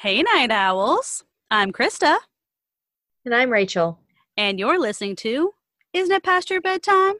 [0.00, 1.24] Hey, Night Owls.
[1.50, 2.18] I'm Krista,
[3.24, 3.98] And I'm Rachel.
[4.36, 5.54] and you're listening to
[5.92, 7.14] Isn't It Past Your Bedtime?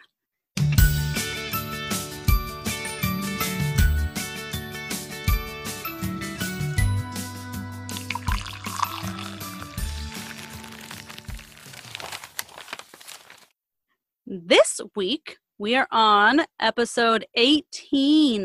[14.26, 18.44] This week, we are on episode 18.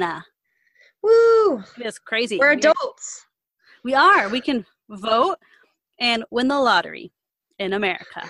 [1.02, 1.64] Woo!
[1.78, 2.38] It's crazy.
[2.38, 3.26] We're We- adults.
[3.84, 4.30] We are.
[4.30, 5.38] We can vote
[6.00, 7.12] and win the lottery
[7.60, 8.30] in America.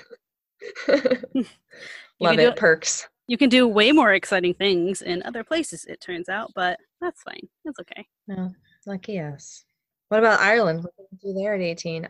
[0.88, 2.56] Love can do it.
[2.56, 3.08] Perks.
[3.28, 7.24] You can do way more exciting things in other places, it turns out, but that's
[7.24, 7.48] fine.
[7.64, 8.06] That's okay.
[8.28, 8.54] No,
[8.86, 9.64] lucky us.
[10.10, 10.84] What about Ireland?
[10.84, 12.08] What can you do there at 18?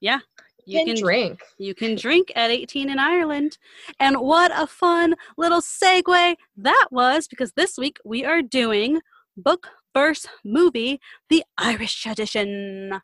[0.00, 0.20] Yeah,
[0.64, 1.40] You, You can, can drink.
[1.58, 3.58] You can drink at 18 in Ireland.
[3.98, 9.00] And what a fun little segue that was because this week we are doing
[9.36, 13.00] book verse movie, the Irish edition.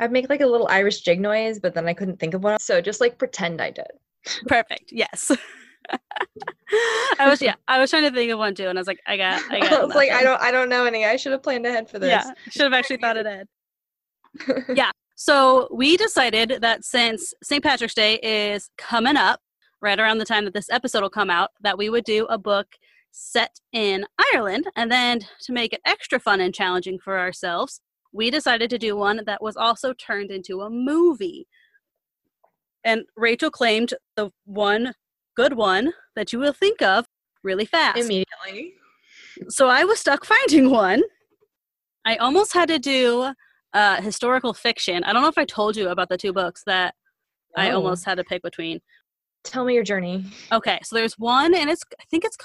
[0.00, 2.58] I'd make like a little Irish jig noise, but then I couldn't think of one.
[2.58, 3.86] So just like pretend I did.
[4.46, 4.90] Perfect.
[4.90, 5.30] Yes.
[7.20, 9.00] I was yeah, I was trying to think of one too, and I was like,
[9.06, 11.04] I got I got I was like, I don't I don't know any.
[11.04, 12.08] I should have planned ahead for this.
[12.08, 13.48] Yeah, should have actually thought it ahead.
[14.74, 14.90] yeah.
[15.14, 17.62] So we decided that since St.
[17.62, 19.40] Patrick's Day is coming up,
[19.80, 22.38] right around the time that this episode will come out, that we would do a
[22.38, 22.66] book
[23.16, 24.66] set in Ireland.
[24.74, 27.80] And then to make it extra fun and challenging for ourselves,
[28.12, 31.46] we decided to do one that was also turned into a movie.
[32.84, 34.94] And Rachel claimed the one
[35.36, 37.06] good one that you will think of
[37.44, 38.74] really fast Immediately.
[39.48, 41.02] so I was stuck finding one.
[42.04, 43.32] I almost had to do
[43.72, 45.02] uh, historical fiction.
[45.04, 46.94] I don't know if I told you about the two books that
[47.56, 47.76] I Oh.
[47.76, 48.80] almost had to pick between.
[49.44, 50.24] Tell me your journey.
[50.52, 52.36] Okay, so there's one, and it's I think it's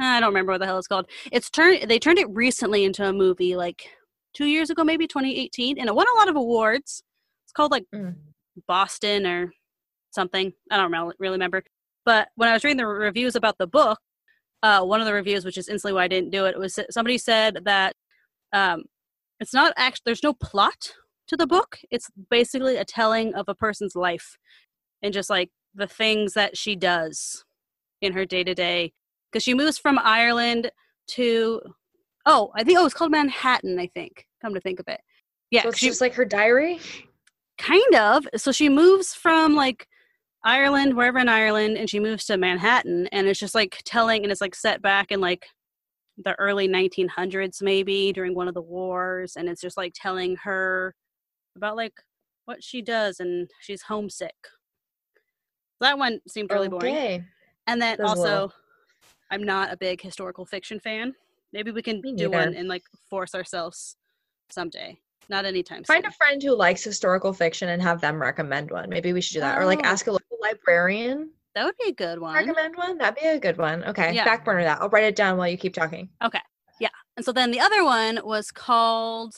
[0.00, 1.08] I don't remember what the hell it's called.
[1.30, 3.86] It's turned they turned it recently into a movie like
[4.34, 7.02] two years ago, maybe 2018, and it won a lot of awards.
[7.44, 8.16] It's called like Mm.
[8.66, 9.52] Boston or
[10.10, 10.52] something.
[10.70, 11.62] I don't really remember.
[12.04, 13.98] But when I was reading the reviews about the book,
[14.62, 17.18] uh, one of the reviews, which is instantly why I didn't do it, was somebody
[17.18, 17.94] said that
[18.52, 18.84] um,
[19.40, 20.92] it's not actually there's no plot
[21.28, 21.78] to the book.
[21.90, 24.36] It's basically a telling of a person's life
[25.02, 27.44] and just like the things that she does
[28.00, 28.92] in her day to day.
[29.32, 30.70] Because she moves from Ireland
[31.08, 31.60] to
[32.26, 33.78] oh, I think oh, it's called Manhattan.
[33.78, 34.26] I think.
[34.42, 35.00] Come to think of it,
[35.50, 36.80] yeah, So it's she- just like her diary.
[37.58, 39.86] kind of so she moves from like
[40.42, 44.32] ireland wherever in ireland and she moves to manhattan and it's just like telling and
[44.32, 45.46] it's like set back in like
[46.24, 50.94] the early 1900s maybe during one of the wars and it's just like telling her
[51.54, 51.92] about like
[52.46, 54.34] what she does and she's homesick
[55.80, 57.24] that one seemed really boring Okay.
[57.68, 58.50] and then also.
[59.32, 61.12] I'm not a big historical fiction fan
[61.52, 63.96] maybe we can do one and like force ourselves
[64.50, 64.96] someday
[65.28, 65.84] not anytime soon.
[65.84, 66.10] Find soon.
[66.10, 68.88] a friend who likes historical fiction and have them recommend one.
[68.88, 69.58] Maybe we should do that.
[69.58, 69.88] Or like Oh.
[69.88, 70.14] ask a oh.
[70.14, 71.30] local librarian.
[71.54, 72.96] that would be a good one Recommend one?
[72.96, 73.84] That'd be a good one.
[73.84, 74.14] Okay.
[74.14, 74.24] Yeah.
[74.24, 74.80] Back burner that.
[74.80, 76.08] I'll write it down while you keep talking.
[76.24, 76.40] Okay.
[76.80, 76.88] Yeah.
[77.16, 79.34] And so then the other one was called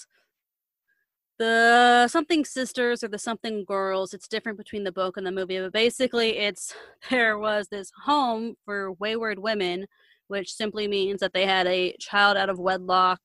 [1.39, 4.15] the something sisters or the something girls.
[4.15, 6.75] It's different between the book and the movie, but basically it's
[7.11, 9.87] there was this home for wayward women,
[10.29, 13.21] which simply means that they had a child out of wedlock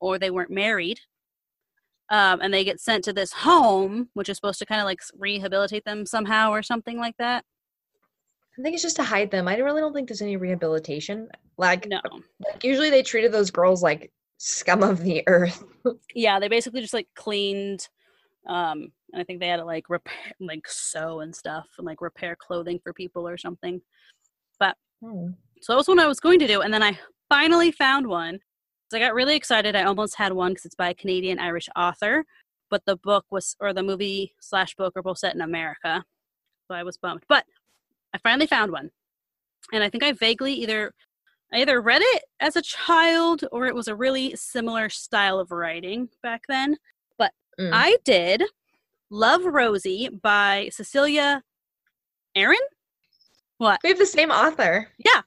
[0.00, 1.00] or they weren't married.
[2.08, 5.00] Um, and they get sent to this home, which is supposed to kind of like
[5.18, 7.44] rehabilitate them somehow or something like that.
[8.58, 9.48] I think it's just to hide them.
[9.48, 11.28] I really don't think there's any rehabilitation.
[11.58, 12.00] Like, No.
[12.44, 15.64] like usually they treated those girls like scum of the earth.
[16.14, 17.88] yeah they basically just like cleaned
[18.48, 22.00] um and i think they had to like repair like sew and stuff and like
[22.00, 23.80] repair clothing for people or something
[25.02, 25.28] Hmm.
[25.60, 26.98] so that was what i was going to do and then i
[27.28, 28.38] finally found one
[28.90, 31.68] so i got really excited i almost had one because it's by a canadian irish
[31.76, 32.24] author
[32.70, 36.02] but the book was or the movie slash book are both set in america
[36.66, 37.44] so i was bummed but
[38.14, 38.90] i finally found one
[39.70, 40.94] and i think i vaguely either
[41.52, 45.50] I either read it as a child or it was a really similar style of
[45.50, 46.76] writing back then.
[47.58, 47.70] Mm.
[47.72, 48.42] I did
[49.08, 51.42] Love Rosie by Cecelia
[52.36, 52.54] Ahern.
[53.56, 53.80] What?
[53.82, 54.88] we have the same author.
[54.98, 55.22] Yeah.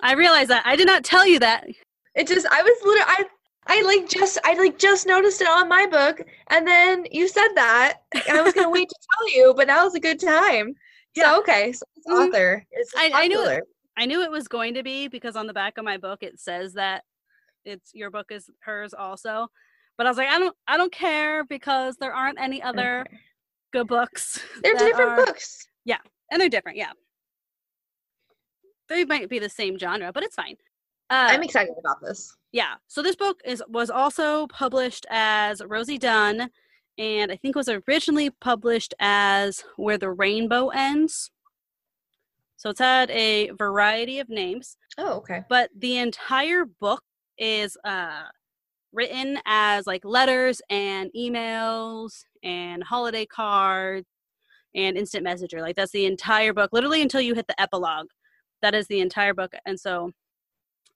[0.00, 0.64] I realized that.
[0.66, 1.68] I did not tell you that.
[2.16, 3.24] It just I was literally I
[3.68, 7.50] I like just I like just noticed it on my book and then you said
[7.54, 10.74] that and I was gonna wait to tell you, but now is a good time.
[11.14, 11.34] Yeah.
[11.34, 12.26] So okay, so this Mhm.
[12.28, 13.60] author is I- I knew.
[13.96, 16.40] I knew it was going to be because on the back of my book it
[16.40, 17.04] says that
[17.64, 19.48] it's your book is hers also.
[19.98, 23.16] But I was like, I don't I don't care because there aren't any other Okay.
[23.72, 24.40] good books.
[24.62, 25.66] They're different are- books.
[25.84, 25.98] Yeah.
[26.30, 26.92] And they're different, yeah.
[28.88, 30.56] They might be the same genre, but it's fine.
[31.10, 32.34] Uh, I'm excited about this.
[32.52, 32.74] yeah.
[32.88, 36.48] So this book is was also published as Rosie Dunn,
[36.98, 41.30] and I think was originally published as Where the Rainbow Ends.
[42.62, 45.42] So it's had a variety of names, Oh, okay.
[45.48, 47.02] but the entire book
[47.36, 48.22] is uh,
[48.92, 54.06] written as like letters and emails and holiday cards
[54.76, 55.60] and instant messenger.
[55.60, 58.06] Like that's the entire book, literally until you hit the epilogue.
[58.60, 60.12] That is the entire book, and so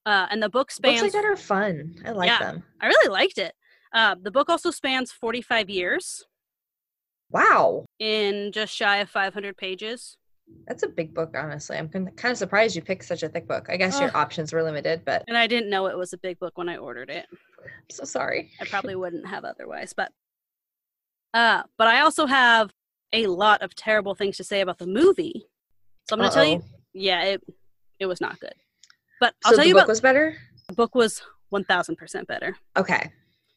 [0.07, 1.01] uh, and the book spans.
[1.01, 1.97] Books like that are fun.
[2.07, 2.39] I like Yeah.
[2.39, 2.63] them.
[2.81, 3.57] I really liked it.
[3.93, 6.25] Uh, the book also spans 45 years
[7.29, 7.87] Wow.
[7.99, 10.17] in just shy of 500 pages.
[10.67, 11.77] That's a big book, honestly.
[11.77, 13.67] I'm kind of surprised you picked such a thick book.
[13.69, 16.39] I guess your options were limited, but And I didn't know it was a big
[16.39, 17.27] book when I ordered it.
[17.33, 18.51] I'm so sorry.
[18.61, 20.13] I probably wouldn't have otherwise, but
[21.35, 22.73] uh but I also have
[23.13, 25.47] a lot of terrible things to say about the movie.
[26.09, 26.63] So I'm going to tell you
[26.95, 27.43] yeah, it
[27.99, 28.55] it was not good.
[29.21, 30.37] But I'll So tell the you book about was better?
[30.69, 31.23] the book was
[31.55, 32.57] 1000% better.
[32.77, 33.11] Okay.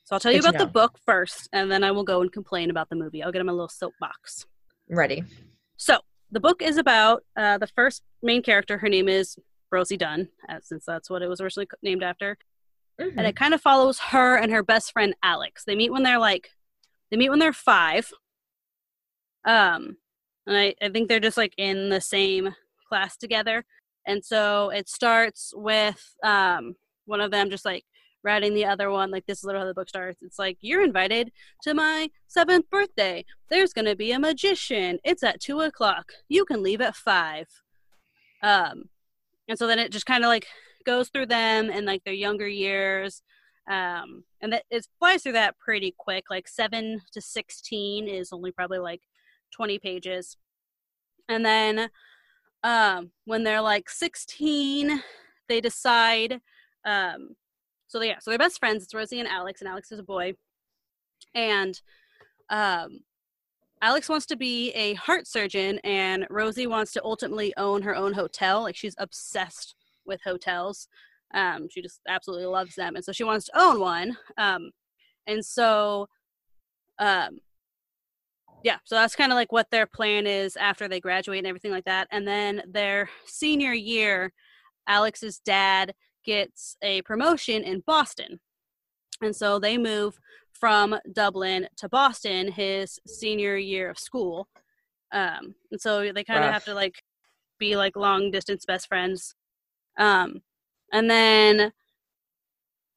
[0.05, 2.31] So I'll tell you Good about the book first and then I will go and
[2.31, 3.21] complain about the movie.
[3.23, 4.45] I'll get him a little soapbox.
[4.89, 5.23] Ready.
[5.77, 5.99] So
[6.31, 8.77] the book is about uh, the first main character.
[8.77, 9.37] Her name is
[9.71, 12.37] Rosie Dunn, uh, since that's what it was originally named after.
[12.99, 13.13] Mhm.
[13.17, 15.63] And it kind of follows her and her best friend Alex.
[15.65, 16.51] They meet when they're like,
[17.09, 18.11] they meet when they're five.
[19.45, 19.97] Um,
[20.45, 22.55] and I, I think they're just like in the same
[22.87, 23.65] class together.
[24.05, 27.85] And so it starts with um, one of them just like
[28.23, 29.11] writing the other one.
[29.11, 30.21] Like, this is literally how the book starts.
[30.21, 31.31] It's like, you're invited
[31.63, 33.25] to my seventh birthday.
[33.49, 34.99] There's to be a magician.
[35.03, 36.11] It's at two o'clock.
[36.27, 37.47] You can leave at five.
[38.41, 38.89] Um,
[39.47, 40.47] and so then it just kind of like
[40.85, 43.21] goes through them and like their younger years.
[43.69, 46.25] Um, and that it flies through that pretty quick.
[46.29, 49.01] Like seven to 16 is only probably like
[49.51, 50.37] 20 pages.
[51.27, 51.89] And then
[52.63, 55.03] um, when they're like 16,
[55.47, 56.41] they decide.
[56.85, 57.35] Um,
[57.89, 58.83] so they, yeah, so they're best friends.
[58.83, 60.33] It's Rosie and Alex, and Alex is a boy.
[61.33, 61.79] And
[62.49, 62.99] um,
[63.81, 68.13] Alex wants to be a heart surgeon, and Rosie wants to ultimately own her own
[68.13, 68.61] hotel.
[68.61, 69.75] Like she's obsessed
[70.05, 70.87] with hotels.
[71.33, 74.17] Um, she just absolutely loves them, and so she wants to own one.
[74.37, 74.69] Um,
[75.25, 76.07] and so,
[76.99, 77.39] um,
[78.63, 81.71] yeah, so that's kind of like what their plan is after they graduate and everything
[81.71, 82.07] like that.
[82.11, 84.31] And then their senior year,
[84.87, 85.95] Alex's dad
[86.29, 88.39] gets a promotion in Boston,
[89.21, 90.19] and so they move
[90.53, 94.47] from Dublin to Boston his senior year of school.
[95.11, 97.01] Um, and so they kind of have to like
[97.57, 99.33] be like long distance best friends.
[99.97, 100.43] Um,
[100.93, 101.71] and then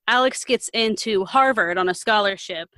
[0.06, 2.68] Alex gets into Harvard on a scholarship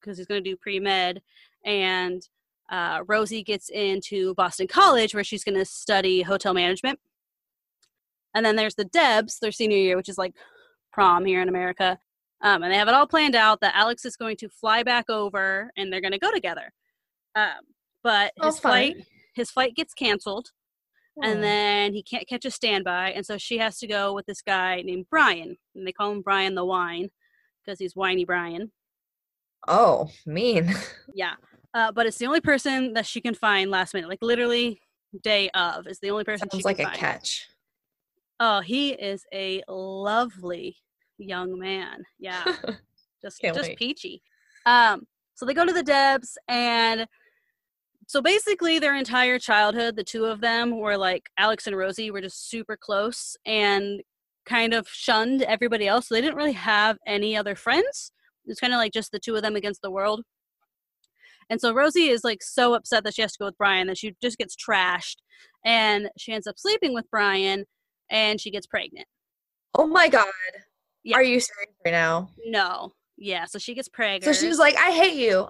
[0.00, 1.20] because he's going to do pre med,
[1.64, 2.26] and
[2.70, 6.98] uh, Rosie gets into Boston College where she's going to study hotel management.
[8.34, 10.34] And then there's the Debs, their senior year, which is like
[10.92, 11.98] prom here in America.
[12.42, 15.10] Um, and they have it all planned out that Alex is going to fly back
[15.10, 16.72] over and they're going to go together.
[17.34, 17.60] Um,
[18.04, 18.96] but Oh, his flight
[19.34, 20.48] his flight gets canceled
[21.20, 21.28] Oh.
[21.28, 24.40] and then he can't catch a standby and so she has to go with this
[24.40, 27.08] guy named brian and they call him brian the wine
[27.64, 28.70] because he's whiny brian
[29.66, 30.72] Oh, mean.
[31.14, 31.34] yeah
[31.74, 34.80] uh, but it's the only person that she can find last minute like literally
[35.22, 36.96] day of is the only person she Sounds like a find.
[36.96, 37.48] catch.
[38.40, 40.76] Oh he is a lovely
[41.18, 42.44] young man yeah
[43.22, 43.78] just Can't just wait.
[43.78, 44.22] peachy.
[44.66, 47.06] Um, so they go to the Debs, and
[48.06, 52.20] so basically their entire childhood, the two of them were like Alex and Rosie were
[52.20, 54.00] just super close and
[54.46, 56.08] kind of shunned everybody else.
[56.08, 58.12] So they didn't really have any other friends.
[58.46, 60.22] It's kind of like just the two of them against the world.
[61.50, 63.98] And so Rosie is like so upset that she has to go with Brian that
[63.98, 65.16] she just gets trashed,
[65.64, 67.64] and she ends up sleeping with Brian,
[68.10, 69.06] and she gets pregnant.
[69.74, 70.26] Oh my god.
[71.04, 71.16] Yeah.
[71.16, 72.30] Are you serious right now?
[72.46, 74.24] No, yeah, so she gets pregnant.
[74.24, 75.48] So she's like, I hate you.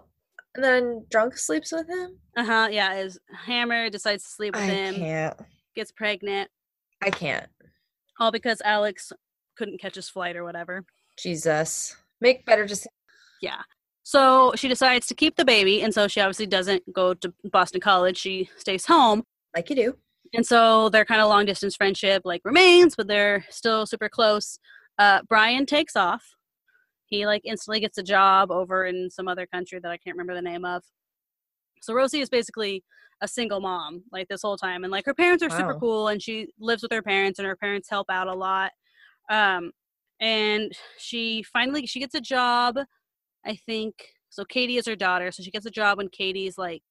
[0.54, 2.18] And then drunk sleeps with him?
[2.36, 2.68] Uh huh.
[2.70, 5.36] Yeah, is Hammer decides to sleep with I him, can't.
[5.74, 6.50] gets pregnant,
[7.02, 7.46] I can't.
[8.18, 9.12] all because Alex
[9.56, 10.84] couldn't catch his flight or whatever.
[11.16, 11.96] Jesus.
[12.20, 12.86] Make better just
[13.42, 13.62] Yeah.
[14.04, 17.80] So she decides to keep the baby, and so she obviously doesn't go to Boston
[17.80, 18.16] College.
[18.16, 19.22] She stays home,
[19.54, 19.96] like you do.
[20.35, 24.58] And so their kind of long distance friendship like remains, but they're still super close.
[24.99, 26.23] Uh, Brian takes off.
[27.06, 30.35] He like instantly gets a job over in some other country that I can't remember
[30.35, 30.82] the name of.
[31.80, 32.85] So Rosie is basically
[33.20, 36.23] a single mom like this whole time, and like her parents are super cool, and
[36.23, 38.73] she lives with her parents, and her parents help out a lot.
[39.30, 39.73] Um,
[40.20, 42.78] and she finally she gets a job,
[43.47, 43.94] I think.
[44.30, 46.82] So Katie is her daughter, so she gets a job when Katie's like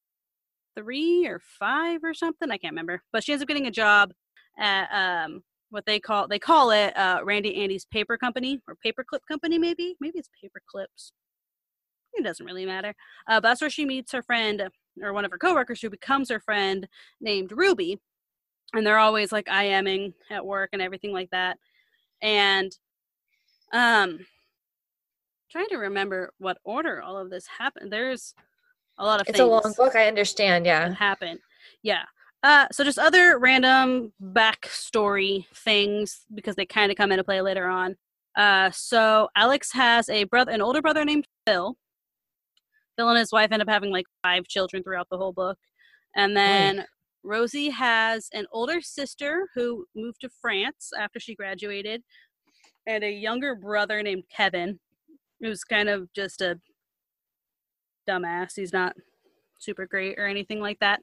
[0.78, 2.52] three or five or something.
[2.52, 4.14] I can't remember, but she ends up getting a job
[4.60, 9.20] at um what they call they call it uh, Randy Andy's paper company or paperclip
[9.28, 11.12] company maybe maybe it's paper clips.
[12.14, 12.94] It doesn't really matter.
[13.28, 14.70] Uh, but that's where she meets her friend
[15.04, 16.88] or one of her coworkers who becomes her friend
[17.22, 18.00] named Ruby,
[18.74, 21.58] and they're always like IMing at work and everything like that.
[22.22, 22.72] And
[23.74, 24.20] um,
[25.52, 27.92] trying to remember what order all of this happened.
[27.92, 28.34] There's
[29.00, 29.96] a lot of It's things a long book.
[29.96, 30.66] I understand.
[30.66, 30.94] Yeah.
[30.94, 31.40] happen.
[31.84, 32.04] Yeah.
[32.44, 37.68] Uh, so just other random backstory things because they kind of come into play later
[37.68, 37.96] on.
[38.36, 41.76] Uh, so Alex has a brother, an older brother named Phil.
[42.96, 45.58] Phil and his wife end up having like five children throughout the whole book,
[46.16, 46.86] and then
[47.24, 52.02] Rosie has an older sister who moved to France after she graduated,
[52.88, 54.80] and a younger brother named Kevin,
[55.42, 56.60] who's kind of just a
[58.08, 58.54] dumbass.
[58.56, 58.96] He's not
[59.60, 61.02] super great or anything like that.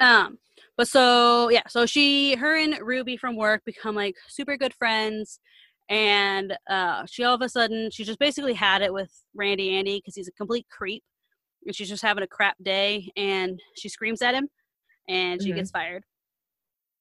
[0.00, 0.38] Um,
[0.76, 5.40] but so yeah, so she, her and Ruby from work become like super good friends,
[5.88, 9.98] and uh, she all of a sudden she just basically had it with Randy Andy
[9.98, 11.02] because he's a complete creep,
[11.64, 14.48] and she's just having a crap day, and she screams at him,
[15.08, 15.56] and she Mhm.
[15.56, 16.04] gets fired.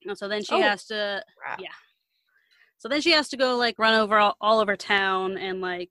[0.05, 0.61] And so then she Oh.
[0.61, 1.59] has to Crap.
[1.59, 1.73] yeah.
[2.77, 5.89] So then she has to go like run over all, all over town and like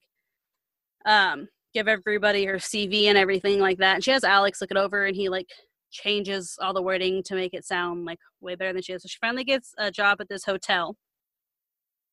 [1.05, 3.97] um give everybody her CV and everything like that.
[3.97, 5.49] And she has Alex look it over and he like
[5.91, 9.03] changes all the wording to make it sound like way better than she is.
[9.03, 10.97] So she finally gets a job at this hotel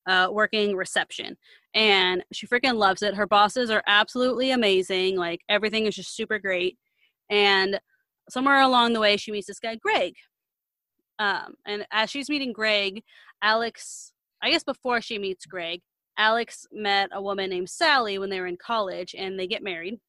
[0.07, 1.37] uh working reception
[1.75, 3.13] and she freaking loves it.
[3.13, 5.15] Her bosses are absolutely amazing.
[5.15, 6.77] Like everything is just super great.
[7.29, 7.79] And
[8.29, 10.13] somewhere along the way she meets this guy Greg.
[11.19, 13.03] Um and as she's meeting Greg,
[13.43, 15.81] Alex I guess before she meets Greg,
[16.21, 19.99] Alex met a woman named Sally when they were in college and they get married.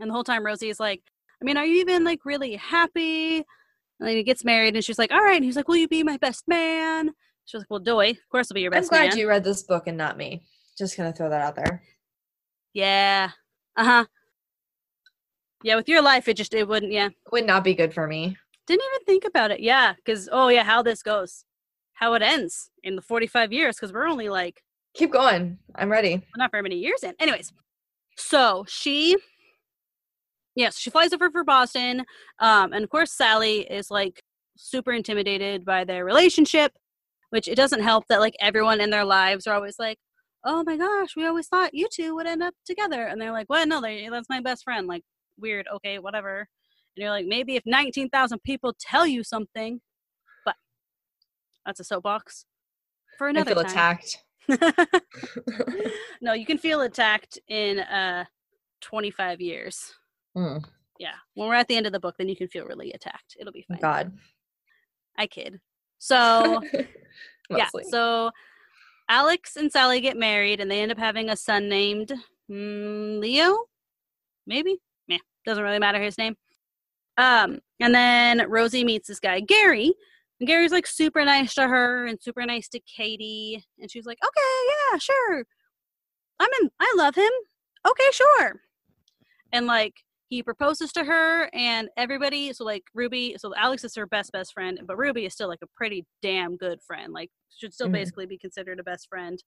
[0.00, 1.02] And the whole time Rosie is like,
[1.42, 3.36] I mean, are you even like really happy?
[3.36, 5.36] And then he gets married and she's like, All right.
[5.36, 7.10] And he's like, Will you be my best man?
[7.44, 9.00] She's like, Well, doy, of course I'll be your best man.
[9.00, 9.18] I'm glad man.
[9.18, 10.42] you read this book and not me.
[10.78, 11.82] Just gonna throw that out there.
[12.72, 13.30] yeah.
[13.76, 14.06] Uh-huh.
[15.62, 17.08] Yeah, with your life it just it wouldn't, yeah.
[17.08, 18.38] It Would not be good for me.
[18.66, 19.60] Didn't even think about it.
[19.60, 21.44] Yeah, because oh yeah, how this goes.
[21.92, 24.62] How it ends in the 45 years, because we're only like
[24.96, 25.58] Keep going.
[25.74, 26.14] I'm ready.
[26.14, 27.14] well, not very many years in.
[27.20, 27.52] Anyways,
[28.16, 29.16] so she,
[30.54, 32.04] yes, she flies over for Boston,
[32.38, 34.22] um, and of course Sally is like
[34.56, 36.72] super intimidated by their relationship,
[37.30, 39.98] which it doesn't help that like everyone in their lives are always like,
[40.44, 43.48] "Oh my gosh, we always thought you two would end up together," and they're like,
[43.50, 43.68] "What?
[43.68, 45.02] No, they, that's my best friend." Like
[45.38, 45.66] weird.
[45.76, 46.38] Okay, whatever.
[46.96, 49.80] And you're like, maybe if 19,000 people tell you something,
[50.46, 50.54] but
[51.66, 52.46] that's a soapbox
[53.18, 53.70] for I another feel time.
[53.70, 54.22] attacked.
[56.20, 58.24] no, you can feel attacked in uh
[58.82, 59.92] 25 years.
[60.36, 60.64] Mm,
[60.98, 61.14] Yeah.
[61.34, 63.36] When we're at the end of the book, then you can feel really attacked.
[63.38, 63.78] It'll be fine.
[63.80, 64.12] God.
[65.18, 65.60] I kid.
[65.98, 66.62] So
[67.50, 67.68] yeah.
[67.90, 68.30] So
[69.08, 72.12] Alex and Sally get married and they end up having a son named
[72.50, 73.64] mm, Leo.
[74.46, 74.78] Maybe?
[75.08, 75.18] Yeah.
[75.44, 76.36] Doesn't really matter his name.
[77.18, 79.94] Um, and then Rosie meets this guy, Gary.
[80.40, 83.64] And Gary's like super nice to her and super nice to Katie.
[83.80, 85.44] And she's like, okay, yeah, sure.
[86.38, 87.30] I'm in, I love him.
[87.88, 88.60] Okay, sure.
[89.52, 89.94] And like,
[90.28, 94.52] he proposes to her and everybody, so like Ruby, so Alex is her best, best
[94.52, 97.12] friend, but Ruby is still like a pretty damn good friend.
[97.12, 97.92] Like, should still Mhm.
[97.92, 99.42] basically be considered a best friend.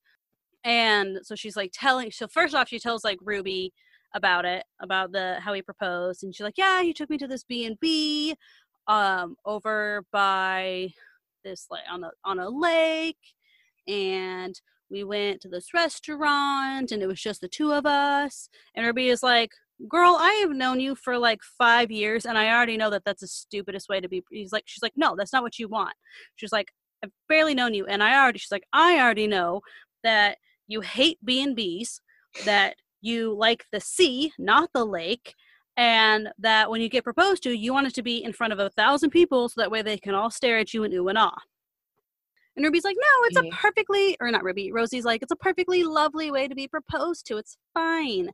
[0.64, 3.74] And so she's like telling, so first off, she tells like Ruby
[4.14, 7.28] about it, about the how he proposed, and she's like, yeah, he took me to
[7.28, 8.34] this B and B,
[8.86, 10.92] um, over by
[11.44, 13.16] this like on a on a lake,
[13.88, 14.60] and
[14.90, 18.48] we went to this restaurant, and it was just the two of us.
[18.74, 19.52] And Ruby is like,
[19.88, 23.20] girl, I have known you for like five years, and I already know that that's
[23.20, 24.22] the stupidest way to be.
[24.30, 25.94] He's like, she's like, no, that's not what you want.
[26.36, 26.72] She's like,
[27.02, 28.38] I've barely known you, and I already.
[28.38, 29.62] She's like, I already know
[30.02, 32.00] that you hate B and B's,
[32.44, 35.34] that you like the sea, not the lake,
[35.80, 38.58] and that when you get proposed to, you want it to be in front of
[38.58, 41.16] a thousand people, so that way they can all stare at you and ooh and
[41.16, 41.34] ah.
[42.54, 45.82] And Ruby's like, no, it's a perfectly, or not Ruby, Rosie's like, it's a perfectly
[45.82, 47.38] lovely way to be proposed to.
[47.38, 48.28] It's fine.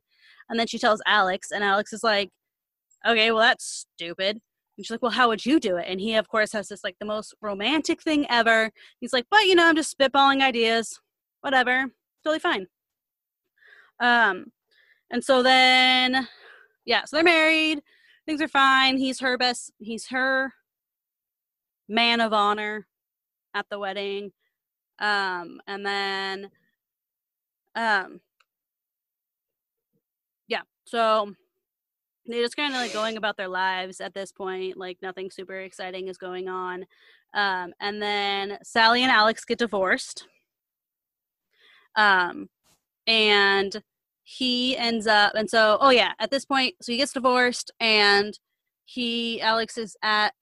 [0.49, 2.31] And then she tells Alex, and Alex is like,
[3.07, 4.41] okay, well, that's stupid.
[4.75, 5.85] And she's like, well, how would you do it?
[5.87, 8.71] And he, of course, has this like the most romantic thing ever.
[8.99, 10.99] He's like, but you know, I'm just spitballing ideas.
[11.39, 11.85] Whatever.
[12.25, 12.67] Totally fine.
[14.01, 14.47] Um,
[15.11, 16.27] and so then,
[16.87, 17.83] yeah, so they're married.
[18.25, 18.97] Things are fine.
[18.97, 20.53] He's her best, he's her
[21.87, 22.87] man of honor
[23.53, 24.31] at the wedding.
[24.97, 26.49] Um, and then,
[27.75, 28.21] um,
[30.47, 31.33] yeah, so
[32.25, 34.77] they're just kind of like going about their lives at this point.
[34.77, 36.85] Like nothing super exciting is going on.
[37.33, 40.25] Um, and then Sally and Alex get divorced.
[41.95, 42.49] Um,
[43.05, 43.81] and
[44.29, 48.37] he ends up, and so, oh yeah, at this point, so he gets divorced, and
[48.83, 50.33] he, Alex is at,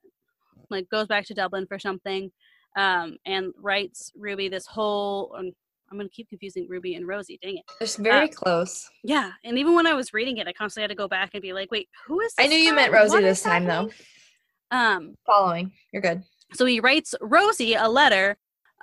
[0.72, 2.32] like, goes back to Dublin for something,
[2.76, 5.52] um, and writes Ruby this whole, um,
[5.92, 7.38] I'm to keep confusing Ruby and Rosie.
[7.44, 7.64] Dang it.
[7.80, 8.90] It's very uh, close.
[9.04, 9.30] Yeah.
[9.44, 11.54] And even when I was reading it, I constantly had to go back and be
[11.54, 13.92] like, wait, who is I knew you meant Rosie this time, though.
[14.72, 15.72] Um, Following.
[15.94, 16.24] You're good.
[16.54, 18.36] So he writes Rosie a letter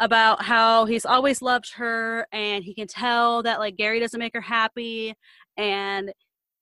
[0.02, 4.34] about how he's always loved her and he can tell that like Gary doesn't make
[4.34, 5.14] her happy
[5.56, 6.12] and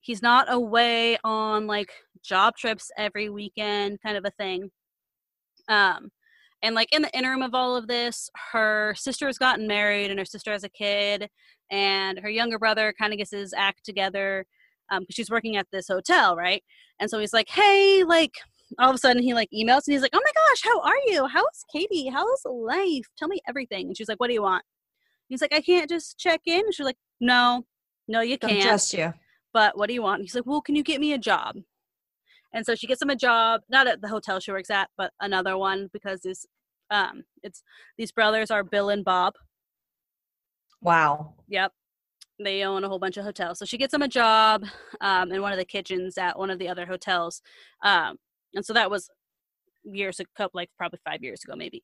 [0.01, 1.91] he's not away on like
[2.23, 4.69] job trips every weekend kind of a thing.
[5.67, 6.11] Um
[6.63, 10.19] and like in the interim of all of this, her sister has gotten married and
[10.19, 11.27] her sister has a kid,
[11.71, 14.45] and her younger brother kind of gets his act together
[14.91, 16.63] um, because um, she's working at this hotel, right?
[16.99, 18.33] And so he's like, "Hey, like."
[18.79, 20.97] All of a sudden, he like emails and he's like, "Oh my gosh, how are
[21.07, 21.27] you?
[21.27, 22.09] How's Katie?
[22.09, 23.05] How's life?
[23.17, 24.63] Tell me everything." And she's like, "What do you want?"
[25.29, 27.65] He's like, "I can't just check in." And she's like, "No,
[28.07, 29.13] no, you can't." Don't trust you.
[29.53, 30.21] But what do you want?
[30.21, 31.57] he's like, "Well, can you get me a job?"
[32.53, 35.11] and so she gets him a job not at the hotel she works at but
[35.19, 36.45] another one because this
[36.89, 37.63] um it's
[37.97, 39.33] these brothers are bill and bob
[40.81, 41.71] wow yep
[42.43, 44.65] they own a whole bunch of hotels so she gets him a job
[44.99, 47.41] um, in one of the kitchens at one of the other hotels
[47.83, 48.17] um,
[48.55, 49.09] and so that was
[49.83, 51.81] years a couple like probably five years ago maybe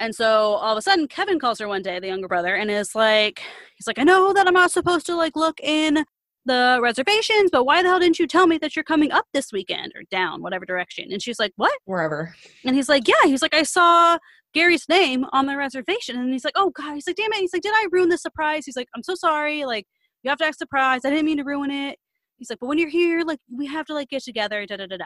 [0.00, 2.70] and so all of a sudden kevin calls her one day the younger brother and
[2.70, 3.40] is like
[3.76, 6.04] he's like i know that i'm not supposed to like look in
[6.48, 9.52] the reservations, but why the hell didn't you tell me that you're coming up this
[9.52, 11.12] weekend or down, whatever direction?
[11.12, 11.78] And she's like, what?
[11.84, 12.34] Wherever.
[12.64, 13.24] And he's like, yeah.
[13.24, 14.18] He's like, I saw
[14.52, 16.16] Gary's name on the reservation.
[16.16, 16.94] And he's like, oh God.
[16.94, 17.38] He's like, damn it.
[17.38, 18.64] He's like, did I ruin the surprise?
[18.64, 19.64] He's like, I'm so sorry.
[19.64, 19.86] Like,
[20.22, 21.06] you have to act surprised.
[21.06, 21.98] I didn't mean to ruin it.
[22.38, 24.66] He's like, but when you're here, like, we have to like get together.
[24.66, 25.04] Da da da da.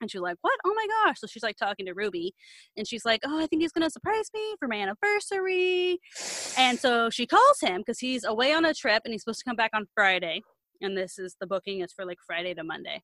[0.00, 0.58] And she's like, What?
[0.64, 1.20] Oh my gosh.
[1.20, 2.34] So she's like talking to Ruby
[2.76, 6.00] and she's like, Oh, I think he's going to surprise me for my anniversary.
[6.56, 9.44] And so she calls him because he's away on a trip and he's supposed to
[9.44, 10.42] come back on Friday.
[10.80, 13.02] And this is the booking is for like Friday to Monday.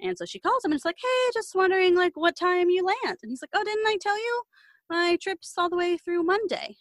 [0.00, 2.84] And so she calls him and it's like, Hey, just wondering like what time you
[2.84, 3.18] land.
[3.22, 4.42] And he's like, Oh, didn't I tell you?
[4.90, 6.76] My trip's all the way through Monday.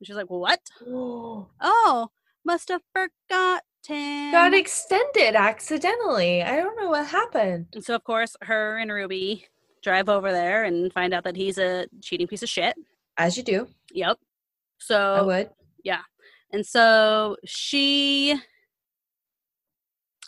[0.00, 0.60] And she's like, What?
[0.86, 2.08] oh,
[2.44, 4.32] must have forgot Tim.
[4.32, 6.42] Got extended accidentally.
[6.42, 7.66] I don't know what happened.
[7.72, 9.46] And so, of course, her and Ruby
[9.82, 12.76] drive over there and find out that he's a cheating piece of shit.
[13.16, 13.68] As you do.
[13.92, 14.18] Yep.
[14.78, 15.50] So I would.
[15.82, 16.02] Yeah.
[16.52, 18.38] And so she.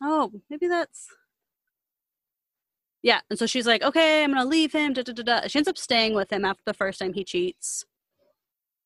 [0.03, 1.09] Oh, maybe that's.
[3.03, 3.21] Yeah.
[3.31, 4.93] And so she's like, okay, I'm going to leave him.
[4.93, 5.49] Da, da, da, da.
[5.49, 7.85] She ends up staying with him after the first time he cheats.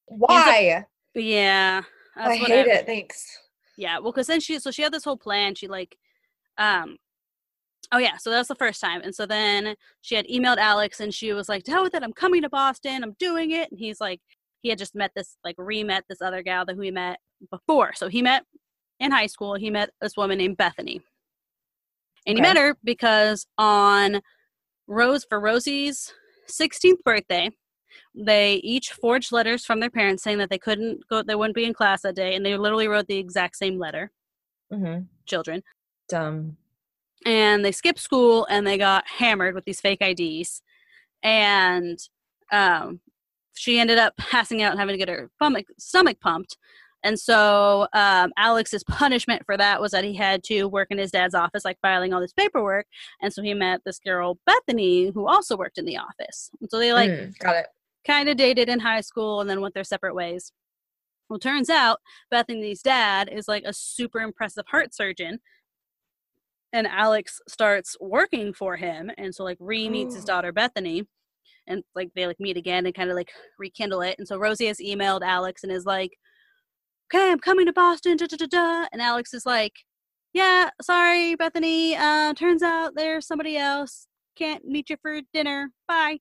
[0.07, 0.79] Why?
[0.79, 1.83] Up, yeah.
[2.17, 2.87] I hate it.
[2.87, 3.39] Thanks.
[3.77, 5.55] Yeah, well, because then she so she had this whole plan.
[5.55, 5.97] She like,
[6.59, 6.97] um,
[7.93, 11.01] oh yeah, so that was the first time, and so then she had emailed Alex,
[11.01, 13.03] and she was like, "Tell with it, I'm coming to Boston.
[13.05, 14.21] I'm doing it." And he's like,
[14.63, 17.19] he had just met this like re-met this other gal that who he met
[17.51, 17.93] before.
[17.95, 18.45] So he met
[18.99, 19.55] in high school.
[19.55, 21.03] He met this woman named Bethany,
[22.27, 22.49] and okay.
[22.49, 24.23] he met her because on
[24.87, 26.13] Rose for Rosie's
[26.49, 27.51] 16th birthday,
[28.15, 31.65] they each forged letters from their parents saying that they couldn't go they wouldn't be
[31.65, 34.11] in class that day and they literally wrote the exact same letter
[34.73, 35.03] mm-hmm.
[35.27, 35.63] children
[36.09, 36.57] dumb
[37.25, 40.63] and they skipped school and they got hammered with these fake ids
[41.23, 41.99] and
[42.53, 43.01] um,
[43.55, 46.57] she ended up passing out and having to get her stomach, stomach pumped
[47.07, 51.13] and so um, Alex's punishment for that was that he had to work in his
[51.13, 52.87] dad's office, like filing all this paperwork.
[53.23, 56.51] And so he met this girl, Bethany, who also worked in the office.
[56.61, 57.67] And so they like mm, got it
[58.07, 60.53] kind of dated in high school and then went their separate ways.
[61.29, 61.99] Well, turns out
[62.31, 65.41] Bethany's dad is like a super impressive heart surgeon.
[66.73, 69.11] And Alex starts working for him.
[69.17, 71.05] And so, like, re meets his daughter Bethany.
[71.67, 74.17] And, like, they, like, meet again and kind of, like, rekindle it.
[74.19, 76.19] And so Rosie has emailed Alex and is like,
[77.07, 78.17] okay, I'm coming to Boston.
[78.17, 78.87] Da, da, da, da.
[78.93, 79.73] And Alex is like,
[80.33, 81.97] yeah, sorry, Bethany.
[81.97, 84.07] Uh, turns out there's somebody else.
[84.37, 85.71] Can't meet you for dinner.
[85.89, 86.19] Bye.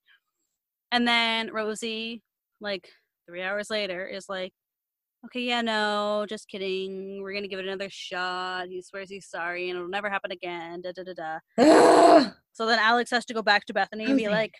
[0.95, 2.21] And then Rosie,
[2.62, 2.88] like
[3.27, 4.53] three hours later, is like,
[5.25, 7.21] okay, yeah, no, just kidding.
[7.21, 8.69] We're gonna give it another shot.
[8.69, 10.81] He swears he's sorry and it'll never happen again.
[10.81, 11.13] Da da da
[11.58, 12.31] da.
[12.53, 14.53] so then Alex has to go back to Bethany and be like,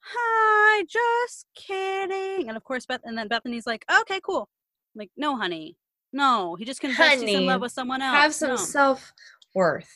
[0.00, 2.48] Hi, just kidding.
[2.48, 4.48] And of course Beth and then Bethany's like, Okay, cool.
[4.96, 5.76] I'm like, no, honey.
[6.12, 6.56] No.
[6.56, 8.16] He just confessed honey, he's in love with someone else.
[8.16, 8.56] Have some no.
[8.56, 9.12] self
[9.54, 9.94] worth.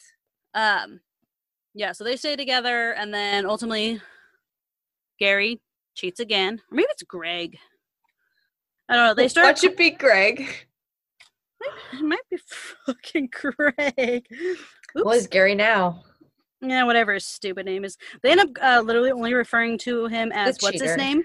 [0.54, 1.00] Um
[1.74, 4.00] yeah, so they stay together and then ultimately
[5.18, 5.60] Gary
[5.94, 6.60] cheats again.
[6.70, 7.56] Or maybe it's Greg.
[8.88, 9.14] I don't know.
[9.14, 9.46] They start.
[9.46, 10.46] Watch it be Greg.
[11.92, 12.38] It might be
[12.86, 14.26] fucking Greg.
[14.94, 16.04] What is Gary now?
[16.60, 17.96] Yeah, whatever his stupid name is.
[18.22, 21.24] They end up uh, literally only referring to him as what's his name?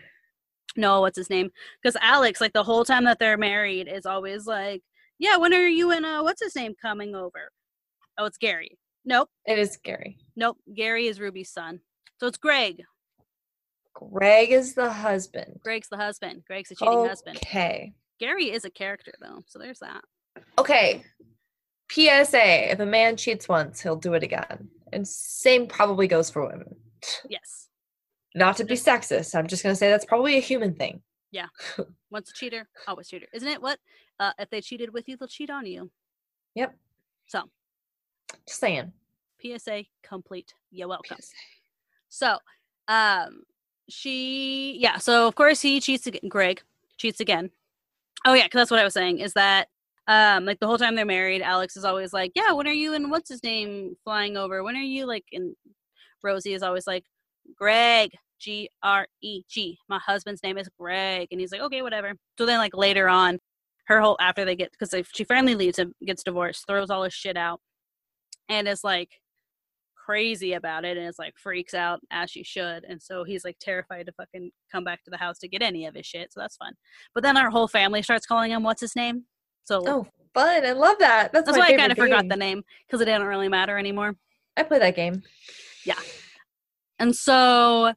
[0.76, 1.50] No, what's his name?
[1.82, 4.82] Because Alex, like the whole time that they're married, is always like,
[5.20, 7.50] "Yeah, when are you and uh, what's his name coming over?"
[8.18, 8.78] Oh, it's Gary.
[9.06, 10.18] Nope, It is Gary.
[10.36, 10.58] nope.
[10.76, 11.82] Gary is Ruby's son,
[12.20, 12.84] so it's Greg.
[13.94, 15.60] Greg is the husband.
[15.64, 16.44] Greg's the husband.
[16.48, 17.38] Greg's the cheating husband.
[17.38, 17.94] Okay.
[18.20, 20.04] Gary is a character though, so there's that.
[20.58, 21.04] Okay.
[21.92, 24.70] PSA: If a man cheats once, he'll do it again.
[24.94, 26.76] And same probably goes for women.
[27.30, 27.68] Yes.
[28.34, 31.02] Not to be sexist, I'm just gonna say that's probably a human thing.
[31.32, 31.48] Yeah.
[32.10, 33.28] Once a cheater, always cheater.
[33.34, 33.62] Isn't it?
[33.62, 33.80] What?
[34.20, 35.90] Uh, if they cheated with you, they'll cheat on you.
[36.56, 36.76] Yep.
[37.28, 37.44] So,
[38.46, 38.92] Just saying.
[39.42, 40.54] PSA complete.
[40.70, 41.18] You're welcome.
[41.20, 41.36] PSA.
[42.10, 42.38] So,
[42.88, 43.44] um,
[43.92, 44.98] she, yeah.
[44.98, 46.30] So of course he cheats again.
[46.30, 46.62] Greg
[46.98, 47.52] cheats again.
[48.26, 49.20] Oh yeah, because that's what I was saying.
[49.20, 49.68] Is that
[50.08, 52.94] um, like the whole time they're married, Alex is always like, "Yeah, when are you
[52.94, 54.64] and what's his name flying over?
[54.64, 55.56] When are you like?" And
[56.24, 57.06] Rosie is always like,
[57.56, 59.78] "Greg, G R E G.
[59.90, 63.40] My husband's name is Greg," and he's like, "Okay, whatever." So then, like later on,
[63.86, 67.14] her whole after they get because she finally leaves him, gets divorced, throws all his
[67.14, 67.62] shit out,
[68.50, 69.21] and is like
[70.06, 73.58] crazy about it and is like freaks out as she should and so he's like
[73.60, 76.40] terrified to fucking come back to the house to get any of his shit so
[76.40, 76.74] that's fun
[77.14, 79.24] but then our whole family starts calling him what's his name
[79.64, 80.66] so Oh, fun!
[80.66, 81.32] I love that.
[81.32, 84.16] That's, that's why i kind of forgot the name because it didn't really matter anymore
[84.58, 85.24] I play that game.
[85.86, 86.00] Yeah.
[87.00, 87.94] And so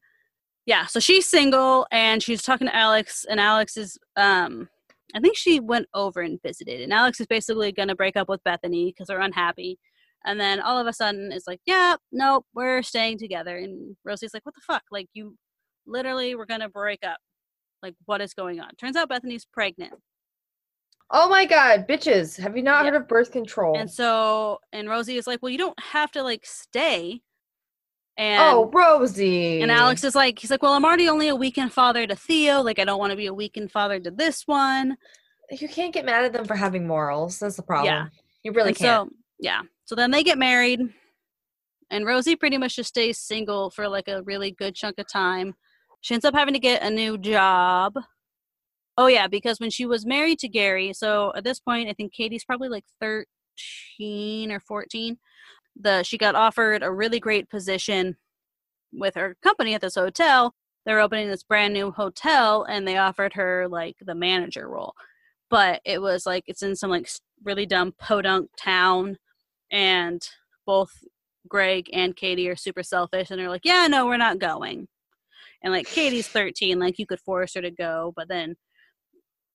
[0.67, 4.69] yeah so she's single and she's talking to alex and alex is um
[5.15, 8.29] i think she went over and visited and alex is basically going to break up
[8.29, 9.79] with bethany because they're unhappy
[10.25, 14.35] and then all of a sudden it's like yeah nope we're staying together and rosie's
[14.35, 15.37] like what the fuck like you
[15.87, 17.19] literally were going to break up
[17.83, 19.93] like what is going on turns out bethany's pregnant
[21.11, 22.41] Oh my god, bitches!
[22.41, 22.91] Have you not Yeah.
[22.93, 23.77] heard of birth control?
[23.79, 27.21] and so and rosie is like well you don't have to like stay
[28.19, 29.61] oh, and oh, Rosie.
[29.61, 32.63] And Alex is like, he's like, well, I'm already only a weekend father to Theo.
[32.63, 34.97] Like, I don't want to be a weekend father to this one.
[35.51, 37.39] you can't get mad at them for having morals.
[37.39, 37.93] That's the problem.
[37.93, 38.07] Yeah.
[38.43, 39.11] You really and can't.
[39.11, 39.63] so, yeah.
[39.85, 40.81] So then they get married,
[41.91, 45.55] and Rosie pretty much just stays single for like a really good chunk of time.
[46.01, 47.95] She ends up having to get a new job.
[48.97, 52.13] Oh, yeah, because when she was married to Gary, so at this point, I think
[52.13, 55.19] Katie's probably like 13 or 14.
[55.81, 58.17] The she got offered a really great position
[58.93, 60.55] with her company at this hotel.
[60.87, 64.95] They're opening this brand new hotel, and they offered her like the manager role.
[65.51, 67.09] But it was like it's in some like
[67.45, 69.19] really dumb podunk town,
[69.75, 70.27] and
[70.67, 70.93] both
[71.49, 74.89] Greg and Katie are super selfish, and they're like, "Yeah, no, we're not going."
[75.63, 78.57] And like Katie's 13, like you could force her to go, but then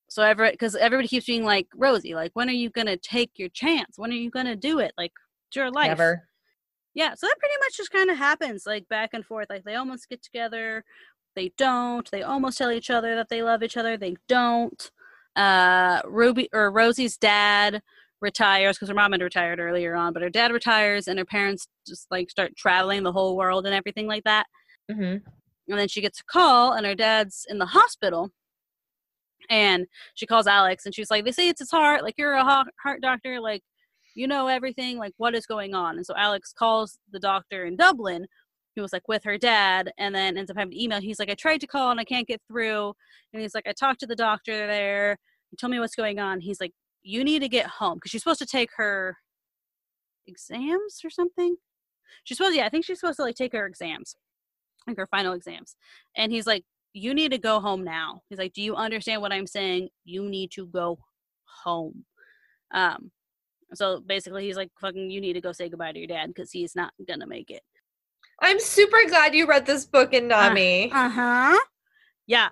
[0.09, 3.49] so every because everybody keeps being like Rosie, like when are you gonna take your
[3.49, 3.97] chance?
[3.97, 4.91] When are you gonna do it?
[4.97, 5.13] Like
[5.47, 5.87] it's your life.
[5.87, 6.27] Never.
[6.95, 9.47] Yeah, so that pretty much just kind of happens, like back and forth.
[9.49, 10.83] Like they almost get together,
[11.35, 12.09] they don't.
[12.11, 14.91] They almost tell each other that they love each other, they don't.
[15.35, 17.81] Uh, Ruby or Rosie's dad
[18.21, 21.67] retires because her mom had retired earlier on, but her dad retires, and her parents
[21.87, 24.45] just like start traveling the whole world and everything like that.
[24.91, 25.17] hmm
[25.67, 28.31] And then she gets a call, and her dad's in the hospital.
[29.49, 32.03] And she calls Alex, and she's like, "They say it's his heart.
[32.03, 33.39] Like you're a heart doctor.
[33.39, 33.63] Like
[34.15, 34.97] you know everything.
[34.97, 38.27] Like what is going on?" And so Alex calls the doctor in Dublin,
[38.75, 41.01] who was like with her dad, and then ends up having to email.
[41.01, 42.93] He's like, "I tried to call and I can't get through."
[43.33, 45.17] And he's like, "I talked to the doctor there.
[45.51, 46.73] He told me what's going on." He's like,
[47.09, 49.17] "You need to get home because she's supposed to take her
[50.27, 51.55] exams or something."
[52.23, 54.15] She's supposed, yeah, I think she's supposed to like take her exams,
[54.87, 55.75] like her final exams.
[56.15, 58.21] And he's like, you need to go home now.
[58.29, 59.89] He's like, do you understand what I'm saying?
[60.05, 60.99] You need to go
[61.63, 62.05] home.
[62.73, 63.11] Um,
[63.73, 66.51] so basically, he's like, fucking, you need to go say goodbye to your dad because
[66.51, 67.61] he's not gonna make it.
[68.41, 70.91] I'm super glad you read this book in Nami.
[70.91, 71.59] Uh huh.
[72.25, 72.49] Yeah.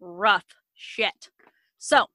[0.00, 1.30] Rough shit.
[1.78, 2.06] So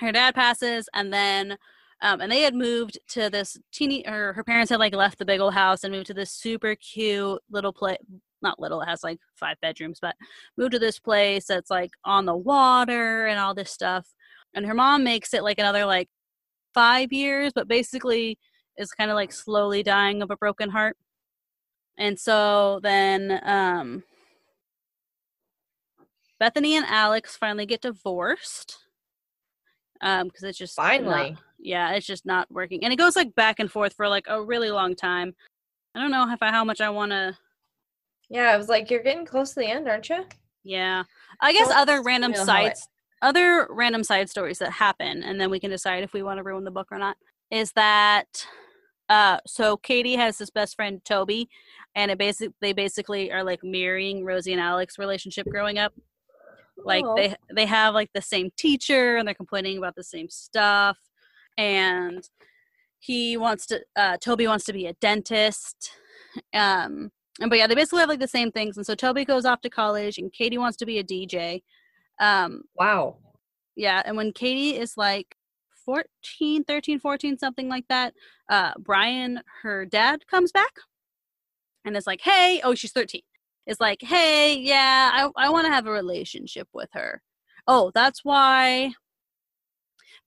[0.00, 1.56] her dad passes, and then,
[2.02, 5.24] um, and they had moved to this teeny, or her parents had like left the
[5.24, 7.98] big old house and moved to this super cute little place.
[8.42, 10.16] Not little, it has like five bedrooms, but
[10.56, 14.14] moved to this place that's like on the water and all this stuff.
[14.54, 16.08] And her mom makes it like another like
[16.72, 18.38] five years, but basically
[18.78, 20.96] is kind of like slowly dying of a broken heart.
[21.98, 24.04] And so then um
[26.38, 28.78] Bethany and Alex finally get divorced.
[30.00, 31.36] Um, because it's just not- Finally.
[31.58, 32.82] yeah, it's just not working.
[32.84, 35.34] And it goes like back and forth for like a really long time.
[35.94, 37.36] I don't know if I how much I wanna
[38.28, 40.24] Yeah, I was like, you're getting close to the end, aren't you?
[40.62, 41.04] yeah.
[41.40, 42.88] I guess Don't other random spoil how it- sides
[43.22, 46.42] other random side stories that happen, and then we can decide if we want to
[46.42, 47.16] ruin the book or not,
[47.50, 48.46] is that
[49.10, 51.48] Uh, so Katie has this best friend Toby,
[51.96, 55.92] and it basically they basically are like mirroring Rosie and Alex' relationship growing up.
[56.84, 57.14] Like Oh.
[57.16, 60.98] they they have like the same teacher, and they're complaining about the same stuff,
[61.58, 62.28] and
[62.98, 63.80] he wants to.
[63.96, 65.92] Uh, Toby wants to be a dentist.
[66.54, 69.44] Um, and but yeah, they basically have like the same things, and so Toby goes
[69.44, 71.62] off to college, and Katie wants to be a DJ.
[72.20, 73.16] Um, Wow.
[73.76, 75.36] yeah, and when Katie is like
[75.86, 78.14] 14, 13, 14, something like that,
[78.48, 80.74] uh Brian, her dad comes back
[81.84, 83.22] and is like, "Hey, oh, she's 13."
[83.66, 87.22] Is like, "Hey, yeah, I I want to have a relationship with her."
[87.66, 88.92] Oh, that's why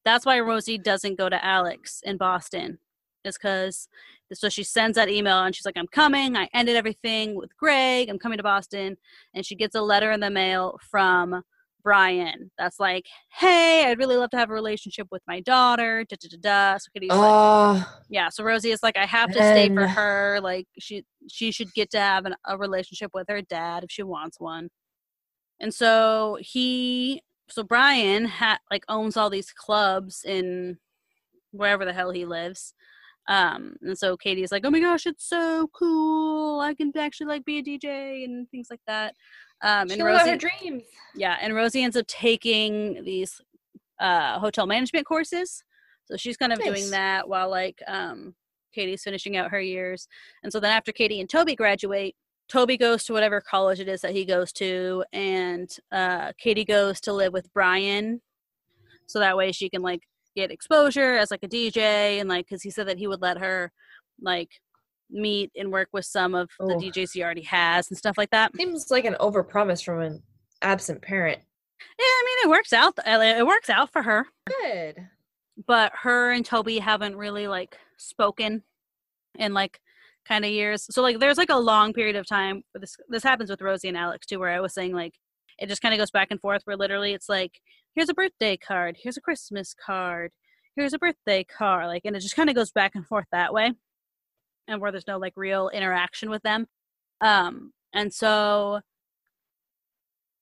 [0.06, 2.80] that's why Rosie doesn't go to Alex in Boston.
[3.26, 3.88] Is cuz
[4.34, 6.36] so she sends that email and she's like, "I'm coming.
[6.36, 8.10] I ended everything with Greg.
[8.10, 8.98] I'm coming to Boston."
[9.34, 11.44] And she gets a letter in the mail from
[11.84, 13.06] Brian that's like,
[13.38, 16.06] hey, I'd really love to have a relationship with my daughter.
[16.10, 16.38] Da, da, da,
[16.74, 16.78] da.
[16.78, 18.30] So Kitty's like, Uh, yeah.
[18.30, 20.40] So Rosie is like, I have to stay for her.
[20.42, 24.04] Like she she should get to have an, a relationship with her dad if she
[24.04, 24.70] wants one.
[25.60, 30.78] And so he, so Brian ha, like owns all these clubs in
[31.52, 32.74] wherever the hell he lives.
[33.30, 36.60] Um, and so Katie's like, oh my gosh, it's so cool.
[36.60, 39.16] I can actually like be a DJ and things like that.
[39.64, 40.84] Um, and Rosie, her dreams.
[41.16, 43.42] yeah, and Rosie ends up taking these
[44.00, 45.64] uh, hotel management courses.
[46.06, 46.68] So she's kind of Nice.
[46.68, 48.36] doing that while like um,
[48.76, 50.08] Katie's finishing out her years.
[50.44, 52.16] And so then after Katie and Toby graduate,
[52.50, 57.00] Toby goes to whatever college it is that he goes to, and uh, Katie goes
[57.02, 58.22] to live with Brian.
[59.08, 60.02] So that way she can like
[60.36, 63.38] get exposure as like a DJ and like because he said that he would let
[63.38, 63.72] her
[64.22, 64.50] like
[65.14, 66.80] meet and work with some of the Oh.
[66.80, 68.56] DJs he already has and stuff like that.
[68.56, 70.24] Seems like an overpromise from an
[70.62, 71.40] absent parent.
[72.00, 72.98] Yeah, I mean it works out.
[73.00, 74.26] uh, It works out for her.
[74.48, 75.08] Good.
[75.68, 78.64] but her and Toby haven't really like spoken
[79.38, 79.80] in like
[80.28, 80.88] kind of years.
[80.90, 83.90] So like there's like a long period of time where this this happens with Rosie
[83.90, 85.14] and Alex too where I was saying like
[85.60, 87.60] it just kind of goes back and forth where literally it's like
[87.94, 90.32] here's a birthday card, here's a Christmas card,
[90.76, 93.54] here's a birthday card like and it just kind of goes back and forth that
[93.54, 93.74] way.
[94.68, 96.68] And where there's no like real interaction with them.
[97.22, 98.82] Um and so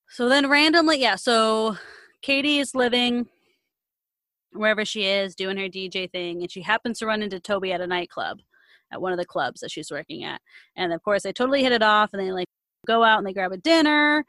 [0.09, 1.77] so then randomly yeah, so
[2.21, 3.27] Katie is living
[4.53, 7.81] wherever she is doing her DJ thing, and she happens to run into Toby at
[7.81, 8.39] a nightclub,
[8.91, 10.41] at one of the clubs that she's working at.
[10.75, 12.47] And of course, they totally hit it off, and they like
[12.87, 14.25] go out and they grab a dinner.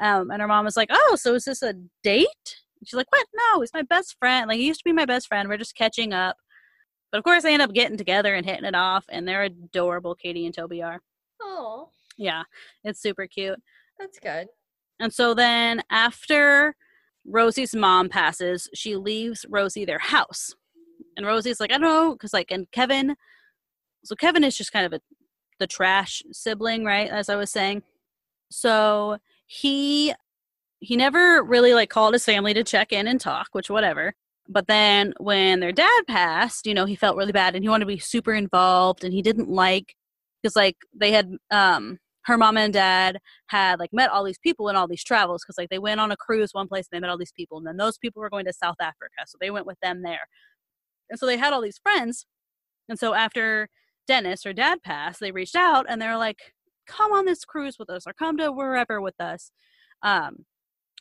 [0.00, 2.26] Um, and her mom was like, "Oh, so is this a date?"
[2.80, 3.26] And she's like, "What?
[3.34, 4.48] No, he's my best friend.
[4.48, 5.48] Like he used to be my best friend.
[5.48, 6.36] We're just catching up."
[7.14, 10.16] But of course, they end up getting together and hitting it off, and they're adorable.
[10.16, 11.00] Katie and Toby are.
[11.40, 12.42] Oh, Yeah,
[12.82, 13.62] it's super cute.
[14.00, 14.48] that's good.
[14.98, 16.74] And so then after
[17.24, 20.56] Rosie's mom passes, she leaves Rosie their house.
[21.16, 23.14] And Rosie's like, I don't know, because like, and Kevin,
[24.02, 25.00] so Kevin is just kind of a
[25.60, 27.08] the trash sibling, right?
[27.08, 27.84] As I was saying.
[28.50, 30.12] So he
[30.80, 34.14] he never really like called his family to check in and talk, which whatever.
[34.48, 37.86] But then when their dad passed, you know, he felt really bad and he wanted
[37.86, 39.94] to be super involved and he didn't like
[40.42, 44.68] because like they had um her mom and dad had like met all these people
[44.68, 47.00] in all these travels because like they went on a cruise one place and they
[47.00, 49.50] met all these people and then those people were going to south africa so they
[49.50, 50.28] went with them there.
[51.10, 52.26] And so they had all these friends
[52.88, 53.68] and so after
[54.06, 56.54] dennis or dad passed they reached out and they're like
[56.86, 59.50] come on this cruise with us or come to wherever with us.
[60.02, 60.44] Um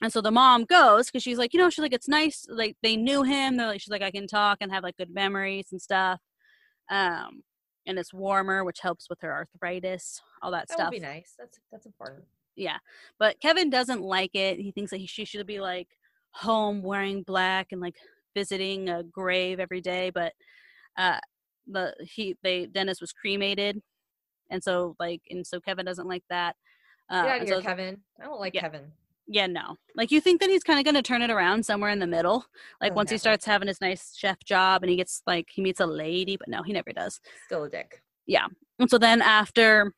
[0.04, 2.76] and so the mom goes because she's like you know she's like it's nice like
[2.84, 5.68] they knew him they're like she's like i can talk and have like good memories
[5.72, 6.20] and stuff
[6.92, 7.42] um
[7.88, 11.34] and it's warmer which helps with her arthritis all that, That stuff would be nice.
[11.40, 12.26] That's that's important.
[12.56, 12.78] yeah
[13.18, 15.88] but kevin doesn't like it he thinks that he, she should be like
[16.32, 17.96] home wearing black and like
[18.36, 20.34] visiting a grave every day but
[20.98, 21.20] uh
[21.68, 23.82] the he they dennis was cremated
[24.50, 26.56] and so like and so kevin doesn't like that
[27.10, 27.98] uh, Get out of here, so- Kevin.
[28.20, 28.62] I don't like Yeah.
[28.62, 28.92] Kevin.
[29.28, 31.90] Yeah no like you think that he's kind of going to turn it around somewhere
[31.90, 32.46] in the middle
[32.82, 35.62] like Oh, once he starts having his nice chef job and he gets like he
[35.62, 38.02] meets a lady but no he never does Still a dick.
[38.26, 38.48] Yeah.
[38.80, 39.94] And so then after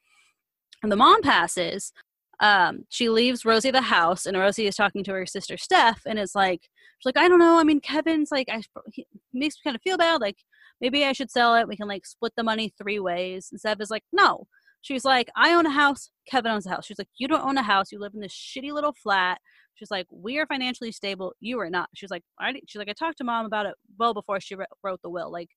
[0.83, 1.91] the mom passes,
[2.39, 6.19] um, she leaves Rosie the house, and Rosie is talking to her sister Steph, and
[6.19, 6.61] it's like
[6.99, 7.57] she's like, I don't know.
[7.57, 8.61] I mean, Kevin's like, I
[8.91, 10.21] he makes me kind of feel bad.
[10.21, 10.37] Like
[10.81, 11.67] maybe I should sell it.
[11.67, 13.49] We can like split the money three ways.
[13.51, 14.47] And Steph is like, no.
[14.85, 16.11] She's like, I own a house.
[16.29, 16.85] Kevin owns a house.
[16.85, 17.91] She's like, you don't own a house.
[17.91, 19.39] You live in this shitty little flat.
[19.73, 21.33] She's like, we are financially stable.
[21.39, 21.89] You are not.
[21.95, 22.53] She's like, I.
[22.67, 25.31] She's like, I talked to mom about it well before she wr- wrote the will.
[25.31, 25.49] Like,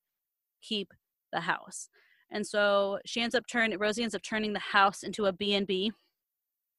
[0.62, 0.88] keep
[1.30, 1.90] the house.
[2.30, 5.92] And so she ends up turning Rosie ends up turning the house into a B&B.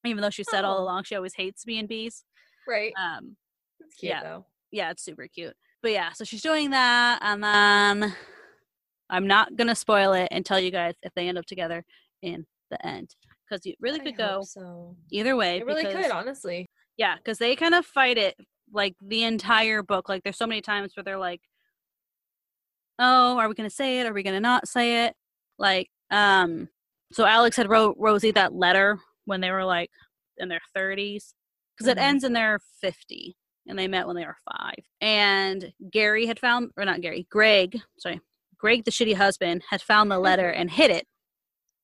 [0.03, 0.83] Even though she said all Oh.
[0.83, 2.23] along she always hates B&Bs.
[2.67, 2.93] Right.
[2.99, 3.35] Um
[3.79, 4.23] That's cute yeah.
[4.23, 4.45] though.
[4.71, 5.53] yeah, it's super cute.
[5.83, 8.15] But yeah, so she's doing that and then
[9.09, 11.83] I'm not gonna spoil it and tell you guys if they end up together
[12.21, 13.15] in the end
[13.49, 14.95] because it really could go so.
[15.11, 15.57] either way.
[15.57, 16.67] It really because- could, honestly.
[16.97, 18.35] Yeah, because they kind of fight it
[18.71, 20.09] like the entire book.
[20.09, 21.41] Like there's so many times where they're like,
[22.99, 24.05] "Oh, are we gonna say it?
[24.07, 25.15] Are we gonna not say it?"
[25.57, 26.67] Like, um,
[27.13, 29.89] so Alex had wrote Rosie that letter when they were like
[30.37, 31.33] in their 30s
[31.75, 32.01] because it Mhm.
[32.01, 33.35] ends in their 50
[33.67, 34.75] and they met when they were five.
[35.01, 38.19] And Gary had found, or not Gary, Greg, sorry,
[38.57, 41.07] Greg, the shitty husband, had found the letter and hid it.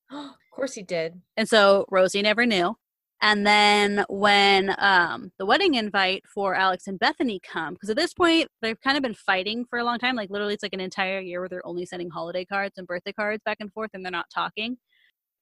[0.12, 1.22] of course he did.
[1.38, 2.76] And so Rosie never knew.
[3.22, 8.14] And then when um, the wedding invite for Alex and Bethany come, because at this
[8.14, 10.16] point they've kind of been fighting for a long time.
[10.16, 13.14] Like literally, it's like an entire year where they're only sending holiday cards and birthday
[13.14, 14.78] cards back and forth, and they're not talking.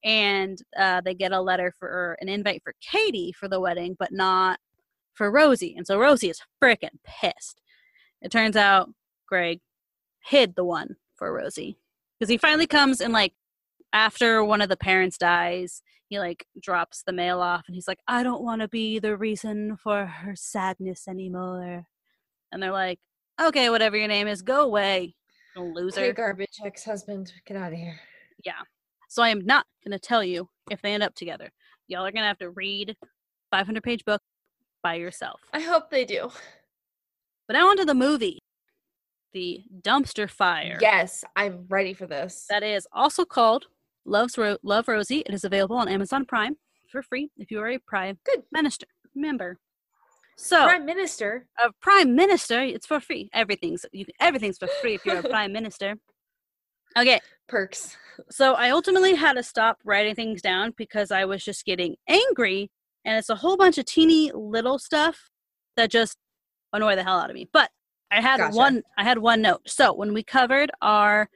[0.04, 3.95] And uh, they get a letter for or an invite for Katie for the wedding,
[3.97, 4.60] but not
[5.13, 5.73] for Rosie.
[5.76, 7.62] And so Rosie is freaking pissed.
[8.21, 8.89] It turns out
[9.28, 9.60] Greg
[10.26, 11.78] hid the one for Rosie
[12.19, 13.34] because he finally comes and like
[13.94, 18.00] after one of the parents dies he like drops the mail off and he's like
[18.08, 21.86] i don't want to be the reason for her sadness anymore
[22.52, 23.00] and they're like
[23.42, 25.16] okay whatever your name is go away
[25.56, 28.00] loser garbage ex-husband, get out of here.
[28.44, 28.62] Yeah.
[29.10, 31.52] So i am not going to tell you if they end up together
[31.88, 32.96] y'all are going to have to read
[33.52, 34.22] 500 page book
[34.82, 36.32] by yourself I hope they do.
[37.48, 38.40] but now onto the movie
[39.34, 42.46] the dumpster fire Yes, I'm ready for this.
[42.50, 43.66] that is also called
[44.06, 45.24] Love's Ro- Love Rosie.
[45.26, 46.58] It is available on Amazon Prime
[46.92, 48.44] for free if you are a Prime Good.
[48.52, 48.86] Minister
[49.16, 49.60] member.
[50.36, 51.46] So, Prime Minister.
[51.63, 53.30] a Prime Minister, it's for free.
[53.34, 55.96] Everything's you, everything's for free if you're a Prime Minister.
[56.98, 57.96] Okay, Perks.
[58.30, 62.70] so I ultimately had to stop writing things down because I was just getting angry,
[63.06, 65.30] and it's a whole bunch of teeny little stuff
[65.78, 66.18] that just
[66.72, 67.48] annoy the hell out of me.
[67.54, 67.70] But
[68.12, 68.58] I had Gotcha.
[68.58, 68.84] one.
[68.98, 69.62] I had one note.
[69.68, 71.30] So when we covered our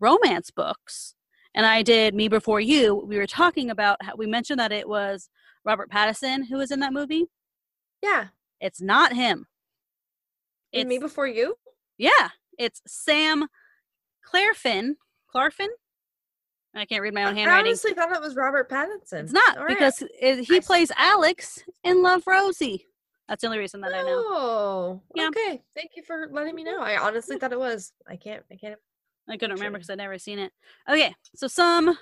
[0.00, 1.14] romance books,
[1.54, 3.96] and I did Me Before You, we were talking about.
[4.02, 5.28] How, we mentioned that it was
[5.64, 7.26] Robert Pattinson who was in that movie.
[8.02, 8.26] Yeah.
[8.60, 9.46] It's not him.
[10.72, 11.56] In Me Before You?
[11.98, 13.46] Yeah, it's Sam
[14.32, 14.92] Clarfin.
[15.34, 15.68] Clarfin?
[16.74, 17.66] I can't read my own handwriting.
[17.66, 19.24] I honestly thought it was Robert Pattinson.
[19.24, 19.76] It's not All right.
[19.76, 22.86] because it, he I plays Alex in Love Rosie.
[23.28, 24.08] That's the only reason that I know.
[24.26, 25.28] Oh, Yeah.
[25.28, 25.62] okay.
[25.74, 26.80] Thank you for letting me know.
[26.80, 27.92] I honestly thought it was.
[28.08, 28.42] I can't.
[28.52, 28.78] I can't.
[29.28, 30.52] I couldn't remember because I'd never seen it.
[30.88, 31.96] Okay, so some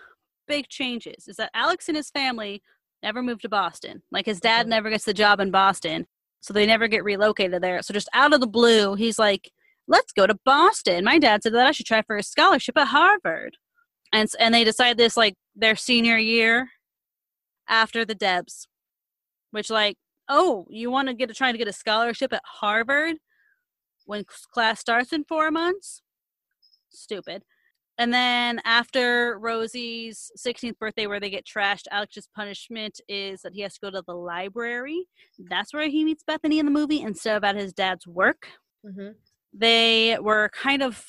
[0.46, 2.62] big changes is that Alex and his family
[3.02, 4.02] never moved to Boston.
[4.10, 6.06] Like his dad never gets the job in Boston,
[6.40, 7.82] so they never get relocated there.
[7.82, 9.50] So just out of the blue, he's like,
[9.86, 12.88] "Let's go to Boston." My dad said that I should try for a scholarship at
[12.88, 13.56] Harvard,
[14.12, 16.70] and and they decide this like their senior year
[17.68, 18.68] after the Debs,
[19.50, 19.96] which like,
[20.28, 23.16] oh, you want to get a, trying to get a scholarship at Harvard
[24.06, 26.02] when class starts in four months?
[26.90, 27.42] Stupid.
[28.00, 33.60] And then after Rosie's 16th birthday, where they get trashed, Alex's punishment is that he
[33.62, 35.06] has to go to the library.
[35.50, 38.48] That's where he meets Bethany in the movie instead of at his dad's work.
[38.86, 39.10] Mm-hmm.
[39.52, 41.04] They were kind of.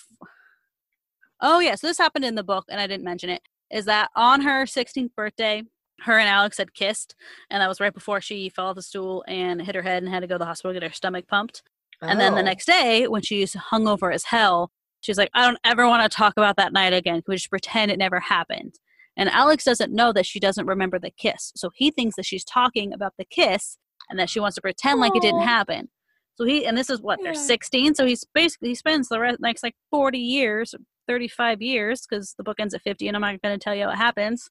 [1.42, 1.76] Oh, yeah.
[1.76, 3.42] So this happened in the book, and I didn't mention it.
[3.72, 5.62] Is that on her 16th birthday,
[6.02, 7.16] her and Alex had kissed,
[7.52, 10.12] and that was right before she fell off the stool and hit her head and
[10.12, 11.62] had to go to the hospital to get her stomach pumped.
[12.02, 12.46] And then the Oh.
[12.46, 16.34] next day, when she's hungover as hell, she's like, I don't ever want to talk
[16.38, 17.16] about that night again.
[17.16, 18.76] Can we just pretend it never happened?
[19.18, 21.52] And Alex doesn't know that she doesn't remember the kiss.
[21.56, 23.78] So he thinks that she's talking about the kiss
[24.10, 25.90] and that she wants to pretend like it didn't happen.
[26.36, 27.96] So he, and this is what, they're 16.
[27.96, 30.74] So he's basically, he spends the rest, next like 40 years,
[31.08, 33.88] 35 years, because the book ends at 50 and I'm not going to tell you
[33.88, 34.50] what happens,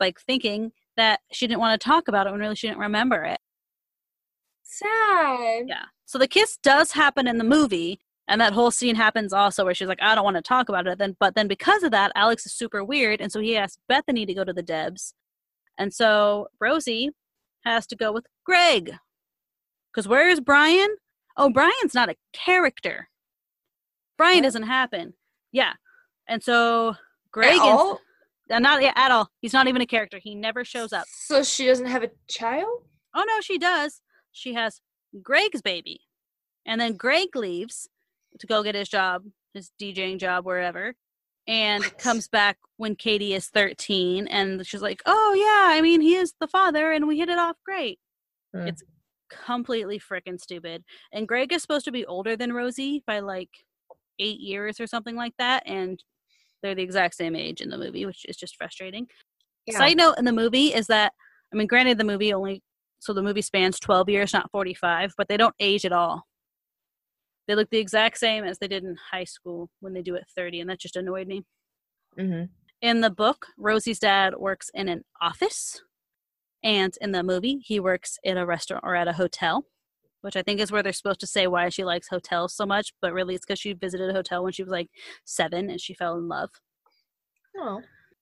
[0.00, 3.22] like thinking that she didn't want to talk about it when really she didn't remember
[3.22, 3.38] it.
[4.64, 5.66] Sad.
[5.68, 5.84] Yeah.
[6.04, 9.74] So the kiss does happen in the movie, and that whole scene happens also where
[9.74, 10.98] she's like, I don't want to talk about it.
[10.98, 14.26] Then, but then because of that, Alex is super weird, and so he asks Bethany
[14.26, 15.14] to go to the Debs,
[15.76, 17.10] and so Rosie
[17.64, 18.94] has to go with Greg.
[19.92, 20.96] Because where is Brian?
[21.36, 23.08] Oh, Brian's not a character.
[24.16, 24.42] Brian What?
[24.44, 25.14] doesn't happen.
[25.52, 25.72] Yeah,
[26.28, 26.94] and so
[27.32, 28.00] Greg At is all?
[28.50, 29.30] uh, not at all.
[29.40, 30.18] He's not even a character.
[30.22, 31.04] He never shows up.
[31.08, 32.82] So she doesn't have a child?
[33.14, 34.00] Oh no, she does.
[34.32, 34.80] She has
[35.22, 36.02] Greg's baby.
[36.66, 37.88] And then Greg leaves
[38.38, 39.24] to go get his job,
[39.54, 40.94] his DJing job wherever,
[41.46, 41.98] and What?
[41.98, 46.34] comes back when Katie is 13 and she's like, "Oh yeah, I mean, he is
[46.40, 47.98] the father and we hit it off great."
[48.54, 48.66] Hmm.
[48.66, 48.82] It's
[49.30, 50.84] completely freaking stupid.
[51.12, 53.50] And Greg is supposed to be older than Rosie by like
[54.18, 56.02] 8 years or something like that and
[56.62, 59.06] they're the exact same age in the movie, which is just frustrating.
[59.66, 59.78] Yeah.
[59.78, 61.12] Side note in the movie is that
[61.52, 62.62] I mean, granted, the movie only
[63.00, 66.26] so the movie spans twelve years, not forty-five, but they don't age at all.
[67.48, 70.28] They look the exact same as they did in high school when they do at
[70.36, 71.44] 30, and that just annoyed me.
[72.18, 72.44] Mm-hmm.
[72.82, 75.82] In the book, Rosie's dad works in an office,
[76.62, 79.64] and in the movie, he works in a restaurant or at a hotel,
[80.20, 82.92] which I think is where they're supposed to say why she likes hotels so much,
[83.00, 84.90] but really it's because she visited a hotel when she was like
[85.24, 86.50] seven and she fell in love.
[87.56, 87.80] Oh.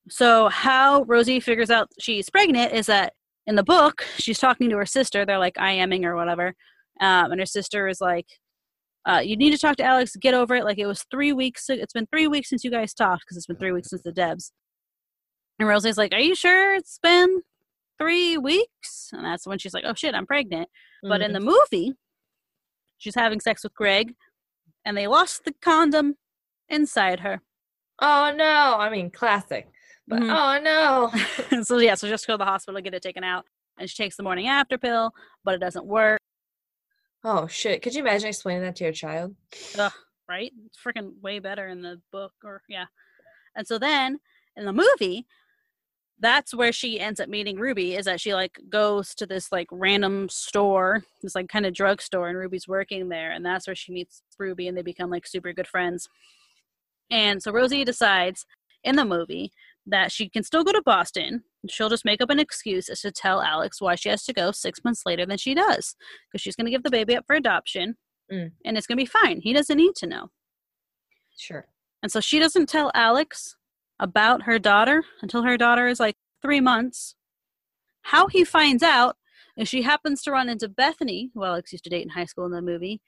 [0.09, 3.15] So, how Rosie figures out she's pregnant is that
[3.47, 5.25] in the book, she's talking to her sister.
[5.25, 6.55] They're like i IMing or whatever.
[7.01, 8.27] Um, and her sister is like,
[9.07, 10.65] uh, you need to talk to Alex, get over it.
[10.65, 11.69] Like, it was three weeks.
[11.69, 14.13] It's been three weeks since you guys talked because it's been three weeks since the
[14.13, 14.53] Debs.
[15.59, 17.43] And Rosie's like, Are you sure it's been
[17.99, 19.11] three weeks?
[19.13, 20.69] And that's when she's like, Oh shit, I'm pregnant.
[21.03, 21.93] But in the movie,
[22.99, 24.15] she's having sex with Greg
[24.85, 26.17] and they lost the condom
[26.69, 27.41] inside her.
[28.01, 28.77] Oh no!
[28.79, 29.69] I mean, classic.
[30.07, 30.31] But Mhm.
[30.31, 30.63] oh
[31.53, 31.63] no!
[31.63, 33.45] so yeah, so just go to the hospital, get it taken out,
[33.79, 35.13] and she takes the morning after pill,
[35.45, 36.21] but it doesn't work.
[37.25, 37.83] Oh shit!
[37.83, 39.35] Could you imagine explaining that to your child?
[40.29, 40.53] Right?
[40.67, 42.87] It's freaking way better in the book, or yeah.
[43.55, 44.19] And so then
[44.57, 45.27] in the movie,
[46.19, 47.95] that's where she ends up meeting Ruby.
[47.95, 52.29] Is that she like goes to this like random store, this like kind of drugstore,
[52.29, 55.53] and Ruby's working there, and that's where she meets Ruby, and they become like super
[55.53, 56.09] good friends.
[57.11, 58.47] And so Rosie decides
[58.83, 59.53] in the movie
[59.87, 61.45] that she can still go to Boston.
[61.69, 64.51] She'll just make up an excuse as to tell Alex why she has to go
[64.51, 65.95] six months later than she does,
[66.31, 67.97] because she's going to give the baby up for adoption,
[68.33, 68.51] Mm.
[68.65, 69.41] and it's going to be fine.
[69.41, 70.31] He doesn't need to know.
[71.39, 71.69] Sure.
[72.03, 73.57] And so she doesn't tell Alex
[74.01, 77.15] about her daughter until her daughter is like three months.
[78.03, 79.17] How he finds out
[79.57, 82.47] is she happens to run into Bethany, who Alex used to date in high school
[82.47, 83.01] in the movie.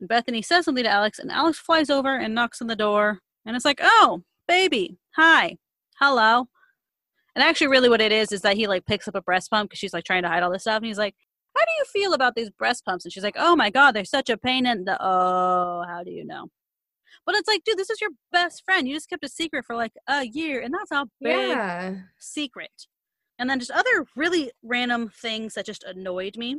[0.00, 3.20] And Bethany says something to Alex, and Alex flies over and knocks on the door.
[3.44, 5.58] And it's like, oh, baby, hi,
[6.00, 6.48] hello.
[7.34, 9.70] And actually, really, what it is is that he like picks up a breast pump
[9.70, 10.78] because she's like trying to hide all this stuff.
[10.78, 11.14] And he's like,
[11.56, 13.04] how do you feel about these breast pumps?
[13.04, 14.96] And she's like, oh my God, they're such a pain in the.
[15.00, 16.48] Oh, how do you know?
[17.26, 18.88] But it's like, dude, this is your best friend.
[18.88, 21.94] You just kept a secret for like a year, and that's a big Yeah.
[22.18, 22.86] secret.
[23.38, 26.56] And then just other really random things that just annoyed me.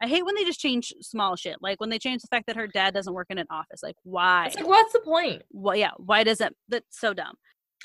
[0.00, 1.56] I hate when they just change small shit.
[1.60, 3.82] Like when they change the fact that her dad doesn't work in an office.
[3.82, 4.46] Like why?
[4.46, 5.42] It's like, what's the point?
[5.50, 6.54] Well, yeah, why does it?
[6.68, 7.34] That's so dumb.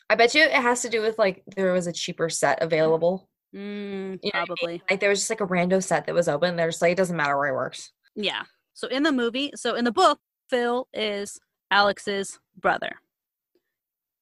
[0.09, 3.29] I bet you it has to do with like there was a cheaper set available.
[3.55, 3.69] Mm, You know
[4.09, 4.45] what I mean?
[4.47, 4.81] probably.
[4.89, 6.55] Like there was just like a rando set that was open.
[6.55, 7.91] They're just like, it doesn't matter where he works.
[8.15, 8.43] Yeah.
[8.73, 11.39] So in the movie, so in the book, Phil is
[11.71, 12.95] Alex's brother,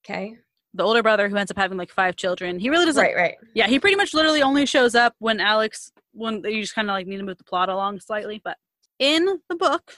[0.06, 0.38] Okay.
[0.74, 2.60] the older brother who ends up having like five children.
[2.60, 3.02] He really doesn't.
[3.04, 3.36] Right, right.
[3.54, 6.94] Yeah, he pretty much literally only shows up when Alex when you just kind of
[6.94, 8.42] like need to move the plot along slightly.
[8.44, 8.58] But
[9.00, 9.94] in the book,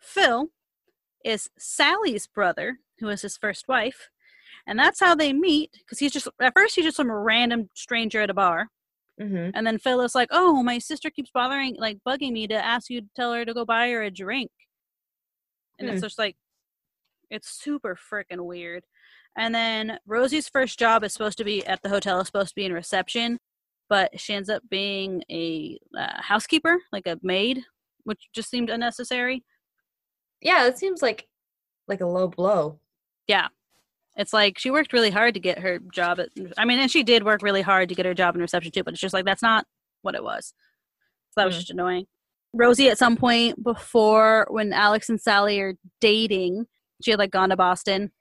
[0.00, 0.48] Phil
[1.24, 4.08] is Sally's brother, who is his first wife,
[4.66, 5.70] and that's how they meet.
[5.72, 8.68] Because he's just at first he's just some random stranger at a bar,
[9.20, 9.50] Mm-hmm.
[9.54, 12.88] and then Phil is like, "Oh, my sister keeps bothering, like bugging me to ask
[12.90, 14.50] you to tell her to go buy her a drink,"
[15.78, 16.06] and it's Hmm.
[16.06, 16.36] just like,
[17.30, 18.84] it's super freaking weird.
[19.36, 22.54] And then Rosie's first job is supposed to be at the hotel, is supposed to
[22.56, 23.38] be in reception,
[23.88, 27.62] but she ends up being a uh, housekeeper, like a maid,
[28.04, 29.44] which just seemed unnecessary.
[30.40, 31.28] Yeah, it seems like
[31.86, 32.80] like a low blow.
[34.20, 36.28] It's like she worked really hard to get her job at.
[36.58, 38.84] I mean, and she did work really hard to get her job in reception too.
[38.84, 39.64] But it's just like that's not
[40.02, 40.52] what it was.
[41.30, 41.58] So that was Mm.
[41.58, 42.06] just annoying.
[42.52, 46.66] Rosie, at some point before when Alex and Sally are dating,
[47.02, 48.12] she had like gone to Boston.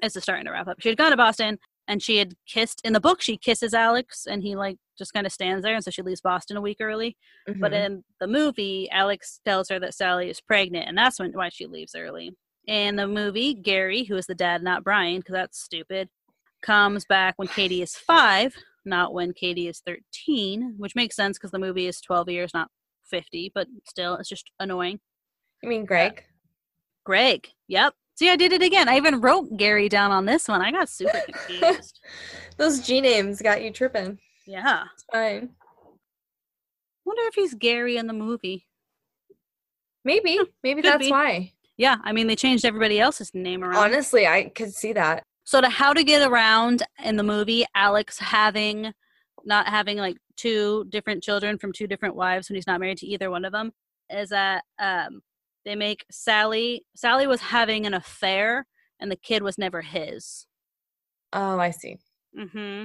[0.00, 0.80] This is starting to wrap up.
[0.80, 1.58] She had gone to Boston
[1.88, 3.20] and she had kissed in the book.
[3.22, 6.20] She kisses Alex and he like just kind of stands there, and so she leaves
[6.20, 7.16] Boston a week early.
[7.46, 7.84] But Mhm.
[7.86, 11.66] in the movie, Alex tells her that Sally is pregnant, and that's when why she
[11.66, 12.34] leaves early.
[12.66, 16.08] In the movie, Gary, who is the dad, not Brian, because that's stupid,
[16.62, 21.52] comes back when Katie is five, not when Katie is 13, which makes sense because
[21.52, 22.68] the movie is 12 years, not
[23.08, 24.98] 50, but still, it's just annoying.
[25.62, 26.24] you mean Greg?
[27.04, 27.94] Greg, yep.
[28.16, 28.88] See, I did it again.
[28.88, 30.60] I even wrote Gary down on this one.
[30.60, 32.00] I got super confused.
[32.56, 34.18] Those G names got you tripping.
[34.46, 34.84] yeah.
[34.94, 35.50] It's fine.
[37.04, 38.66] Wonder if he's Gary in the movie.
[40.04, 40.40] Maybe.
[40.64, 41.10] Maybe could that's be.
[41.12, 41.52] why.
[41.76, 43.76] Yeah, I mean, they changed everybody else's name around.
[43.76, 45.22] Honestly, I could see that.
[45.44, 48.92] So to how to get around in the movie, Alex having
[49.44, 53.06] not having like two different children from two different wives when he's not married to
[53.06, 53.72] either one of them
[54.10, 55.20] is that um,
[55.64, 56.84] they make Sally.
[56.94, 58.66] Sally was having an affair,
[59.00, 60.46] and the kid was never his.
[61.32, 61.98] Oh, I see.
[62.36, 62.84] Mm hmm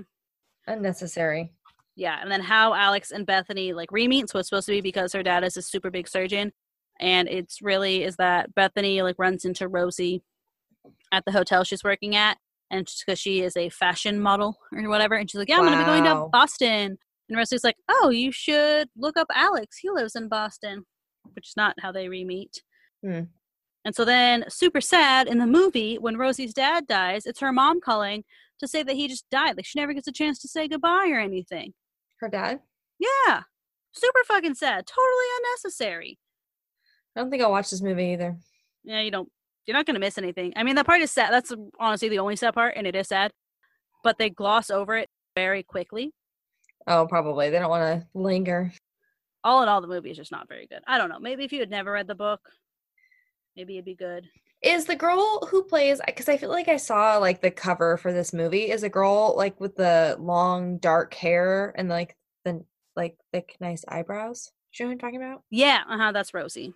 [0.67, 1.53] Unnecessary.
[1.95, 5.23] Yeah, and then how Alex and Bethany like re-meets was supposed to be because her
[5.23, 6.51] dad is a super big surgeon,
[7.01, 10.23] and it's really is that Bethany like runs into Rosie
[11.11, 12.37] at the hotel she's working at,
[12.69, 15.77] and because she is a fashion model or whatever, and she's like, "Yeah, I'm gonna
[15.79, 16.97] be going to Boston,"
[17.27, 19.77] and Rosie's like, "Oh, you should look up Alex.
[19.77, 20.85] He lives in Boston,"
[21.33, 22.63] which is not how they re-meet.
[23.03, 23.23] Hmm.
[23.83, 27.81] And so then, super sad in the movie, when Rosie's dad dies, it's her mom
[27.81, 28.23] calling
[28.59, 29.57] to say that he just died.
[29.57, 31.73] Like she never gets a chance to say goodbye or anything.
[32.19, 32.59] Her dad?
[32.99, 33.41] Yeah.
[33.91, 34.85] Super fucking sad.
[34.85, 36.19] Totally unnecessary.
[37.15, 38.37] I don't think I'll watch this movie either.
[38.83, 39.29] Yeah, you don't
[39.65, 40.53] you're not gonna miss anything.
[40.55, 41.31] I mean that part is sad.
[41.31, 43.31] That's honestly the only sad part, and it is sad.
[44.03, 46.13] But they gloss over it very quickly.
[46.87, 47.49] Oh, probably.
[47.49, 48.71] They don't want to linger.
[49.43, 50.81] All in all, the movie is just not very good.
[50.87, 51.19] I don't know.
[51.19, 52.41] Maybe if you had never read the book,
[53.55, 54.27] maybe it'd be good.
[54.61, 58.13] Is the girl who plays because I feel like I saw like the cover for
[58.13, 62.63] this movie is a girl like with the long dark hair and like the
[62.95, 64.51] like thick nice eyebrows.
[64.73, 65.43] Do you know what I'm talking about?
[65.49, 66.73] Yeah, uh-huh, that's Rosie.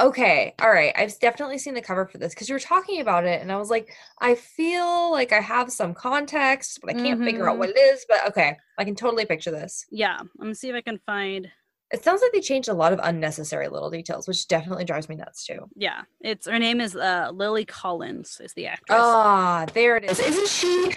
[0.00, 0.92] Okay, all right.
[0.96, 3.56] I've definitely seen the cover for this because you were talking about it, and I
[3.56, 7.58] was like, I feel like I have some context, but I can't figure out Mhm.
[7.58, 8.06] what it is.
[8.08, 9.84] But okay, I can totally picture this.
[9.90, 11.50] Yeah, I'm gonna see if I can find.
[11.92, 15.16] It sounds like they changed a lot of unnecessary little details, which definitely drives me
[15.16, 15.68] nuts too.
[15.76, 18.98] Yeah, it's her name is uh, Lily Collins is the actress.
[18.98, 20.18] Ah, there it is.
[20.18, 20.96] Isn't she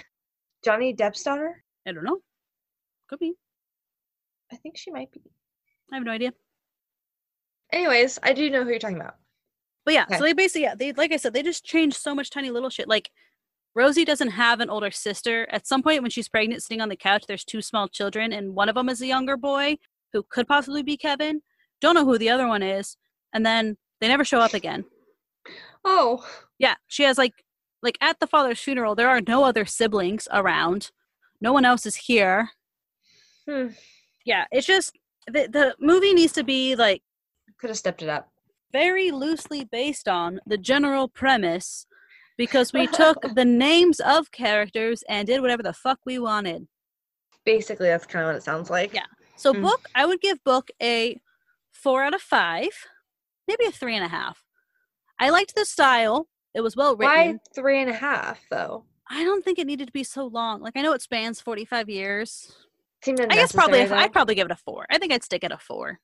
[0.64, 1.62] Johnny Depp's daughter?
[1.86, 2.20] I don't know.
[3.08, 3.34] Could be.
[4.50, 5.20] I think she might be.
[5.92, 6.32] I have no idea.
[7.76, 9.16] Anyways, I do know who you're talking about.
[9.84, 10.16] But yeah, Okay.
[10.16, 12.70] so they basically, yeah, they like I said, they just changed so much tiny little
[12.70, 12.88] shit.
[12.88, 13.10] Like
[13.74, 15.46] Rosie doesn't have an older sister.
[15.50, 18.54] At some point when she's pregnant, sitting on the couch, there's two small children, and
[18.54, 19.76] one of them is a younger boy
[20.14, 21.42] who could possibly be Kevin.
[21.82, 22.96] Don't know who the other one is,
[23.34, 24.84] and then they never show up again.
[25.84, 26.26] Oh,
[26.58, 27.34] Yeah, she has like,
[27.82, 30.90] like at the father's funeral, there are no other siblings around.
[31.42, 32.48] No one else is here.
[33.46, 33.68] hmm.
[34.24, 34.96] Yeah, it's just
[35.28, 37.02] the the movie needs to be like
[37.58, 38.28] could have stepped it up.
[38.72, 41.86] very loosely based on the general premise
[42.36, 46.66] because we took the names of characters and did whatever the fuck we wanted.
[47.44, 48.92] Basically, that's kind of what it sounds like.
[48.92, 49.06] Yeah.
[49.36, 49.62] So Mm.
[49.62, 51.18] book, I would give book a
[51.72, 52.70] four out of five,
[53.46, 54.44] maybe a three and a half.
[55.18, 56.28] I liked the style.
[56.54, 57.14] It was well written.
[57.14, 58.84] Why three and a half though?
[59.08, 60.60] I don't think it needed to be so long.
[60.60, 62.52] Like I know it spans forty five years.
[63.02, 64.84] Seemed I guess probably unnecessary, if, I'd probably give it a four.
[64.90, 66.00] I think I'd stick at a four.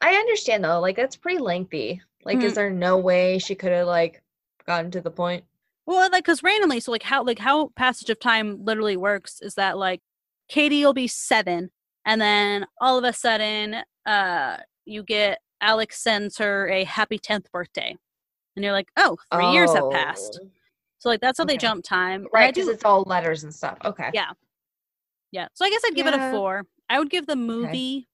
[0.00, 0.80] I understand though.
[0.80, 2.00] Like that's pretty lengthy.
[2.24, 2.44] Like, Mhm.
[2.44, 4.22] is there no way she could have like
[4.66, 5.44] gotten to the point?
[5.86, 9.54] Well, like, cause randomly, so like how like how passage of time literally works is
[9.54, 10.00] that like
[10.48, 11.70] Katie will be seven,
[12.04, 13.76] and then all of a sudden,
[14.06, 17.96] uh, you get Alex sends her a happy tenth birthday,
[18.54, 20.40] and you're like, oh, three years have passed.
[20.42, 20.48] Oh,
[20.98, 22.26] So like that's how they jump time.
[22.32, 23.78] Right, because it's all letters and stuff.
[23.84, 24.10] Okay.
[24.12, 24.32] Yeah.
[25.32, 25.48] yeah.
[25.54, 26.64] So I guess I'd give it a four.
[26.90, 28.08] I would give the movie.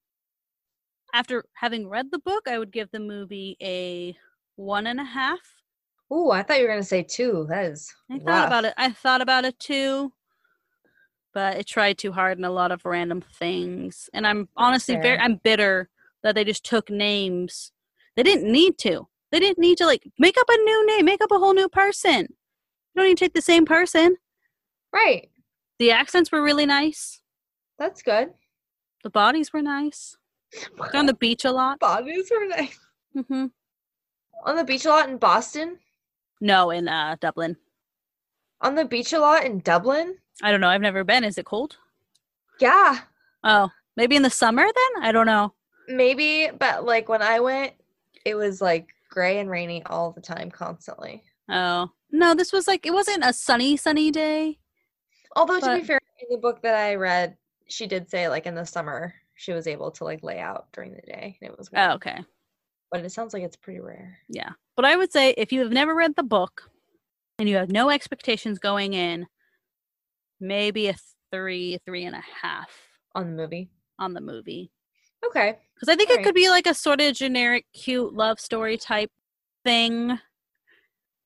[1.15, 4.17] After having read the book, I would give the movie a
[4.57, 5.39] one and a half.
[6.13, 7.47] Ooh, I thought you were gonna say two.
[7.49, 7.95] That is.
[8.11, 8.75] I thought about it.
[8.77, 10.13] I thought about it too,
[11.33, 14.11] but it tried too hard in a lot of random things.
[14.13, 15.17] And I'm honestly very.
[15.17, 15.89] I'm bitter
[16.25, 17.71] that they just took names.
[18.17, 19.07] They didn't need to.
[19.31, 21.69] They didn't need to like make up a new name, make up a whole new
[21.69, 22.23] person.
[22.23, 24.17] You don't need to take the same person.
[24.93, 25.31] Right.
[25.79, 27.21] The accents were really nice.
[27.79, 28.31] That's good.
[29.05, 30.17] The bodies were nice.
[30.93, 31.81] They're on the beach a lot.
[31.81, 32.79] Bodies were nice.
[33.29, 33.47] hmm
[34.45, 35.79] On the beach a lot in Boston.
[36.41, 37.57] No, in uh, Dublin.
[38.61, 40.17] On the beach a lot in Dublin.
[40.43, 40.69] I don't know.
[40.69, 41.25] I've never been.
[41.25, 41.77] Is it cold?
[42.61, 42.99] Yeah,
[43.43, 45.03] Oh, maybe in the summer then?
[45.03, 45.53] I don't know.
[45.89, 46.49] maybe.
[46.59, 47.73] But like when I went,
[48.25, 51.23] it was like gray and rainy all the time, constantly.
[51.49, 54.59] Oh, no, this was like, it wasn't a sunny, sunny day.
[55.37, 57.37] Although to be fair, in the book that I read,
[57.69, 60.93] she did say like in the summer she was able to like lay out during
[60.95, 61.69] the day and it was.
[61.75, 62.19] Oh, okay.
[62.91, 64.19] But it sounds like it's pretty rare.
[64.29, 64.51] Yeah.
[64.77, 66.71] But I would say if you have never read the book
[67.39, 69.27] and you have no expectations going in,
[70.41, 70.95] maybe a
[71.33, 72.71] three, three and a half
[73.15, 73.71] On the movie.
[73.99, 74.71] on the movie.
[75.27, 75.59] Okay.
[75.75, 76.27] Because I think it Alright.
[76.27, 79.11] could be like a sort of generic, cute love story type
[79.65, 80.19] thing.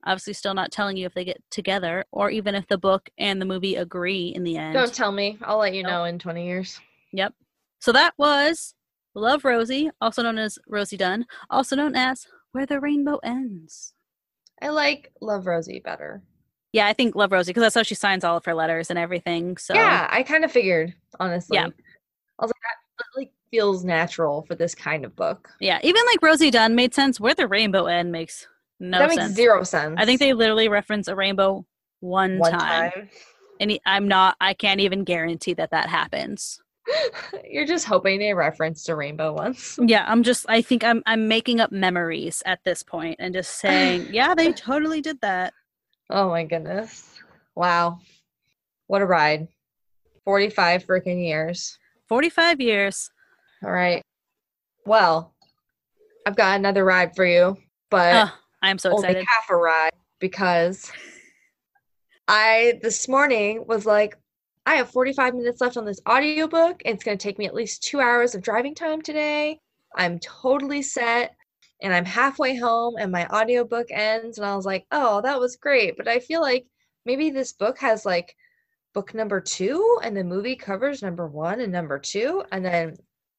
[0.05, 3.43] Obviously, still not telling you if they get together or even if the book and
[3.43, 4.73] the movie agree in the end.
[4.73, 5.37] Don't tell me.
[5.43, 5.91] I'll let you Nope.
[5.91, 6.81] know in 20 years.
[7.13, 7.35] Yep.
[7.81, 8.74] So that was
[9.14, 13.95] Love Rosie, also known as Rosie Dunn, also known as Where the Rainbow Ends.
[14.61, 16.22] I like Love Rosie better.
[16.72, 18.99] Yeah, I think Love Rosie because that's how she signs all of her letters and
[18.99, 19.57] everything.
[19.57, 21.57] So Yeah, I kind of figured, honestly.
[21.57, 21.66] Yeah.
[21.66, 22.62] I was like,
[22.99, 25.49] that, like feels natural for this kind of book.
[25.61, 27.18] yeah, even like Rosie Dunn made sense.
[27.18, 28.47] Where the Rainbow End makes
[28.81, 29.20] no that sense.
[29.20, 29.95] makes zero sense.
[29.99, 31.64] I think they literally reference a rainbow
[32.01, 33.09] one, one time, time.
[33.61, 34.37] and I'm not.
[34.41, 36.61] I can't even guarantee that that happens.
[37.51, 39.78] You're just hoping they referenced a rainbow once.
[39.89, 40.47] Yeah, I'm just.
[40.49, 41.03] I think I'm.
[41.07, 45.55] I'm making up memories at this point and just saying, yeah, they totally did that.
[46.11, 47.20] Oh my goodness.
[47.55, 48.01] Wow.
[48.86, 49.49] What a ride.
[50.24, 51.78] 45 freaking years.
[52.09, 53.11] 45 years.
[53.62, 54.03] All right.
[54.86, 55.34] Well,
[56.26, 57.57] I've got another ride for you,
[57.91, 58.32] but
[58.62, 59.26] I'm so only excited.
[59.26, 60.91] half a ride because
[62.26, 64.16] I this morning was like,
[64.69, 67.55] I have 45 minutes left on this audiobook, and it's going to take me at
[67.55, 69.61] least two hours of driving time today.
[69.97, 71.35] I'm totally set,
[71.81, 74.37] and I'm halfway home, and my audiobook ends.
[74.37, 75.97] And I was like, oh, that was great.
[75.97, 76.66] But I feel like
[77.07, 78.37] maybe this book has like
[78.93, 82.95] book number two, and the movie covers number one and number two, and then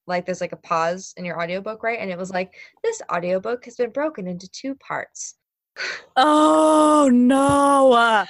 [0.08, 2.00] like there's like a pause in your audiobook, right?
[2.00, 5.36] And it was like, this audiobook has been broken into two parts.
[6.18, 8.26] Oh no!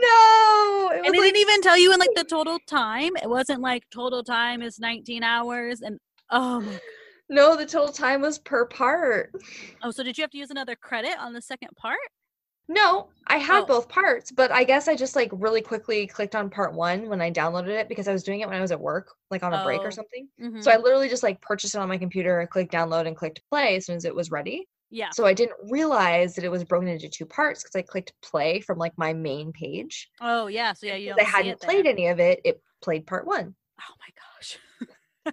[0.00, 3.12] No, it and they like, didn't even tell you in like the total time.
[3.22, 5.80] It wasn't like total time is 19 hours.
[5.82, 5.98] And
[6.30, 6.80] oh my.
[7.28, 9.32] no, the total time was per part.
[9.82, 11.98] Oh, so did you have to use another credit on the second part?
[12.68, 13.66] No, I had Oh.
[13.66, 17.20] both parts, but I guess I just like really quickly clicked on part one when
[17.20, 19.52] I downloaded it because I was doing it when I was at work, like on
[19.52, 19.84] a break Oh.
[19.86, 20.28] or something.
[20.40, 20.62] Mhm.
[20.62, 23.74] So I literally just like purchased it on my computer, clicked download, and clicked play
[23.76, 24.68] as soon as it was ready.
[24.90, 25.10] Yeah.
[25.12, 28.60] So I didn't realize that it was broken into two parts because I clicked play
[28.60, 30.10] from like my main page.
[30.20, 30.72] Oh yeah.
[30.72, 33.54] So yeah, you I hadn't played any of it, it played part one.
[33.80, 34.58] Oh my gosh.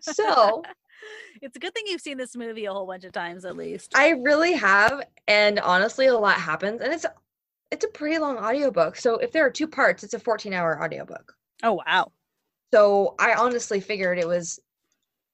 [0.01, 0.64] So
[1.41, 3.93] it's a good thing you've seen this movie a whole bunch of times at least.
[3.95, 7.05] I really have, and honestly, a lot happens, and it's
[7.72, 8.95] it's a pretty long audiobook.
[8.95, 11.34] So if there are two parts, it's a 14 hour audiobook.
[11.64, 12.12] oh wow.
[12.74, 14.60] So I honestly figured it was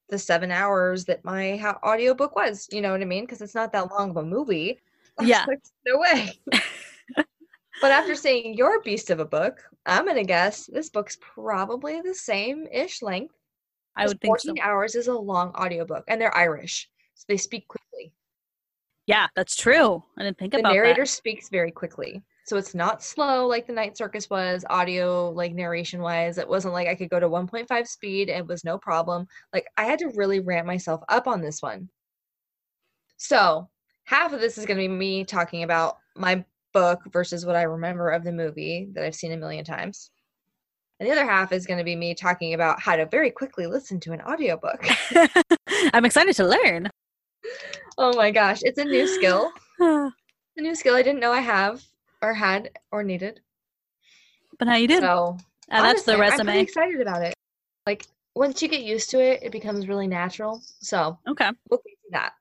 [0.10, 2.68] the seven hours that my ho- audiobook was.
[2.72, 3.26] You know what I mean?
[3.26, 4.80] Because it's not that long of a movie.
[5.22, 5.46] Yeah.
[5.48, 6.32] like, no way.
[7.16, 12.16] but after seeing your beast of a book, I'm gonna guess this book's probably the
[12.16, 13.36] same ish length.
[13.96, 14.48] I would think so.
[14.48, 18.12] 14 hours is a long audiobook, and they're Irish, so they speak quickly.
[19.06, 20.04] Yeah, that's true.
[20.18, 20.88] I didn't think the about narrator that.
[20.96, 25.54] Narrator speaks very quickly so it's not slow like the night circus was audio like
[25.54, 26.38] narration wise.
[26.38, 29.28] It wasn't like i could go to 1.5 speed it was no problem.
[29.54, 31.90] Like i had to really ramp myself up on this one.
[33.18, 33.70] So
[34.06, 37.64] half of this is going to be me talking about my book versus what i
[37.64, 40.12] remember of the movie that i've seen a million times.
[41.00, 43.68] And the other half is going to be me talking about how to very quickly
[43.68, 44.86] listen to an audiobook.
[45.94, 46.90] I'm excited to learn.
[47.98, 49.52] oh my gosh it's a new skill.
[50.56, 51.84] A new skill i didn't know i have
[52.24, 53.42] or had or needed
[54.60, 55.02] but now you did.
[55.02, 55.38] So
[55.70, 56.62] and that's the honestly, I'm pretty resume.
[56.64, 57.34] excited about it.
[57.86, 58.06] Like
[58.36, 60.62] once you get used to it, it becomes really natural.
[60.80, 61.50] So Okay.
[61.70, 62.34] we'll get to that.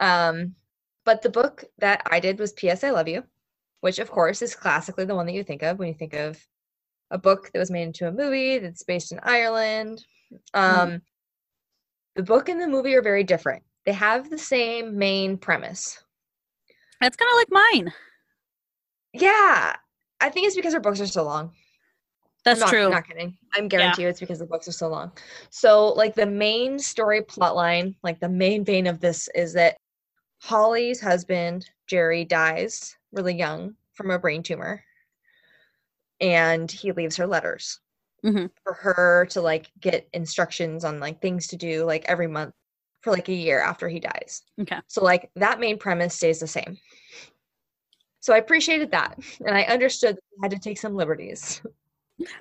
[0.00, 0.54] Um,
[1.04, 2.84] but the book that I did was P.S.
[2.84, 3.24] I Love You,
[3.80, 6.38] which of course is classically the one that you think of when you think of
[7.10, 10.04] a book that was made into a movie that's based in Ireland.
[10.52, 11.00] Um,
[12.16, 13.62] The book and the movie are very different.
[13.86, 16.02] They have the same main premise.
[17.00, 17.92] That's kind of like mine.
[19.14, 19.76] Yeah,
[20.20, 21.52] I think it's because her books are so long.
[22.44, 22.90] That's I'm not, true.
[22.90, 23.38] Not kidding.
[23.54, 25.12] I'm guarantee you it's because the books are so long.
[25.50, 29.76] So, like the main story plot line, like the main vein of this is that
[30.42, 34.82] Holly's husband Gerry dies really young from a brain tumor,
[36.20, 37.80] and he leaves her letters
[38.24, 38.50] Mhm.
[38.64, 42.52] for her to like get instructions on like things to do like every month
[43.00, 44.42] for like a year after he dies.
[44.60, 44.80] Okay.
[44.88, 46.78] So like that main premise stays the same.
[48.24, 51.60] So I appreciated that, and I understood that I had to take some liberties.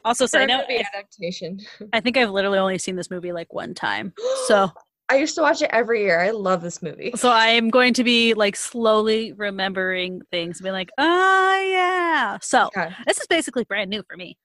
[0.06, 1.60] Also, side a note, I, adaptation.
[1.92, 4.14] I think I've literally only seen this movie like one time.
[4.48, 4.70] So,
[5.10, 6.22] I used to watch it every year.
[6.22, 7.12] I love this movie.
[7.16, 12.38] so I am going to be like slowly remembering things, being like, oh yeah.
[12.42, 12.96] So Okay.
[13.06, 14.38] this is basically brand new for me.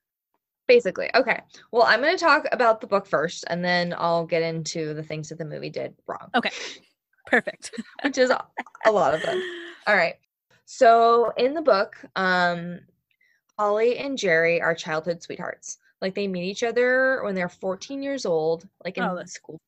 [0.66, 1.08] Basically.
[1.14, 1.38] Okay.
[1.70, 5.04] Well, I'm going to talk about the book first and then I'll get into the
[5.04, 6.50] things that the movie did wrong, Okay.
[7.26, 7.70] Perfect.
[8.02, 9.40] which is a lot of them.
[9.86, 10.16] All right.
[10.70, 12.80] So, in the book, um
[13.58, 15.78] Holly and Gerry are childhood sweethearts.
[16.02, 19.58] Like they meet each other when they're 14 years old, like in Oh, that's- school.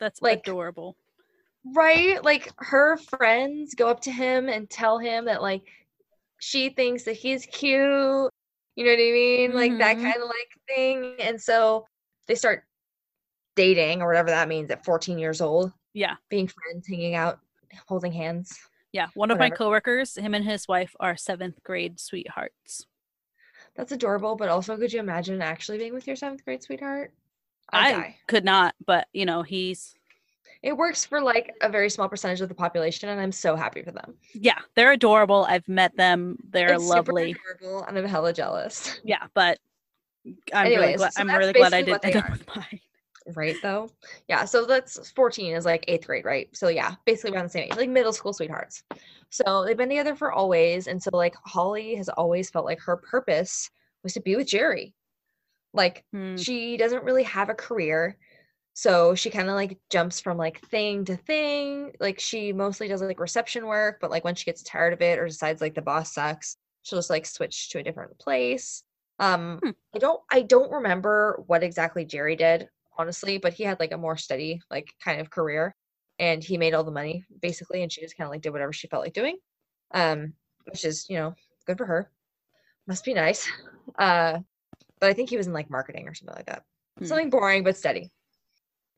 [0.00, 0.96] That's Like- adorable.
[1.74, 2.24] Right?
[2.24, 5.68] Like her friends go up to him and tell him that like
[6.38, 8.32] she thinks that he's cute.
[8.76, 9.52] You know what I mean?
[9.52, 10.02] Like that Mhm.
[10.02, 11.16] kind of like thing.
[11.20, 11.86] And so
[12.28, 12.64] they start
[13.56, 16.16] dating or whatever that means at 14 years old, Yeah.
[16.30, 17.40] being friends, hanging out,
[17.88, 18.58] holding hands.
[18.96, 19.08] Yeah.
[19.12, 19.56] One of my Whatever.
[19.56, 22.86] coworkers, him and his wife are seventh grade sweethearts.
[23.76, 27.12] That's adorable, but also could you imagine actually being with your seventh grade sweetheart?
[27.70, 28.16] I I'd die.
[28.26, 29.94] could not, but you know, he's
[30.62, 33.82] It works for like a very small percentage of the population, and I'm so happy
[33.82, 34.14] for them.
[34.32, 35.44] yeah, they're adorable.
[35.46, 36.38] I've met them.
[36.48, 37.36] They're It's lovely.
[37.60, 38.98] adorable, and I'm hella jealous.
[39.04, 39.58] Yeah, but
[40.54, 42.80] I'm really glad so I'm really glad I didn't they end up with mine.
[43.34, 43.90] Right though
[44.28, 47.64] yeah so that's 14 is like eighth grade right so yeah basically around the same
[47.64, 48.84] age like middle school sweethearts
[49.30, 52.96] so they've been together for always and so like holly has always felt like her
[52.96, 53.68] purpose
[54.04, 54.94] was to be with gerry
[55.72, 56.36] like Hmm.
[56.36, 58.16] she doesn't really have a career
[58.74, 61.92] So she kind of like jumps from like thing to thing.
[62.00, 65.18] Like she mostly does like reception work, but like when she gets tired of it
[65.18, 68.84] or decides like the boss sucks, she'll just like switch to a different place.
[69.18, 69.70] Um Hmm.
[69.94, 72.68] I don't I don't remember what exactly Gerry did,
[72.98, 75.74] honestly, but he had like a more steady like kind of career
[76.18, 78.72] and he made all the money basically and she just kind of like did whatever
[78.72, 79.36] she felt like doing.
[79.92, 80.34] Um
[80.64, 81.34] which is, you know,
[81.66, 82.10] good for her.
[82.86, 83.48] Must be nice.
[83.98, 84.40] Uh
[85.00, 86.62] but I think he was in like marketing or something like that.
[86.98, 87.04] Hmm.
[87.04, 88.10] Something boring but steady.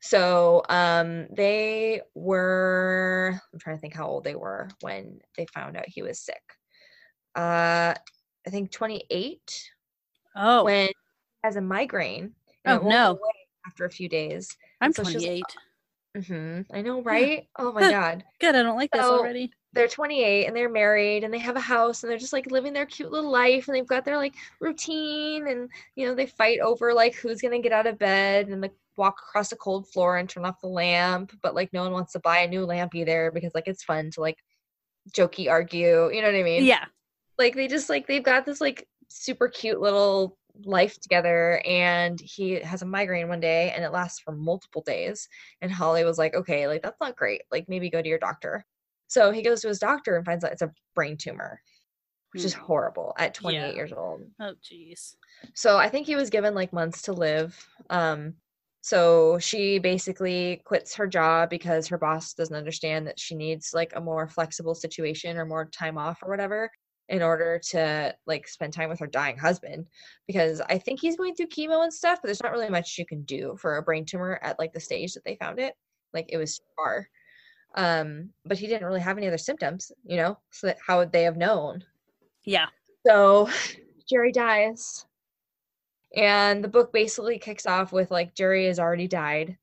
[0.00, 5.76] So um they were I'm trying to think how old they were when they found
[5.76, 6.42] out he was sick.
[7.34, 7.94] Uh
[8.46, 9.70] I think 28
[10.36, 10.94] Oh, when he
[11.42, 12.34] has a migraine.
[12.64, 13.18] Oh, no.
[13.68, 14.56] After a few days.
[14.80, 15.44] I'm so she's like,
[16.14, 16.26] 28.
[16.26, 17.46] hmm I know, right?
[17.58, 18.24] Oh my god.
[18.40, 19.52] Good, I don't like this already.
[19.74, 22.72] They're 28 and they're married and they have a house and they're just like living
[22.72, 26.60] their cute little life and they've got their like routine and you know they fight
[26.60, 30.16] over like who's gonna get out of bed and like walk across a cold floor
[30.16, 32.94] and turn off the lamp but like no one wants to buy a new lamp
[32.94, 34.38] either because like it's fun to like
[35.12, 36.86] jokey argue you know what I mean Yeah.
[37.38, 42.52] like they just like they've got this like super cute little life together and he
[42.52, 45.28] has a migraine one day and it lasts for multiple days
[45.62, 48.64] and holly was like okay like that's not great like maybe go to your doctor
[49.06, 51.60] so he goes to his doctor and finds out it's a brain tumor
[52.32, 52.60] which is Hmm.
[52.60, 53.72] horrible at 28 Yeah.
[53.74, 55.14] years old Oh, jeez.
[55.54, 57.56] so I think he was given like months to live.
[57.88, 58.34] Um,
[58.80, 63.92] so she basically quits her job because her boss doesn't understand that she needs like
[63.96, 66.70] a more flexible situation or more time off or whatever
[67.08, 69.86] in order to like spend time with her dying husband
[70.26, 73.06] because I think he's going through chemo and stuff, but there's not really much you
[73.06, 75.74] can do for a brain tumor at like the stage that they found it.
[76.12, 77.08] Like it was far.
[77.74, 81.12] Um, but he didn't really have any other symptoms, you know, so that how would
[81.12, 81.84] they have known?
[82.44, 82.66] Yeah.
[83.06, 83.48] So
[84.08, 85.06] Gerry dies.
[86.16, 89.56] And the book basically kicks off with like Gerry has already died.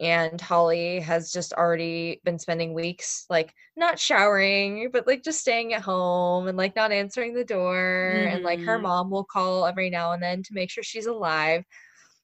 [0.00, 5.74] And Holly has just already been spending weeks like not showering, but like just staying
[5.74, 8.28] at home and like not answering the door.
[8.30, 8.82] And like her Mhm.
[8.82, 11.64] mom will call every now and then to make sure she's alive.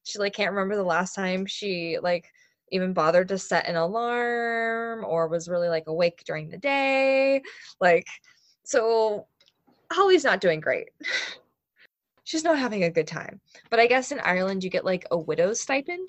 [0.05, 2.31] She like can't remember the last time she like
[2.71, 7.43] even bothered to set an alarm or was really like awake during the day.
[7.81, 8.07] Like,
[8.65, 9.27] so
[9.93, 10.91] Holly's not doing great.
[12.25, 13.41] She's not having a good time.
[13.71, 16.09] But I guess in Ireland you get like a widow's stipend.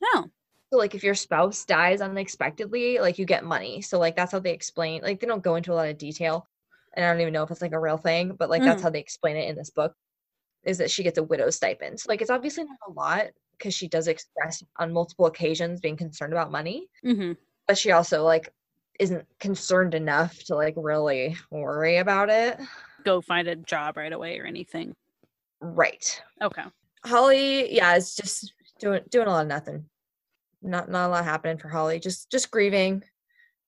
[0.00, 0.30] No.
[0.74, 3.80] So like if your spouse dies unexpectedly, like you get money.
[3.80, 5.02] So like that's how they explain.
[5.02, 6.48] Like they don't go into a lot of detail.
[6.94, 8.82] And I don't even know if it's like a real thing, but like that's Mm.
[8.82, 9.94] how they explain it in this book.
[10.64, 12.00] Is that she gets a widow's stipend.
[12.00, 15.96] So like it's obviously not a lot because she does express on multiple occasions being
[15.96, 16.88] concerned about money.
[17.06, 17.34] Mm-hmm.
[17.68, 18.52] But she also like
[18.98, 22.58] isn't concerned enough to like really worry about it.
[23.04, 24.92] Go find a job right away or anything.
[25.60, 26.20] Right.
[26.42, 26.64] Okay.
[27.04, 29.84] Holly, yeah, is just doing doing a lot of nothing.
[30.64, 32.00] Not not a lot happening for Holly.
[32.00, 33.04] Just just grieving,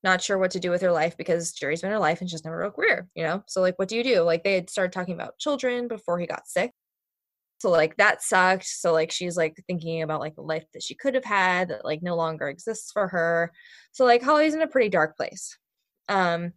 [0.03, 2.45] not sure what to do with her life because Gerry's been her life and she's
[2.45, 3.43] never real career, you know?
[3.47, 4.23] So like what do you do?
[4.23, 6.73] Like they had started talking about children before he got sick.
[7.59, 8.67] So like that sucked.
[8.67, 11.85] So like she's like thinking about like the life that she could have had that
[11.85, 13.53] like no longer exists for her.
[13.93, 15.57] So like Holly's in a pretty dark place.
[16.09, 16.53] Um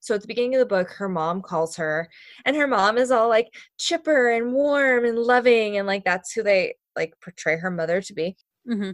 [0.00, 2.08] so at the beginning of the book, her mom calls her,
[2.46, 6.42] and her mom is all like chipper and warm and loving, and like that's who
[6.42, 8.36] they like portray her mother to be.
[8.68, 8.92] Mm-hmm.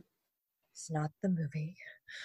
[0.76, 1.74] It's not the movie,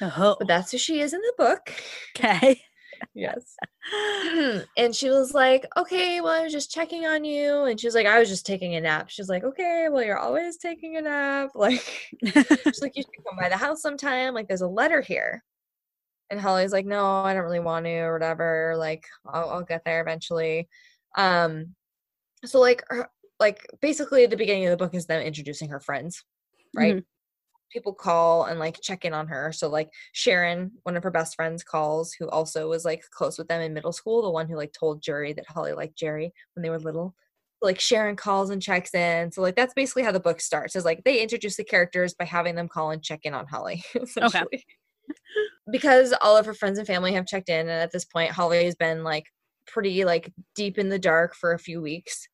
[0.02, 0.36] Oh.
[0.38, 1.74] but that's who she is in the book.
[2.16, 2.62] Okay.
[3.16, 3.56] Yes.
[4.78, 7.64] and she was like, okay, well, I was just checking on you.
[7.64, 9.10] And she was like, I was just taking a nap.
[9.10, 11.50] She's like, okay, well, you're always taking a nap.
[11.56, 11.82] Like,
[12.24, 14.36] she's like, you should come by the house sometime.
[14.36, 15.44] Like, there's a letter here.
[16.30, 18.76] And Holly's like, no, I don't really want to, or whatever.
[18.78, 20.70] Like, I'll, I'll get there eventually.
[21.18, 21.74] Um,
[22.46, 25.80] so like, her, like basically, at the beginning of the book is them introducing her
[25.80, 26.24] friends,
[26.76, 27.04] right?
[27.72, 29.52] People call and like check in on her.
[29.52, 33.48] So like Sharon, one of her best friends, calls, who also was like close with
[33.48, 36.64] them in middle school, the one who like told Gerry that Holly liked Gerry when
[36.64, 37.16] they were little.
[37.62, 39.32] Like Sharon calls and checks in.
[39.32, 40.76] So like that's basically how the book starts.
[40.76, 43.84] Is like they introduce the characters by having them call and check in on Holly.
[43.96, 44.66] essentially.
[45.72, 48.66] because all of her friends and family have checked in, and at this point, Holly
[48.66, 49.26] has been like
[49.68, 52.28] pretty like deep in the dark for a few weeks.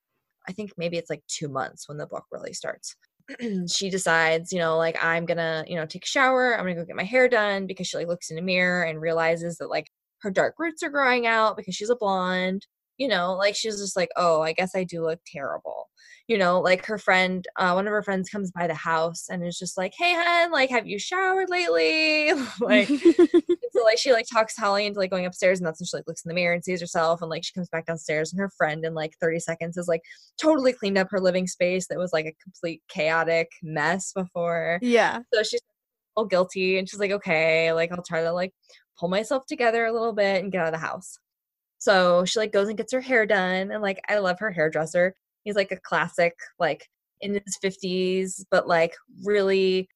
[0.48, 2.96] I think maybe it's like two months when the book really starts.
[3.72, 6.54] she decides, you know, like I'm gonna, you know, take a shower.
[6.58, 9.02] I'm gonna go get my hair done because she like looks in a mirror and
[9.02, 9.88] realizes that like
[10.22, 12.66] her dark roots are growing out because she's a blonde.
[12.98, 15.90] You know, like she's just like, oh, I guess I do look terrible.
[16.28, 19.46] You know, like her friend, uh, one of her friends comes by the house and
[19.46, 22.34] is just like, hey, hun, like, have you showered lately?
[22.62, 22.90] like,
[23.78, 26.08] so like she like talks Holly into like going upstairs, and that's when she like
[26.08, 28.50] looks in the mirror and sees herself, and like she comes back downstairs, and her
[28.58, 30.02] friend in like 30 seconds has like
[30.42, 34.80] totally cleaned up her living space that was like a complete chaotic mess before.
[34.82, 35.20] yeah.
[35.34, 35.62] So she's
[36.18, 36.78] all guilty.
[36.78, 38.54] And she's like, okay, like I'll try to like
[39.00, 41.20] pull myself together a little bit and get out of the house.
[41.78, 43.72] So she like goes and gets her hair done.
[43.72, 45.14] And like I love her hairdresser.
[45.44, 46.88] He's like a classic, like
[47.22, 49.88] in his 50s, but like really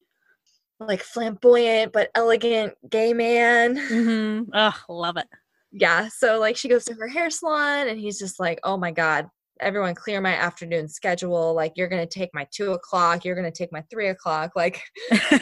[0.87, 3.75] like flamboyant but elegant gay man.
[3.77, 4.49] Mm-hmm.
[4.53, 5.27] Oh, love it.
[5.71, 6.09] Yeah.
[6.09, 9.27] So like she goes to her hair salon and he's just like, oh my God,
[9.59, 11.53] everyone clear my afternoon schedule.
[11.53, 14.51] Like you're gonna take my two o'clock, you're gonna take my three o'clock.
[14.55, 14.81] Like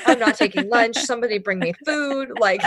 [0.05, 0.97] I'm not taking lunch.
[0.97, 2.31] Somebody bring me food.
[2.39, 2.61] Like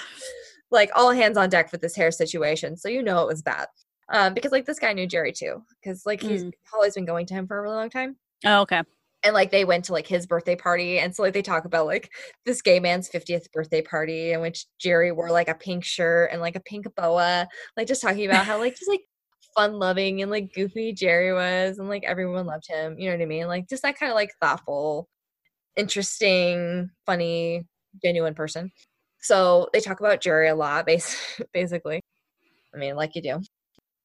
[0.70, 2.76] like all hands on deck for this hair situation.
[2.76, 3.66] So you know it was bad.
[4.10, 5.62] Um, because like this guy knew Gerry too.
[5.82, 6.52] Because like he's Mm.
[6.72, 8.82] Holly's been going to him for a really long time Oh, okay.
[9.24, 11.86] And like they went to like his birthday party and so like they talk about
[11.86, 12.10] like
[12.46, 16.40] this gay man's 50th birthday party in which gerry wore like a pink shirt and
[16.40, 19.00] like a pink boa like just talking about how like just like
[19.56, 23.22] fun loving and like goofy gerry was and like everyone loved him you know what
[23.22, 23.48] i mean?
[23.48, 25.08] Like just that kind of like thoughtful
[25.76, 27.64] interesting funny
[28.02, 28.70] genuine person.
[29.20, 30.86] So they talk about gerry a lot
[31.52, 32.00] basically.
[32.74, 33.40] I mean like you do.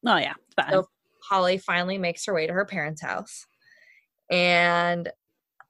[0.06, 0.34] Oh yeah.
[0.72, 0.88] So-
[1.30, 3.46] Holly finally makes her way to her parents' house,
[4.30, 5.12] and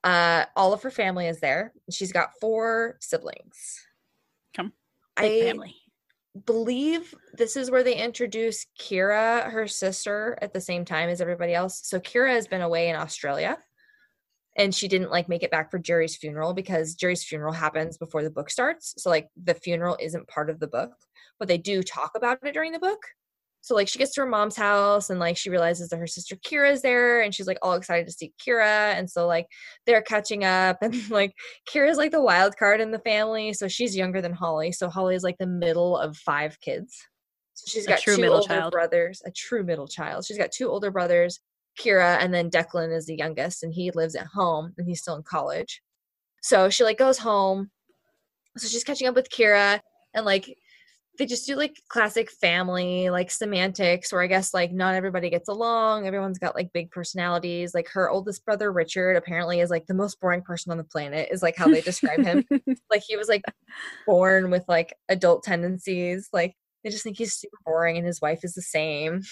[0.02, 1.72] uh, all of her family is there.
[1.90, 3.80] She's got four siblings.
[4.54, 4.72] Come.
[5.16, 5.74] I family.
[6.44, 11.54] believe this is where they introduce Ciara, her sister, at the same time as everybody
[11.54, 11.80] else.
[11.84, 13.58] So Ciara has been away in Australia.
[14.56, 18.22] And she didn't like make it back for Gerry's funeral because Gerry's funeral happens before
[18.22, 18.94] the book starts.
[18.98, 20.92] So like the funeral isn't part of the book,
[21.40, 23.00] but they do talk about it during the book.
[23.64, 26.36] So like she gets to her mom's house and like she realizes that her sister
[26.44, 29.46] Ciara's there and she's like all excited to see Ciara and so like
[29.86, 31.32] they're catching up and like
[31.66, 35.14] Ciara's like the wild card in the family so she's younger than Holly so Holly
[35.14, 36.94] is like the middle of five kids.
[37.54, 38.72] So she's got two middle older child.
[38.72, 40.26] brothers, a true middle child.
[40.26, 41.40] She's got two older brothers,
[41.78, 45.16] Ciara and then Declan is the youngest and he lives at home and he's still
[45.16, 45.80] in college.
[46.42, 47.70] So she like goes home.
[48.58, 49.80] So she's catching up with Ciara
[50.12, 50.54] and like
[51.18, 55.48] they just do like classic family like semantics where I guess like not everybody gets
[55.48, 56.06] along.
[56.06, 57.74] Everyone's got like big personalities.
[57.74, 61.28] Like her oldest brother Richard apparently is like the most boring person on the planet
[61.30, 62.44] is like how they describe him.
[62.90, 63.42] like he was like
[64.06, 66.28] born with like adult tendencies.
[66.32, 69.22] Like they just think he's super boring and his wife is the same.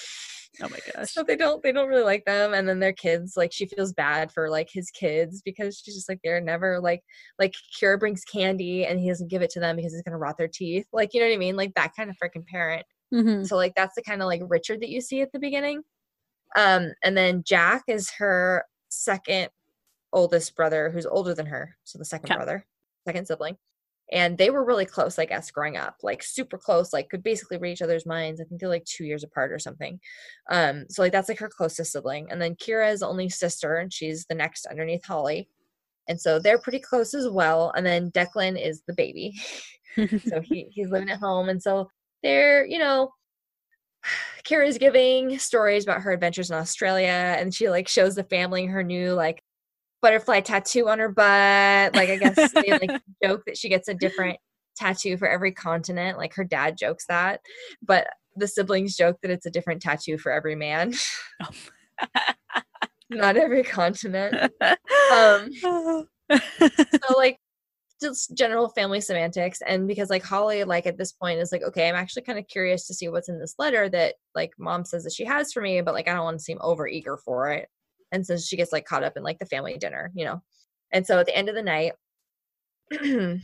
[0.63, 1.13] oh my gosh.
[1.13, 2.55] So they don't they don't really like them.
[2.55, 6.09] And then their kids, like she feels bad for like his kids because she's just
[6.09, 7.03] like they're never like
[7.39, 10.39] like Ciara brings candy and he doesn't give it to them because he's gonna rot
[10.39, 10.87] their teeth.
[10.93, 11.57] Like you know what I mean?
[11.57, 12.85] Like that kind of freaking parent.
[13.15, 13.47] Mhm.
[13.47, 15.83] So like that's the kind of like Richard that you see at the beginning.
[16.57, 19.49] Um, and then Jack is her second
[20.13, 21.77] oldest brother who's older than her.
[21.85, 22.37] So the second Okay.
[22.37, 22.67] brother,
[23.07, 23.57] second sibling.
[24.13, 27.57] And they were really close, I guess, growing up, like super close, like could basically
[27.57, 28.41] read each other's minds.
[28.41, 29.99] I think they're like two years apart or something.
[30.51, 32.31] Um, so like that's like her closest sibling.
[32.31, 35.49] And then Ciara is only sister, and she's the next underneath Holly.
[36.09, 37.73] And so they're pretty close as well.
[37.75, 39.35] And then Declan is the baby.
[40.27, 41.89] so he he's living at home and so
[42.23, 43.11] they're you know
[44.45, 48.83] Ciara's giving stories about her adventures in australia and she like shows the family her
[48.83, 49.43] new like
[50.03, 51.95] butterfly tattoo on her butt.
[51.95, 54.39] Like i guess they like joke that she gets a different
[54.77, 56.19] tattoo for every continent.
[56.19, 57.41] Like her dad jokes that
[57.83, 60.93] but the siblings joke that it's a different tattoo for every man.
[63.11, 64.53] Not every continent.
[65.13, 67.39] Um so like
[68.01, 69.61] just general family semantics.
[69.65, 72.49] And because like holly like at this point is like okay i'm actually kind of
[72.49, 75.61] curious to see what's in this letter that like mom says that she has for
[75.61, 77.69] me but like i don't want to seem over eager for it
[78.13, 80.41] and so she gets like caught up in like the family dinner you know
[80.93, 81.93] and so at the end of the night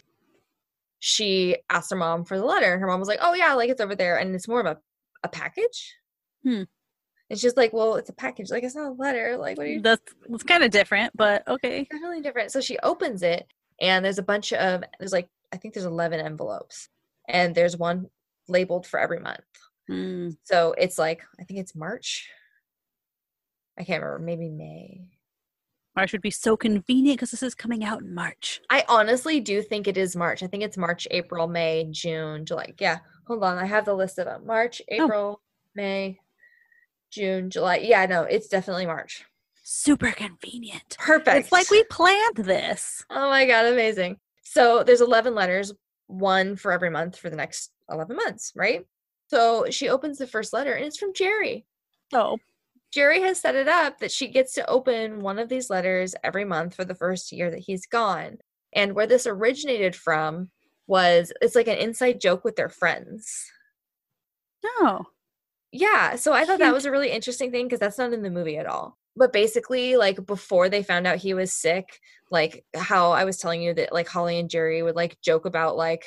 [1.01, 3.71] she asked her mom for the letter and her mom was like oh yeah like
[3.71, 4.77] it's over there and it's more of a,
[5.25, 5.97] a package
[6.45, 6.63] Hmm.
[7.31, 9.71] and she's like well it's a package like it's not a letter like what are
[9.71, 11.81] you That's it's kind of different, but okay.
[11.81, 12.53] It's definitely different.
[12.53, 13.45] So she opens it,
[13.81, 16.89] and there's a bunch of there's like I think there's eleven envelopes,
[17.29, 18.07] and there's one
[18.47, 19.41] labeled for every month.
[19.91, 20.37] Mm.
[20.45, 22.31] So it's like I think it's March.
[23.79, 24.25] I can't remember.
[24.25, 25.03] Maybe May.
[25.97, 28.61] March would be so convenient because this is coming out in March.
[28.71, 30.43] I honestly do think it is March.
[30.43, 32.73] I think it's March, April, May, June, July.
[32.79, 33.59] Yeah, hold on.
[33.59, 34.47] I have the list of them.
[34.47, 34.95] March, oh.
[34.95, 35.41] April,
[35.75, 36.21] May,
[37.11, 37.79] June, July.
[37.79, 39.25] Yeah, no, it's definitely March.
[39.65, 40.97] Super convenient.
[40.99, 41.37] Perfect.
[41.37, 43.05] It's like we planned this.
[43.11, 44.19] Oh my god, amazing.
[44.43, 45.73] So there's 11 letters,
[46.07, 48.87] one for every month for the next 11 months, right?
[49.29, 51.67] So she opens the first letter and it's from Gerry.
[52.13, 52.39] Oh,
[52.99, 56.45] Gerry has set it up that she gets to open one of these letters every
[56.45, 58.39] month for the first year that he's gone.
[58.73, 60.51] And where this originated from
[60.89, 63.53] was it's like an inside joke with their friends.
[64.81, 65.05] no.
[65.71, 68.31] Yeah, so I thought that was a really interesting thing because that's not in the
[68.31, 68.99] movie at all.
[69.15, 73.61] but basically like before they found out he was sick like how i was telling
[73.63, 76.05] you that like holly and gerry would like joke about like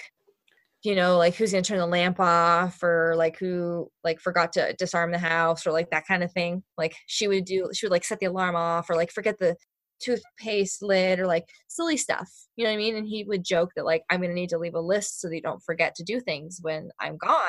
[0.83, 4.73] you know like who's gonna turn the lamp off or like who like forgot to
[4.73, 6.63] disarm the house or like that kind of thing.
[6.77, 9.55] Like she would do she would like set the alarm off or like forget the
[10.01, 12.95] toothpaste lid or like silly stuff you know what i mean?
[12.95, 15.35] And he would joke that like i'm gonna need to leave a list so that
[15.35, 17.41] you don't forget to do things when i'm gone.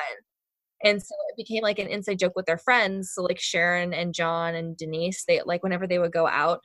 [0.85, 3.13] And so it became like an inside joke with their friends.
[3.15, 6.61] So like sharon and john and denise they like whenever they would go out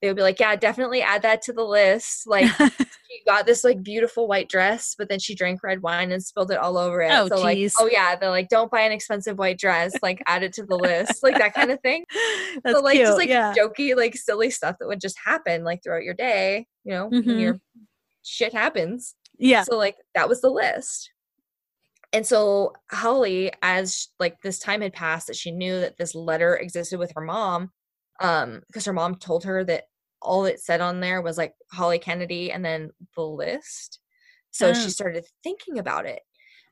[0.00, 2.26] they would be like yeah definitely add that to the list.
[2.26, 2.50] Like
[3.28, 6.56] got this like beautiful white dress but then she drank red wine and spilled it
[6.58, 9.58] all over it Oh, so like oh yeah they're like don't buy an expensive white
[9.58, 12.04] dress like add it to the list like that kind of thing
[12.64, 13.06] That's so like cute.
[13.06, 13.52] just like yeah.
[13.56, 17.22] jokey like silly stuff that would just happen like throughout your day you know when
[17.22, 17.40] Mhm.
[17.40, 17.56] your
[18.24, 19.62] shit happens yeah.
[19.62, 21.10] so like that was the list.
[22.14, 26.56] And so Holly, as like this time had passed, that she knew that this letter
[26.56, 27.70] existed with her mom,
[28.20, 29.84] um, because her mom told her that
[30.22, 34.00] all it said on there was like Holly Kennedy and then the list.
[34.50, 34.72] So Oh.
[34.72, 34.90] she mm.
[34.90, 36.20] started thinking about it.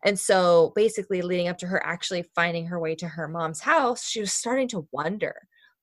[0.04, 4.06] And so basically leading up to her actually finding her way to her mom's house,
[4.06, 5.34] she was starting to wonder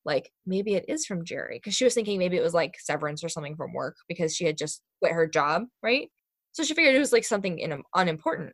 [0.05, 3.23] like maybe it is from Gerry because she was thinking maybe it was like severance
[3.23, 6.09] or something from work because she had just quit her job, right?
[6.51, 8.53] So she figured it was like something in, unimportant.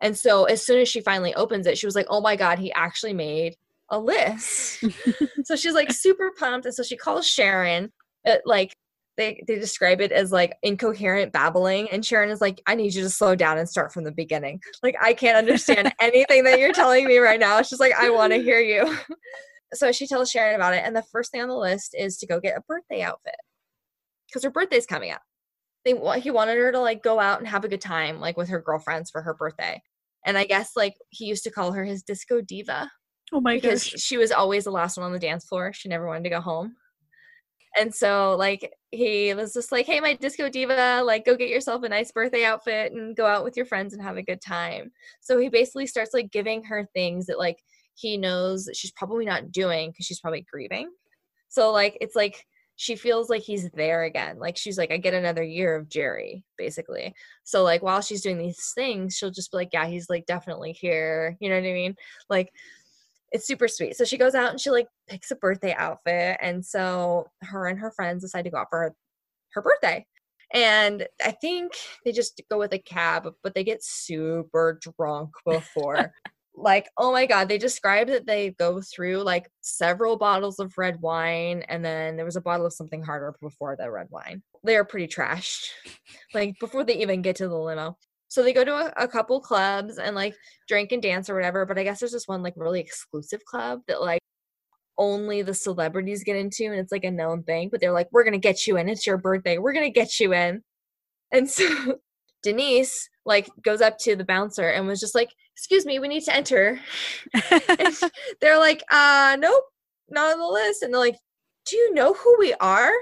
[0.00, 2.58] And so as soon as she finally opens it, she was like, "Oh my god,
[2.58, 3.54] he actually made
[3.90, 4.82] a list."
[5.44, 7.92] so she's like super pumped, and so she calls Sharon.
[8.26, 8.74] Uh like
[9.16, 13.02] they they describe it as like incoherent babbling, and Sharon is like, "I need you
[13.02, 14.60] to slow down and start from the beginning.
[14.82, 18.32] Like I can't understand anything that you're telling me right now." She's like, "I want
[18.32, 18.96] to hear you."
[19.74, 22.26] so she tells Sharon about it, and the first thing on the list is to
[22.26, 23.34] go get a birthday outfit
[24.28, 25.22] because her birthday's coming up.
[25.84, 28.48] They he wanted her to like go out and have a good time like with
[28.48, 29.82] her girlfriends for her birthday.
[30.24, 32.90] And I guess like he used to call her his disco diva
[33.32, 34.00] oh my because gosh.
[34.00, 35.72] she was always the last one on the dance floor.
[35.72, 36.74] She never wanted to go home.
[37.78, 41.82] And so like he was just like, "Hey, my disco diva, like go get yourself
[41.84, 44.92] a nice birthday outfit and go out with your friends and have a good time."
[45.20, 47.58] So he basically starts like giving her things that like
[47.94, 50.90] he knows she's probably not doing because she's probably grieving.
[51.48, 52.44] So like it's like
[52.76, 54.38] she feels like he's there again.
[54.38, 57.14] Like she's like, I get another year of Gerry, basically.
[57.44, 60.72] So like while she's doing these things, she'll just be like, Yeah, he's like definitely
[60.72, 61.36] here.
[61.40, 61.94] You know what I mean?
[62.30, 62.50] Like
[63.32, 63.96] it's super sweet.
[63.96, 66.36] So she goes out and she like picks a birthday outfit.
[66.40, 68.94] And so her and her friends decide to go out for her,
[69.52, 70.06] her birthday.
[70.52, 71.72] And I think
[72.04, 76.12] they just go with a cab, but they get super drunk before.
[76.56, 81.00] like, oh my God, they describe that they go through like several bottles of red
[81.00, 81.62] wine.
[81.68, 84.42] And then there was a bottle of something harder before the red wine.
[84.64, 85.68] They are pretty trashed,
[86.34, 87.96] like before they even get to the limo.
[88.30, 90.36] So they go to a, a couple clubs and like
[90.68, 91.66] drink and dance or whatever.
[91.66, 94.20] But I guess there's this one like really exclusive club that like
[94.98, 97.70] only the celebrities get into and it's like a known thing.
[97.70, 98.88] But they're like, we're gonna get you in.
[98.88, 99.58] It's your birthday.
[99.58, 100.62] We're gonna get you in.
[101.32, 101.98] And so
[102.44, 106.22] Denise like goes up to the bouncer and was just like, excuse me, we need
[106.24, 106.80] to enter.
[107.50, 107.94] And
[108.40, 109.64] they're like, uh, nope,
[110.08, 110.82] not on the list.
[110.84, 111.18] And they're like,
[111.66, 112.92] do you know who we are?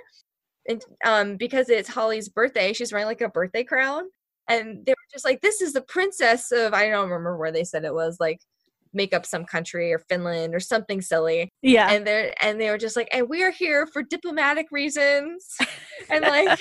[0.69, 4.05] And um, because it's Holly's birthday, she's wearing like a birthday crown.
[4.49, 7.65] And they were just like, this is the princess of, I don't remember where they
[7.65, 8.41] said it was, like
[8.93, 11.53] make up some country or Finland or something silly.
[11.63, 11.91] yeah.
[11.91, 15.55] And they're and they were just like, and we are here for diplomatic reasons.
[16.11, 16.59] and like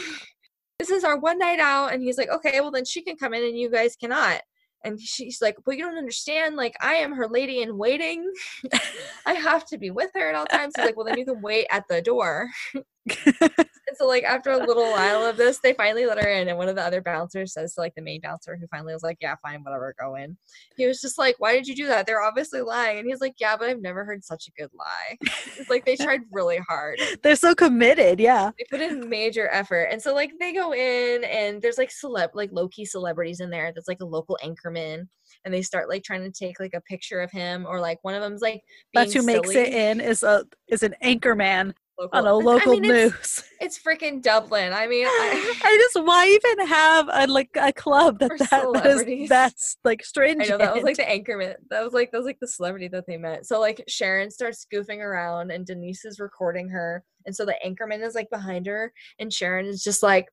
[0.79, 1.93] this is our one night out.
[1.93, 4.41] And he's like, okay, well then she can come in and you guys cannot.
[4.83, 6.55] And she's like, but you don't understand.
[6.55, 8.31] Like, I am her lady in waiting.
[9.25, 10.73] I have to be with her at all times.
[10.75, 12.49] He's like, well, then you can wait at the door.
[13.09, 13.65] And
[13.97, 16.47] so, like, after a little while of this, they finally let her in.
[16.47, 19.03] And one of the other bouncers says to, like, the main bouncer, who finally was
[19.03, 20.37] like, yeah, fine, whatever, go in.
[20.75, 22.05] He was just like, why did you do that?
[22.05, 22.99] They're obviously lying.
[22.99, 25.17] And he's like, yeah, but I've never heard such a good lie.
[25.57, 28.19] It's like they tried really hard They're so committed.
[28.19, 28.51] Yeah.
[28.57, 32.29] they put in major effort and so like they go in and there's like celeb
[32.33, 35.07] like low-key celebrities in there that's like a local anchorman
[35.45, 38.13] and they start like trying to take like a picture of him or like one
[38.13, 38.61] of them's like
[38.93, 42.33] That's who being makes it in is a is an anchor man Local- on a
[42.33, 43.43] local I mean, it's, news.
[43.59, 48.19] it's freaking dublin i mean I, I just why even have a like a club
[48.19, 50.43] that that, that is that's like strange.
[50.43, 51.55] I know that was like the anchorman.
[51.69, 53.45] That was like that was like the celebrity that they met.
[53.45, 57.03] So like Sharon starts goofing around and Denise is recording her.
[57.25, 60.27] And so the anchorman is like behind her and Sharon is just like,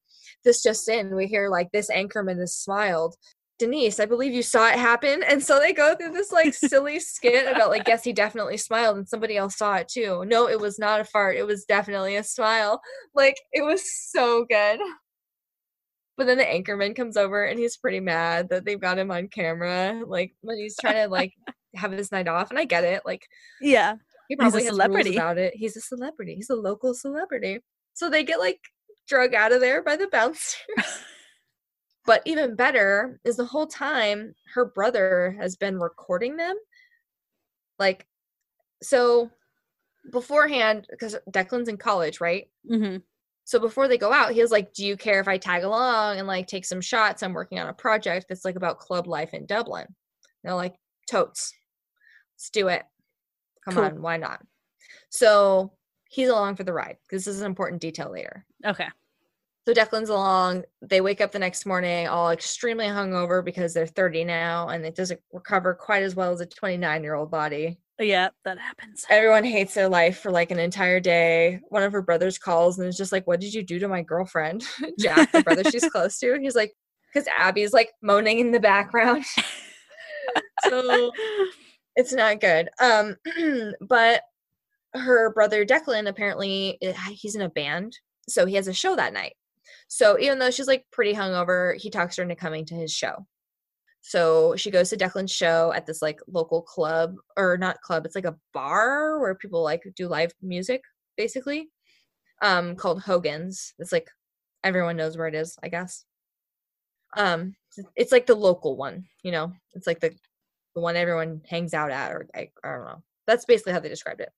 [0.45, 1.15] This just in.
[1.15, 3.17] We hear like this anchorman has smiled.
[3.59, 5.23] Denise, I believe you saw it happen.
[5.23, 8.97] And so they go through this like silly skit about like, yes, he definitely smiled
[8.97, 10.25] and somebody else saw it too.
[10.27, 11.37] No, it was not a fart.
[11.37, 12.81] It was definitely a smile.
[13.15, 14.81] Like it was so good.
[16.17, 19.29] But then the anchorman comes over and he's pretty mad that they've got him on
[19.29, 20.03] camera.
[20.07, 21.33] Like when he's trying to like
[21.77, 22.51] have his night off.
[22.51, 23.03] And I get it.
[23.05, 23.27] Like
[23.61, 23.95] yeah.
[24.29, 25.17] He He's a probably has rules celebrity.
[25.17, 25.55] about it.
[25.55, 26.35] He's a celebrity.
[26.35, 27.61] He's a local celebrity.
[27.93, 28.59] So they get like
[29.07, 30.57] drug out of there by the bouncer.
[32.07, 36.57] But even better is the whole time her brother has been recording them.
[37.79, 38.07] Like,
[38.83, 39.31] so
[40.13, 42.49] beforehand, because Declan's in college, right?
[42.69, 42.97] hmm
[43.45, 46.19] So before they go out, he was like, Do you care if I tag along
[46.19, 47.23] and like take some shots?
[47.23, 49.87] I'm working on a project that's like about club life in Dublin.
[49.87, 49.95] And
[50.43, 50.75] they're like,
[51.11, 51.53] Totes,
[52.37, 52.83] let's do it.
[53.65, 53.85] Come Cool.
[53.85, 54.43] on, why not?
[55.09, 55.73] So
[56.11, 56.99] he's along for the ride.
[57.11, 58.45] This is an important detail later.
[58.65, 58.89] Okay.
[59.67, 60.65] So Declan's along.
[60.83, 64.95] They wake up the next morning all extremely hungover because they're 30 now and it
[64.95, 67.79] doesn't recover quite as well as a 29 year old body.
[67.99, 69.07] Yeah, that happens.
[69.09, 71.61] Everyone hates their life for like an entire day.
[71.69, 74.03] One of her brothers calls and is just like, What did you do to my
[74.03, 74.65] girlfriend?
[74.99, 76.39] Jack, the brother she's close to.
[76.41, 76.73] He's like,
[77.13, 79.25] Because Abby's like moaning in the background.
[80.69, 81.13] so
[81.97, 82.69] it's not good.
[82.81, 83.17] Um,
[83.81, 84.23] but
[84.95, 87.97] her brother Declan apparently eh, he's in a band,
[88.29, 89.35] so he has a show that night.
[89.89, 93.27] So even though she's like pretty hungover, he talks her into coming to his show.
[94.01, 98.15] So she goes to Declan's show at this like local club or not club, it's
[98.15, 100.83] like a bar where people like do live music
[101.17, 101.71] basically.
[102.43, 103.73] Um called Hogan's.
[103.79, 104.11] It's like
[104.63, 106.05] everyone knows where it is, I guess.
[107.17, 107.55] Um
[107.97, 109.53] it's like the local one, you know.
[109.75, 110.15] It's like the
[110.75, 113.03] the one everyone hangs out at or I, I don't know.
[113.27, 114.31] That's basically how they described it.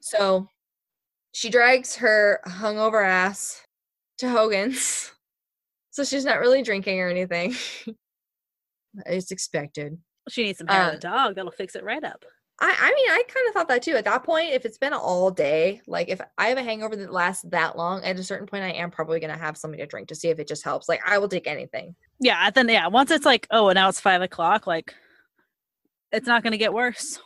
[0.00, 0.48] So
[1.32, 3.62] she drags her hungover ass
[4.20, 5.12] to Hogan's.
[5.90, 7.54] So she's not really drinking or anything.
[9.06, 9.98] it's expected.
[10.28, 11.34] She needs some hair of Um, the dog.
[11.34, 12.24] That'll fix it right up.
[12.62, 13.96] I, I mean, I kind of thought that too.
[13.96, 17.10] At that point, if it's been all day, like if I have a hangover that
[17.12, 19.86] lasts that long, at a certain point, I am probably going to have something to
[19.86, 20.88] drink to see if it just helps.
[20.88, 21.94] Like, I will take anything.
[22.20, 24.94] Yeah, then yeah, once it's like, oh, and now it's five o'clock, like
[26.12, 27.18] it's not gonna get worse.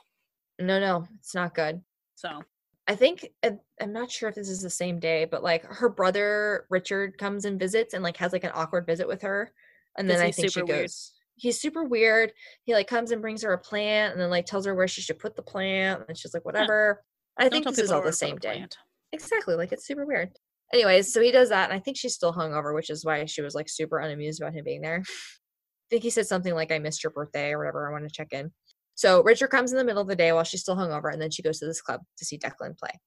[0.60, 1.82] No, no, it's not good.
[2.14, 2.42] So
[2.86, 5.88] I think uh, I'm not sure if this is the same day, but like her
[5.88, 9.52] brother Richard comes and visits and like has like an awkward visit with her,
[9.96, 10.82] and then I think she super weird?
[10.84, 11.12] goes.
[11.36, 12.32] He's super weird.
[12.64, 15.00] He like comes and brings her a plant, and then like tells her where she
[15.00, 17.02] should put the plant, and she's like, whatever.
[17.38, 18.56] I don't think this is all the to put a same day.
[18.56, 18.76] plant.
[19.12, 20.30] Exactly, like it's super weird.
[20.72, 23.42] Anyways, so he does that, and I think she's still hungover, which is why she
[23.42, 25.02] was like super unamused about him being there.
[25.06, 27.88] I think he said something like, "I missed your birthday" or whatever.
[27.88, 28.52] I want to check in.
[28.94, 31.30] So Richard comes in the middle of the day while she's still hungover, and then
[31.30, 33.00] she goes to this club to see Declan play.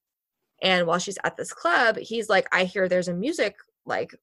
[0.62, 4.14] And while she's at this club, he's like, "I hear there's a music like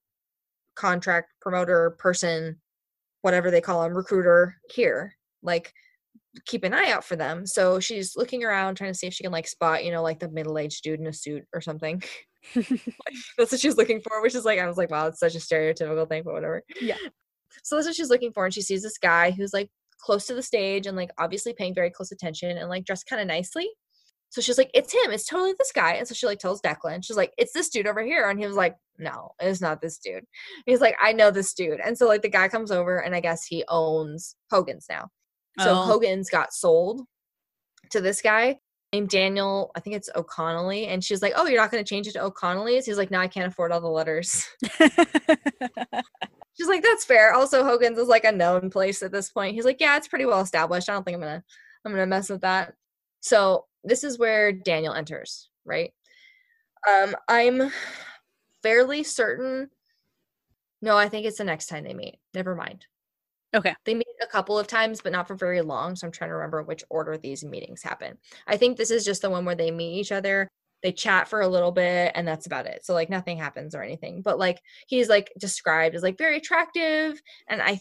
[0.74, 2.60] contract promoter person,
[3.22, 5.16] whatever they call him, recruiter here.
[5.42, 5.72] Like,
[6.46, 9.24] keep an eye out for them." So she's looking around, trying to see if she
[9.24, 12.02] can like spot, you know, like the middle-aged dude in a suit or something.
[12.54, 15.38] that's what she's looking for, which is like I was like, wow, it's such a
[15.38, 16.62] stereotypical thing, but whatever.
[16.80, 16.96] Yeah.
[17.62, 19.70] So that's what she's looking for, and she sees this guy who's like
[20.00, 23.20] close to the stage and like obviously paying very close attention and like dressed kind
[23.20, 23.68] of nicely.
[24.30, 25.94] So she's like, it's him, it's totally this guy.
[25.94, 28.28] And so she like tells Declan, she's like, it's this dude over here.
[28.28, 30.24] And he was like, no, it's not this dude.
[30.66, 31.80] He's like, I know this dude.
[31.80, 35.08] And so like the guy comes over and I guess he owns Hogan's now.
[35.60, 35.74] So Oh.
[35.86, 37.02] Hogan's got sold
[37.90, 38.58] to this guy
[38.92, 40.86] named Daniel, I think it's O'Connelly.
[40.86, 42.84] And she's like, Oh, you're not going to change it to O'Connelly's?
[42.86, 44.46] He's like, No, I can't afford all the letters.
[46.56, 47.32] She's like, That's fair.
[47.32, 49.54] Also, Hogan's is like a known place at this point.
[49.54, 50.88] He's like, Yeah, it's pretty well established.
[50.88, 51.44] I don't think I'm going to,
[51.84, 52.74] I'm to mess with that.
[53.20, 55.92] So this is where Daniel enters, right?
[56.88, 57.72] Um, I'm
[58.62, 59.70] fairly certain.
[60.82, 62.18] No, I think it's the next time they meet.
[62.34, 62.86] Never mind.
[63.54, 63.74] okay.
[63.84, 65.96] They meet a couple of times, but not for very long.
[65.96, 68.18] So I'm trying to remember which order these meetings happen.
[68.46, 70.48] I think this is just the one where they meet each other,
[70.86, 72.86] they chat for a little bit, and that's about it.
[72.86, 74.22] So like nothing happens or anything.
[74.22, 77.80] But like he's like described as like very attractive, and I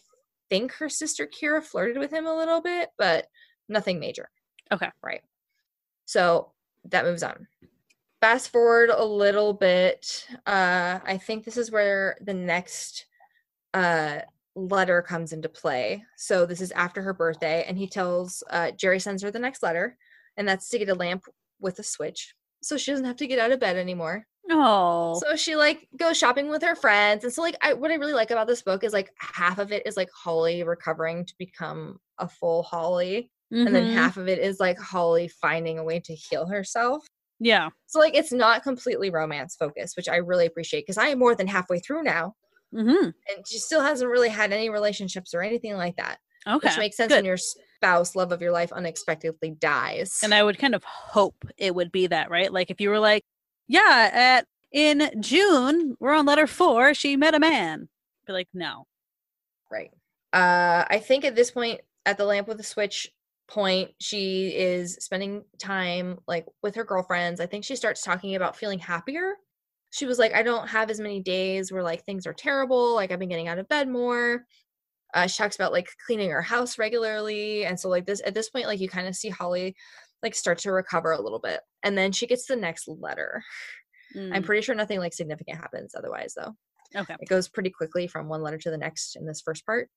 [0.49, 3.27] think her sister Ciara flirted with him a little bit, but
[3.69, 4.27] nothing major.
[4.71, 4.89] Okay.
[5.03, 5.21] Right.
[6.05, 6.51] So
[6.85, 7.45] that moves on.
[8.21, 10.27] Fast forward a little bit.
[10.47, 13.05] Uh, I think this is where the next
[13.75, 14.21] uh
[14.55, 16.03] letter comes into play.
[16.17, 19.61] So this is after her birthday, and he tells uh, Gerry sends her the next
[19.61, 19.95] letter,
[20.37, 21.25] and that's to get a lamp
[21.59, 22.33] with a switch,
[22.65, 24.25] so she doesn't have to get out of bed anymore.
[24.49, 25.19] Oh.
[25.25, 28.13] So she like goes shopping with her friends, and so like I, what I really
[28.13, 31.99] like about this book is like half of it is like Holly recovering to become
[32.19, 33.93] a full Holly, and then Mhm.
[33.93, 37.05] half of it is like Holly finding a way to heal herself.
[37.39, 37.69] Yeah.
[37.87, 41.35] So like it's not completely romance focused, which I really appreciate because I am more
[41.35, 42.35] than halfway through now,
[42.71, 46.19] hmm and she still hasn't really had any relationships or anything like that.
[46.47, 46.67] Okay.
[46.67, 47.17] which makes sense good.
[47.17, 47.37] when your
[47.75, 50.19] spouse, love of your life, unexpectedly dies.
[50.23, 52.51] And I would kind of hope it would be that, right?
[52.51, 53.23] Like if you were like,
[53.67, 57.87] yeah, at in June, we're on letter four, she met a man.
[58.27, 58.85] Be like, no.
[59.71, 59.91] right.
[60.33, 63.09] Uh, I think at this point, at the lamp with the switch,
[63.47, 68.55] point she is spending time like with her girlfriends i think she starts talking about
[68.55, 69.35] feeling happier
[69.91, 73.11] she was like i don't have as many days where like things are terrible like
[73.11, 74.45] i've been getting out of bed more
[75.15, 78.49] uh, she talks about like cleaning her house regularly and so like this at this
[78.49, 79.75] point like you kind of see holly
[80.21, 83.43] like start to recover a little bit and then she gets the next letter
[84.15, 86.55] i'm Mm, pretty sure nothing like significant happens otherwise though
[86.95, 87.15] okay.
[87.19, 89.89] it goes pretty quickly from one letter to the next in this first part.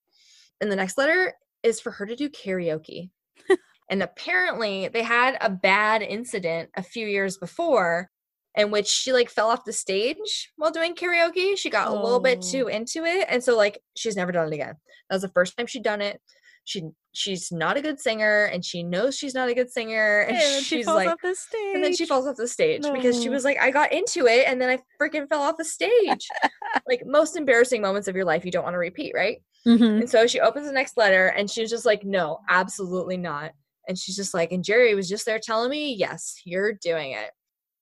[0.60, 3.10] And the next letter is for her to do karaoke.
[3.90, 8.10] and apparently they had a bad incident a few years before
[8.58, 11.56] in which she like fell off the stage while doing karaoke.
[11.56, 12.50] She got a little bit Oh.
[12.50, 13.26] too into it.
[13.30, 14.74] And so like she's never done it again.
[15.08, 16.20] That was the first time she'd done it.
[16.64, 16.82] She
[17.12, 20.20] she's not a good singer and she knows she's not a good singer.
[20.20, 21.74] And And she's she falls like off the stage.
[21.74, 24.46] and then she falls off the stage because she was like, I got into it
[24.46, 26.28] and then I freaking fell off the stage.
[26.86, 29.38] like most embarrassing moments of your life you don't want to repeat, right?
[29.66, 30.00] Mhm.
[30.00, 33.52] And so she opens the next letter and she's just like, No, absolutely not.
[33.88, 37.30] And she's just like, and Gerry was just there telling me, Yes, you're doing it.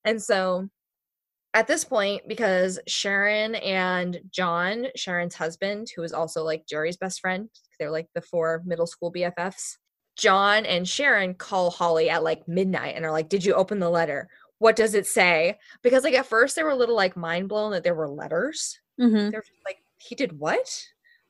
[0.07, 0.69] And so
[1.53, 7.21] at this point, because Sharon and John, Sharon's husband, who is also like Gerry's best
[7.21, 9.77] friend, they're like the four middle school BFFs.
[10.17, 13.91] John and Sharon call Holly at like midnight and are like, Did you open the
[13.91, 14.29] letter?
[14.59, 15.59] What does it say?
[15.83, 18.79] Because like at first they were a little like mind blown that there were letters.
[19.01, 19.31] Mhm.
[19.31, 20.85] They're just like, He did what?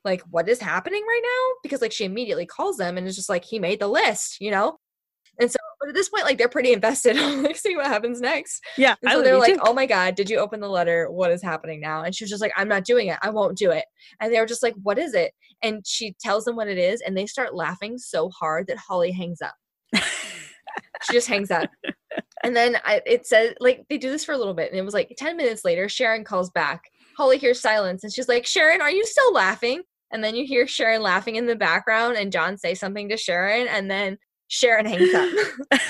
[0.05, 1.59] Like, what is happening right now?
[1.63, 4.51] Because like she immediately calls them and is just like, He made the list, you
[4.51, 4.79] know?
[5.39, 8.63] And so, but at this point, like they're pretty invested like see what happens next.
[8.77, 9.59] Yeah, And so they're like, too.
[9.63, 11.11] "Oh my god, did you open the letter?
[11.11, 13.17] What is happening now?" And she was just like, "I'm not doing it.
[13.21, 13.85] I won't do it."
[14.19, 17.01] And they were just like, "What is it?" And she tells them what it is,
[17.01, 19.55] and they start laughing so hard that Holly hangs up.
[21.03, 21.69] she just hangs up.
[22.43, 24.85] And then I, it says like they do this for a little bit, and it
[24.85, 25.87] was like ten minutes later.
[25.87, 26.83] Sharon calls back.
[27.15, 30.67] Holly hears silence, and she's like, "Sharon, are you still laughing?" And then you hear
[30.67, 35.13] Sharon laughing in the background, and John say something to Sharon, and then Sharon hangs
[35.71, 35.81] up.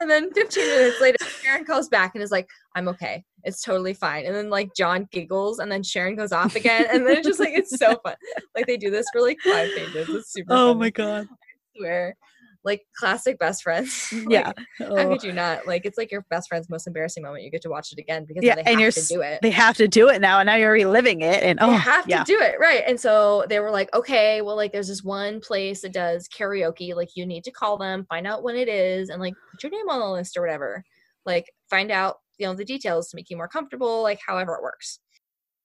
[0.00, 3.24] And then 15 minutes later, Sharon calls back and is like, I'm okay.
[3.44, 4.26] It's totally fine.
[4.26, 6.86] And then like John giggles and then Sharon goes off again.
[6.92, 8.14] And then it's just like, it's so fun.
[8.54, 10.08] Like they do this for like five pages.
[10.08, 10.80] It's super oh funny.
[10.80, 11.26] my god.
[11.30, 12.16] I swear.
[12.62, 14.12] Like classic best friends.
[14.12, 14.52] Like, Yeah.
[14.78, 15.08] How Oh.
[15.08, 15.66] could you not?
[15.66, 17.42] Like it's like your best friend's most embarrassing moment.
[17.44, 19.38] You get to watch it again because Yeah, they and you're to do it.
[19.40, 22.06] They have to do it now, and now you're reliving it, and They oh, have
[22.06, 22.22] yeah.
[22.22, 25.40] to do it right and so they were like okay well like there's this one
[25.40, 29.08] place that does karaoke like you need to call them find out when it is
[29.08, 30.84] and like put your name on the list or whatever
[31.24, 34.62] like find out you know the details to make you more comfortable like however it
[34.62, 34.98] works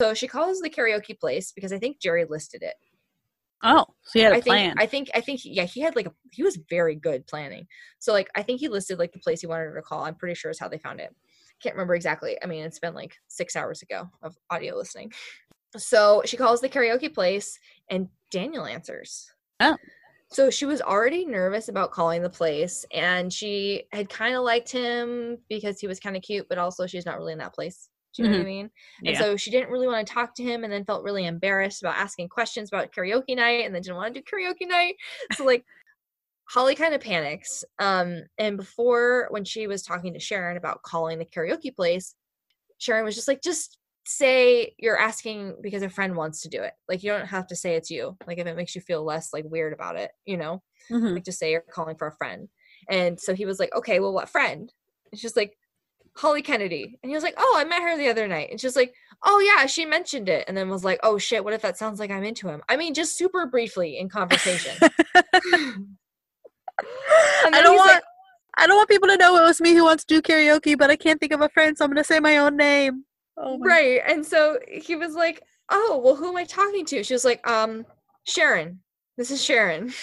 [0.02, 2.76] so she calls the karaoke place because i think gerry listed it
[3.64, 4.76] Oh, so you had a I think plan.
[4.78, 7.68] I think I think yeah, he had like a he was very good planning.
[8.00, 10.04] So like I think he listed like the place he wanted her to call.
[10.04, 11.16] I'm pretty sure is how they found it.
[11.62, 12.38] Can't remember exactly.
[12.44, 15.12] I mean, it's been like six hours ago of audio listening.
[15.78, 17.60] So she calls the karaoke place
[17.90, 19.32] and Daniel answers.
[19.60, 19.76] Oh.
[20.32, 24.72] So she was already nervous about calling the place and she had kind of liked
[24.72, 27.90] him because he was kind of cute, but also she's not really in that place.
[28.16, 28.72] Do you know what I mean?
[29.06, 29.22] And Yeah.
[29.22, 31.98] so she didn't really want to talk to him and then felt really embarrassed about
[31.98, 34.96] asking questions about karaoke night and then didn't want to do karaoke night.
[35.34, 35.66] So like
[36.48, 37.64] Holly kind of panics.
[37.80, 42.16] Um and before when she was talking to Sharon about calling the karaoke place,
[42.78, 46.74] Sharon was just like just say you're asking because a friend wants to do it.
[46.88, 48.18] Like you don't have to say it's you.
[48.28, 50.62] Like if it makes you feel less like weird about it, you know?
[50.92, 51.16] Mhm.
[51.16, 52.50] like just say you're calling for a friend.
[52.90, 54.72] And so he was like, okay, well, what friend?
[55.12, 55.58] And she's like,
[56.16, 56.98] Holly Kennedy.
[57.02, 58.50] And he was like, oh, I met her the other night.
[58.52, 58.94] And she's like,
[59.24, 60.46] oh, yeah, she mentioned it.
[60.48, 62.62] And then was like, oh, shit, what if that sounds like I'm into him?
[62.70, 64.76] I mean, just super briefly in conversation.
[64.82, 65.98] and
[67.44, 67.92] I don't want.
[67.92, 68.04] like,
[68.58, 70.90] I don't want people to know it was me who wants to do karaoke, but
[70.90, 73.04] I can't think of a friend, so I'm gonna say my own name.
[73.38, 74.02] Oh my right.
[74.08, 77.04] And so he was like, oh, well, who am I talking to?
[77.04, 77.86] She was like, um,
[78.24, 78.80] Sharon.
[79.18, 79.94] This is Sharon.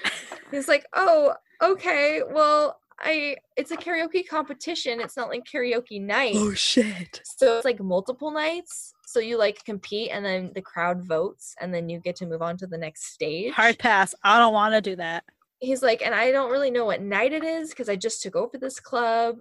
[0.50, 5.00] He's like, oh, okay, well, I it's a karaoke competition.
[5.00, 6.34] It's not like karaoke night.
[6.36, 7.20] Oh shit.
[7.24, 8.92] So it's like multiple nights.
[9.06, 12.42] So you like compete and then the crowd votes and then you get to move
[12.42, 13.52] on to the next stage.
[13.52, 14.14] Hard pass.
[14.22, 15.24] I don't want to do that.
[15.58, 18.34] He's like, and I don't really know what night it is because I just took
[18.36, 19.38] over this club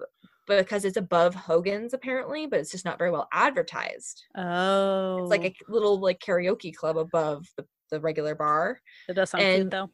[0.47, 4.25] because it's above Hogan's apparently, but it's just not very well advertised.
[4.35, 5.71] Oh, It's like oh.
[5.71, 8.79] a little like karaoke club above the, the regular bar.
[9.07, 9.89] it does sound and- cute though.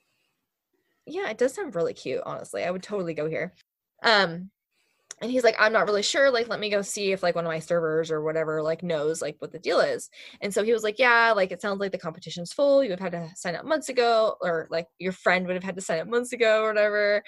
[1.07, 2.63] Yeah, it does sound really cute, honestly.
[2.63, 3.53] I would totally go here.
[4.03, 4.51] Um
[5.19, 6.29] and he's like, I'm not really sure.
[6.29, 9.19] Like, let me go see if like one of my servers or whatever like knows
[9.19, 10.09] like what the deal is.
[10.41, 12.83] And so he was like, Yeah, like it sounds like the competition's full.
[12.83, 15.63] You would have had to sign up months ago, or like your friend would have
[15.63, 17.23] had to sign up months ago or whatever.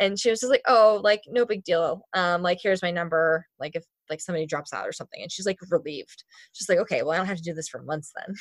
[0.00, 2.02] And she was just like, Oh, like no big deal.
[2.14, 3.46] Um, like here's my number.
[3.60, 5.20] Like if like somebody drops out or something.
[5.20, 6.24] And she's like relieved.
[6.52, 8.34] She's like, Okay, well, I don't have to do this for months then.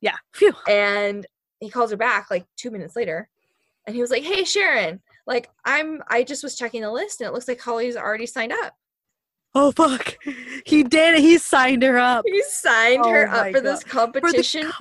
[0.00, 0.16] Yeah.
[0.34, 0.54] Phew.
[0.68, 1.26] And
[1.58, 3.28] he calls her back like two minutes later
[3.86, 7.28] and he was like, "Hey, Sharon, like I'm I just was checking the list and
[7.28, 8.74] it looks like Holly's already signed up."
[9.54, 10.16] Oh fuck!
[10.64, 11.18] He did.
[11.18, 12.24] He signed her up.
[12.26, 14.12] He signed Oh her up for this God.
[14.12, 14.72] For the competition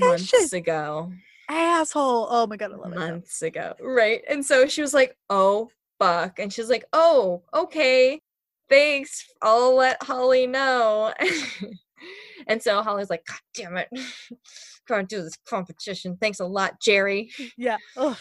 [0.00, 1.12] months ago.
[1.48, 2.26] Asshole.
[2.30, 2.98] Oh my god, I love it.
[2.98, 3.74] months ago.
[3.80, 4.22] Right.
[4.28, 6.38] And so she was like, oh, fuck.
[6.38, 8.20] And she's like, oh, okay.
[8.68, 9.26] Thanks.
[9.40, 11.14] I'll let Holly know.
[12.46, 13.88] and so Holly's like, God damn it.
[14.86, 16.18] Gotta do this competition.
[16.20, 17.30] Thanks a lot, Gerry.
[17.56, 17.78] Yeah.
[17.96, 18.18] Oh,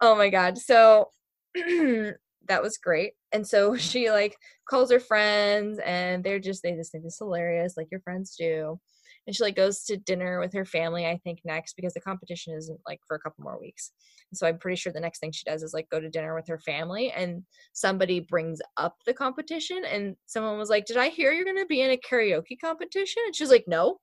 [0.00, 0.58] Oh my God.
[0.58, 1.08] So
[1.54, 3.12] that was great.
[3.32, 4.36] And so she like
[4.68, 8.78] calls her friends and they're just, they just think it's hilarious, like your friends do.
[9.26, 12.54] And she like goes to dinner with her family, I think, next because the competition
[12.56, 13.92] isn't like for a couple more weeks.
[14.32, 16.48] So I'm pretty sure the next thing she does is like go to dinner with
[16.48, 17.42] her family and
[17.74, 21.82] somebody brings up the competition and someone was like, Did I hear you're gonna be
[21.82, 23.22] in a karaoke competition?
[23.26, 23.98] And she's like, No.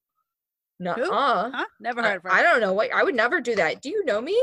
[0.80, 1.52] No, uh.
[1.52, 1.66] huh?
[1.80, 2.32] Never heard of her.
[2.32, 3.82] I don't know what I would never do that.
[3.82, 4.40] Do you know me?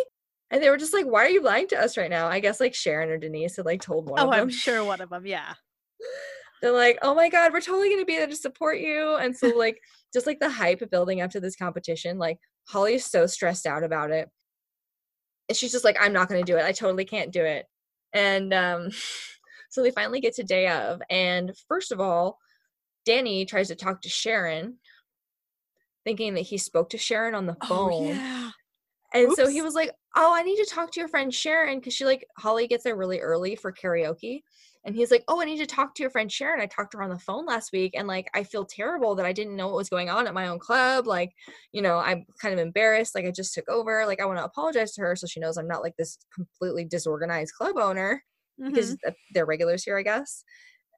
[0.53, 2.29] And they were just like, Why are you lying to us right now?
[2.29, 4.39] I guess like Sharon or Denise had like told one oh, of them.
[4.39, 5.27] Oh, I'm sure one of them.
[5.27, 5.55] Yeah.
[6.63, 9.17] They're like, Oh my god, we're totally gonna be there to support you.
[9.17, 9.79] And so like
[10.13, 12.39] just like the hype building up to this competition, like
[12.69, 14.29] Holly is so stressed out about it.
[15.49, 16.67] And she's just like, I'm not gonna do it.
[16.67, 17.65] I totally can't do it.
[18.13, 18.91] And um
[19.71, 21.01] so they finally get to day of.
[21.09, 22.37] And first of all,
[23.07, 24.77] Danny tries to talk to Sharon,
[26.05, 27.91] thinking that he spoke to Sharon on the phone.
[27.91, 28.51] Oh yeah.
[29.15, 31.95] And so he was like, "Oh, I need to talk to your friend Sharon because
[31.95, 34.43] she like Holly gets there really early for karaoke."
[34.85, 36.61] And he's like, "Oh, I need to talk to your friend Sharon.
[36.61, 39.27] I talked to her on the phone last week, and like I feel terrible that
[39.27, 41.07] I didn't know what was going on at my own club.
[41.07, 41.33] Like,
[41.73, 43.15] you know, I'm kind of embarrassed.
[43.15, 44.07] Like I just took over.
[44.07, 46.85] Like I want to apologize to her so she knows I'm not like this completely
[46.85, 48.25] disorganized club owner
[48.73, 48.99] because Mhm.
[49.05, 50.45] th- they're regulars here, I guess."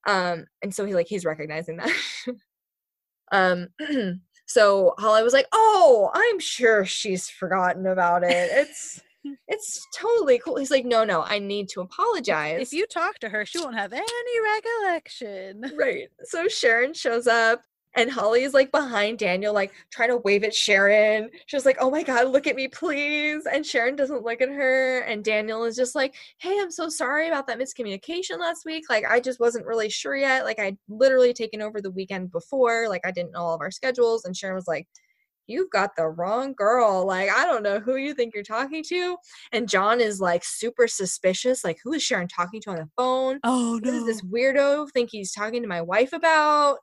[0.07, 1.93] Um, and so he like he's recognizing that.
[3.33, 3.69] um
[4.47, 8.51] so Holly was like, "Oh, I'm sure she's forgotten about it.
[8.53, 9.01] It's
[9.49, 13.29] it's totally cool." He's like, "No, no, I need to apologize." if you talk to
[13.29, 15.73] her, she won't have any recollection.
[15.77, 16.09] right.
[16.25, 17.63] So Sharon shows up
[17.97, 21.31] and Holly is like behind Daniel like trying to wave at Sharon.
[21.47, 25.01] She's like, "Oh my god, look at me, please." And Sharon doesn't look at her
[25.01, 28.85] and Daniel is just like, "Hey, I'm so sorry about that miscommunication last week.
[28.91, 30.45] Like I just wasn't really sure yet.
[30.45, 32.89] Like I'd literally taken over the weekend before.
[32.89, 34.89] Like I didn't know all of our schedules." And Sharon was like,
[35.47, 37.07] you've got the wrong girl.
[37.07, 39.17] Like, I don't know who you think you're talking to.
[39.53, 41.65] And John is like super suspicious.
[41.65, 43.41] Like, who is Sharon talking to on the phone?
[43.45, 43.93] Oh What no.
[43.93, 46.79] does this weirdo think he's talking to my wife about?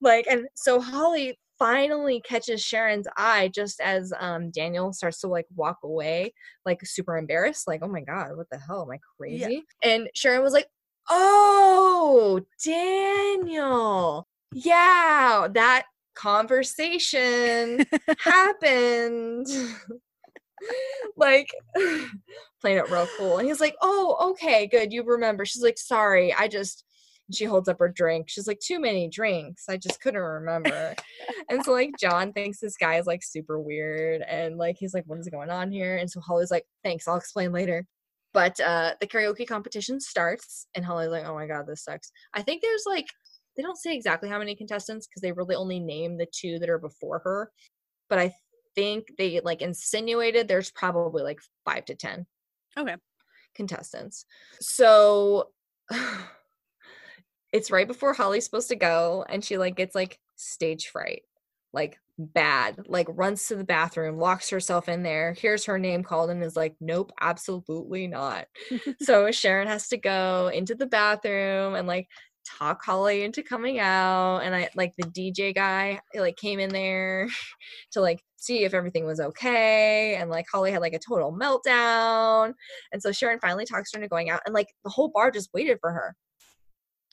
[0.00, 5.46] Like, and so Holly finally catches Sharon's eye just as um Daniel starts to like
[5.54, 8.82] walk away, like super embarrassed, like, oh my god, what the hell?
[8.82, 9.64] Am I crazy?
[9.82, 10.66] And Sharon was like,
[11.08, 14.26] Oh, Daniel.
[14.52, 17.84] Yeah, that conversation
[18.18, 19.46] happened.
[21.16, 21.48] like
[22.60, 23.38] playing it real cool.
[23.38, 24.92] And he's like, Oh, okay, good.
[24.92, 25.44] You remember.
[25.44, 26.84] She's like, Sorry, I just
[27.32, 28.28] she holds up her drink.
[28.28, 29.64] She's like, Too many drinks.
[29.68, 30.94] I just couldn't remember.
[31.50, 35.04] and so like John thinks this guy is like super weird and like he's like,
[35.06, 35.96] What is going on here?
[35.96, 37.84] And so Holly's like, Thanks, I'll explain later.
[38.32, 42.10] But uh the karaoke competition starts and Holly's like, Oh my god, this sucks.
[42.34, 43.06] I think there's like
[43.56, 46.68] they don't say exactly how many contestants because they really only name the two that
[46.68, 47.50] are before her.
[48.10, 48.34] But I
[48.74, 52.26] think they like insinuated there's probably like five to ten
[52.78, 52.96] Okay.
[53.54, 54.26] contestants.
[54.60, 55.48] So
[57.56, 61.22] it's right before Holly's supposed to go, and she like gets like stage fright,
[61.72, 66.28] like bad, like runs to the bathroom, locks herself in there, hears her name called,
[66.28, 68.46] and is like, nope, absolutely not.
[69.00, 72.08] so Sharon has to go into the bathroom and like
[72.58, 74.40] talk Holly into coming out.
[74.40, 77.26] And I like the DJ guy like came in there
[77.92, 80.16] to like see if everything was okay.
[80.16, 82.52] And like Holly had like a total meltdown.
[82.92, 85.50] And so Sharon finally talks her into going out and like the whole bar just
[85.54, 86.14] waited for her.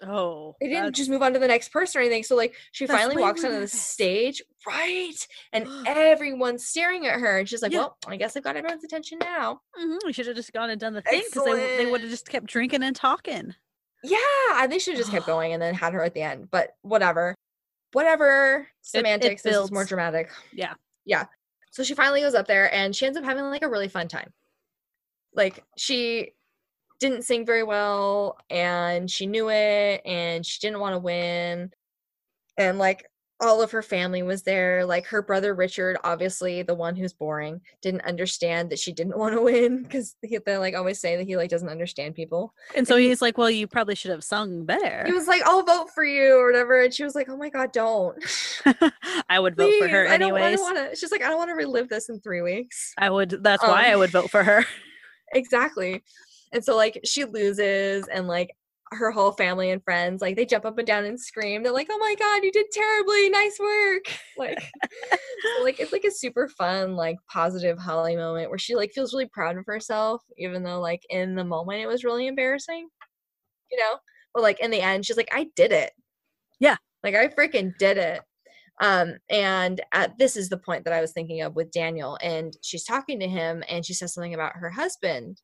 [0.05, 0.55] Oh.
[0.59, 2.23] They didn't that's- just move on to the next person or anything.
[2.23, 5.27] So like she That's finally walks onto the stage, right?
[5.51, 7.39] And everyone's staring at her.
[7.39, 7.79] And she's like, Yeah.
[7.79, 9.61] Well, I guess I've got everyone's attention now.
[9.79, 12.09] Mhm, We should have just gone and done the thing because they, they would have
[12.09, 13.53] just kept drinking and talking.
[14.03, 16.49] Yeah, I- they should have just kept going and then had her at the end.
[16.51, 17.35] But whatever.
[17.93, 18.67] Whatever.
[18.81, 19.43] Semantics.
[19.43, 20.29] this is more dramatic.
[20.51, 20.73] Yeah.
[21.05, 21.25] Yeah.
[21.71, 24.07] So she finally goes up there and she ends up having like a really fun
[24.07, 24.31] time.
[25.35, 26.33] Like she
[26.99, 31.71] didn't sing very well and she knew it and she didn't want to win.
[32.57, 33.05] And like
[33.43, 34.85] all of her family was there.
[34.85, 39.35] Like her brother Richard, obviously the one who's boring, didn't understand that she didn't want
[39.35, 42.53] to win because they like always say that he like doesn't understand people.
[42.75, 45.63] And so he's like, "Well, you probably should have sung better." He was like, "I'll
[45.63, 48.17] vote for you" or whatever, and she was like, "Oh my god, don't."
[49.29, 50.95] I would vote for her Please, I don't, I don't want to.
[50.95, 53.43] She's like, "I don't want to relive this in three weeks." I would.
[53.43, 54.65] That's why I Um, would vote for her.
[55.33, 56.03] exactly.
[56.53, 58.55] And so like she loses and like
[58.91, 61.63] her whole family and friends like they jump up and down and scream.
[61.63, 63.29] They're like, "Oh my god, you did terribly.
[63.29, 64.03] Nice work."
[64.37, 68.91] Like so, like it's like a super fun like positive Holly moment where she like
[68.91, 72.87] feels really proud of herself even though like in the moment it was really embarrassing.
[73.71, 73.97] You know?
[74.33, 75.91] But like in the end she's like, "I did it."
[76.59, 76.77] Yeah.
[77.03, 78.21] Like I freaking did it.
[78.81, 82.55] Um, and at, this is the point that I was thinking of with Daniel, and
[82.63, 85.41] she's talking to him, and she says something about her husband,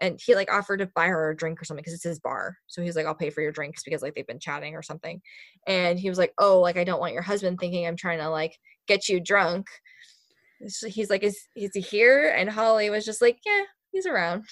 [0.00, 2.56] and he like offered to buy her a drink or something because it's his bar.
[2.66, 5.20] So he's like, "I'll pay for your drinks" because like they've been chatting or something,
[5.66, 8.30] and he was like, "Oh, like I don't want your husband thinking I'm trying to
[8.30, 8.56] like
[8.86, 9.66] get you drunk."
[10.66, 13.62] So he's like, "Is is he here?" And Holly was just like, "Yeah,
[13.92, 14.44] he's around."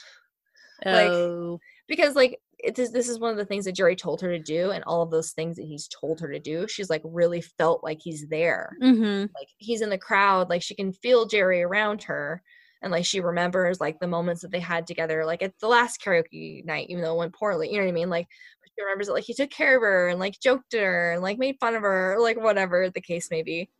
[0.84, 1.52] Oh.
[1.52, 4.30] Like, because like it is this is one of the things that Gerry told her
[4.30, 7.02] to do and all of those things that he's told her to do she's like
[7.04, 9.26] really felt like he's there mm-hmm.
[9.34, 12.42] like he's in the crowd like she can feel Gerry around her
[12.82, 16.00] and like she remembers like the moments that they had together like at the last
[16.00, 18.26] karaoke night even though it went poorly you know what I mean like
[18.64, 21.22] she remembers that like he took care of her and like joked at her and
[21.22, 23.70] like made fun of her or, like whatever the case may be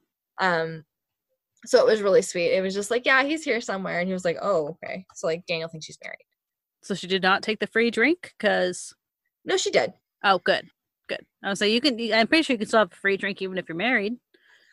[0.40, 0.85] um
[1.66, 4.12] so it was really sweet it was just like yeah he's here somewhere and he
[4.14, 6.24] was like oh okay so like Daniel thinks she's married
[6.82, 8.94] So she did not take the free drink because.
[9.44, 9.93] no she did
[10.24, 10.68] Oh, good,
[11.09, 11.24] good.
[11.44, 12.01] I was say you can.
[12.12, 14.16] I'm pretty sure you can still have a free drink even if you're married.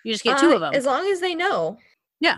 [0.04, 0.74] You just get two Uh, of them.
[0.74, 1.78] As long as they know.
[2.20, 2.38] Yeah.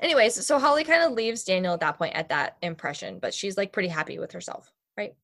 [0.00, 3.56] Anyways, so Holly kind of leaves Daniel at that point at that impression, but she's
[3.56, 5.14] like pretty happy with herself, right?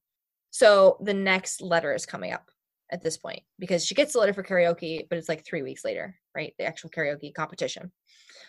[0.50, 2.50] So the next letter is coming up
[2.90, 5.84] at this point because she gets the letter for karaoke, but it's like three weeks
[5.84, 6.54] later, right?
[6.58, 7.92] The actual karaoke competition.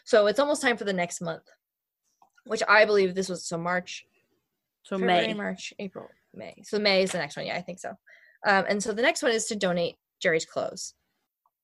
[0.03, 1.43] So it's almost time for the next month,
[2.45, 4.05] which I believe this was so March,
[4.83, 5.33] so February, May.
[5.33, 6.55] March, April, May.
[6.63, 7.45] So May is the next one.
[7.45, 7.89] Yeah, I think so.
[8.47, 10.93] Um, and so the next one is to donate Gerry's clothes.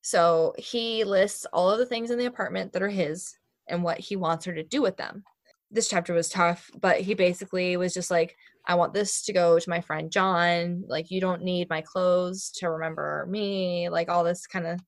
[0.02, 3.36] So he lists all of the things in the apartment that are his
[3.68, 5.24] and what he wants her to do with them.
[5.72, 8.36] This chapter was tough, but he basically was just like,
[8.66, 10.84] I want this to go to my friend John.
[10.88, 13.90] Like, you don't need my clothes to remember me.
[13.90, 14.80] Like, all this kind of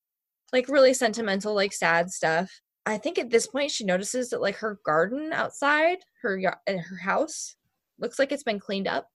[0.53, 2.61] like really sentimental, like sad stuff.
[2.85, 6.95] I think at this point she notices that like her garden outside her in her
[6.97, 7.55] house
[7.99, 9.09] looks like it's been cleaned up,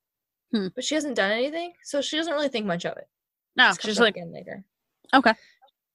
[0.53, 0.69] Hmm.
[0.75, 3.09] but she hasn't done anything, so she doesn't really think much of it.
[3.57, 4.65] No, she's like, again later.
[5.13, 5.33] okay.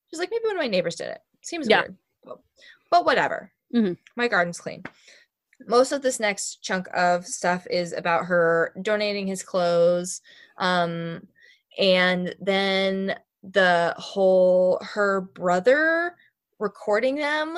[0.10, 1.20] She's like, maybe one of my neighbors did it.
[1.42, 1.82] Seems Yeah.
[1.82, 2.40] weird, but,
[2.92, 3.52] but whatever.
[3.74, 3.98] Mhm.
[4.16, 4.84] My garden's clean.
[5.68, 10.22] Most of this next chunk of stuff is about her donating his clothes,
[10.58, 11.28] um,
[11.78, 16.16] and then the whole her brother
[16.60, 17.58] recording them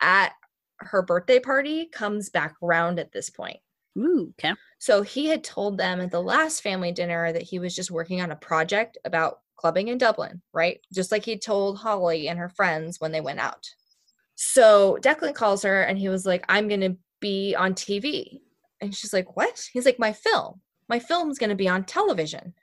[0.00, 0.32] at
[0.78, 3.58] her birthday party comes back round at this point.
[3.98, 4.54] Ooh, okay.
[4.78, 8.20] So he had told them at the last family dinner that he was just working
[8.20, 10.80] on a project about clubbing in Dublin, right?
[10.92, 13.68] Just like he told Holly and her friends when they went out.
[14.42, 18.40] So Declan calls her and he was like, I'm going to be on TV.
[18.80, 19.68] And she's like, What?
[19.70, 20.62] He's like, My film.
[20.88, 22.54] My film's going to be on television.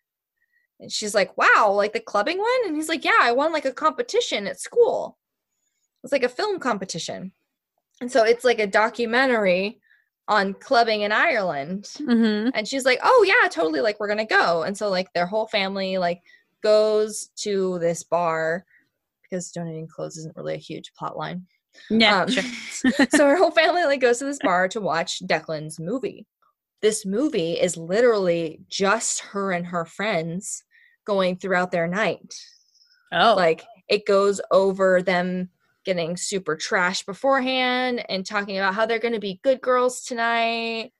[0.80, 2.66] And she's like, Wow, like the clubbing one?
[2.66, 5.20] And he's like, Yeah, I won like a competition at school.
[6.04, 7.32] It's like a film competition.
[8.02, 9.80] And so it's like a documentary
[10.28, 12.50] on clubbing in Ireland Mm-hmm.
[12.56, 15.46] and she's like oh yeah totally like we're gonna go and so like their whole
[15.48, 16.22] family like
[16.64, 18.66] goes to this bar
[19.22, 21.46] because donating clothes isn't really a huge plot line
[21.90, 22.44] Yeah, Um, sure.
[23.10, 26.26] so her whole family like goes to this bar to watch declan's movie.
[26.82, 30.64] This movie is literally just her and her friends
[31.06, 32.36] going throughout their night.
[33.12, 35.50] Oh, like it goes over them
[35.86, 40.92] getting super trash beforehand and talking about how they're going to be good girls tonight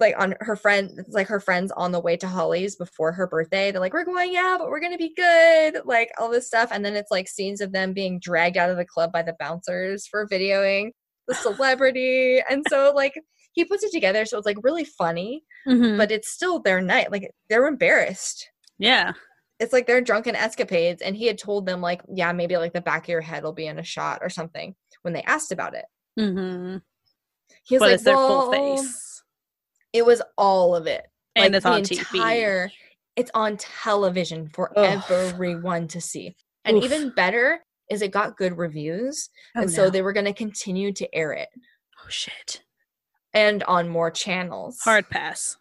[0.00, 3.26] like on her friend it's like her friends on the way to holly's before her
[3.26, 6.46] birthday they're like we're going yeah but we're going to be good like all this
[6.46, 9.22] stuff and then it's like scenes of them being dragged out of the club by
[9.22, 10.90] the bouncers for videoing
[11.28, 13.14] the celebrity and so like
[13.52, 15.96] he puts it together so it's like really funny mhm.
[15.96, 18.48] but it's still their night like they're embarrassed
[18.78, 19.12] yeah.
[19.58, 22.80] it's like their drunken escapades and he had told them like yeah maybe like the
[22.80, 25.74] back of your head will be in a shot or something when they asked about
[25.74, 25.84] it
[26.18, 26.78] Mm-hmm.
[27.64, 29.09] he was But like it's their full face,
[29.92, 31.02] it was all of it
[31.36, 31.98] and like, it's on the TV.
[32.14, 32.70] entire
[33.16, 35.02] it's on television for Ugh.
[35.08, 36.34] everyone to see
[36.64, 36.84] and Oof.
[36.84, 37.60] even better
[37.90, 41.32] is it got good reviews Oh, and so they were going to continue to air
[41.32, 41.48] it
[41.98, 42.62] Oh shit!
[43.34, 45.56] and on more channels Hard pass.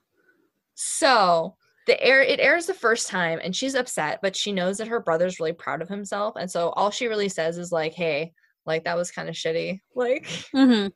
[0.76, 1.56] So
[1.88, 5.00] the air it airs the first time and she's upset, but she knows that her
[5.00, 6.36] brother's really proud of himself.
[6.38, 8.34] And so all she really says is like, hey,
[8.66, 9.80] like that was kind of shitty.
[9.96, 10.26] Like
[10.56, 10.88] Mm-hmm.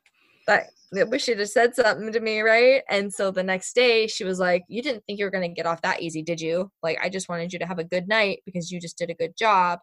[0.46, 0.68] that
[0.98, 2.82] I wish you'd have said something to me, right?
[2.88, 5.66] And so the next day she was like, You didn't think you were gonna get
[5.66, 6.70] off that easy, did you?
[6.82, 9.14] Like I just wanted you to have a good night because you just did a
[9.14, 9.80] good job.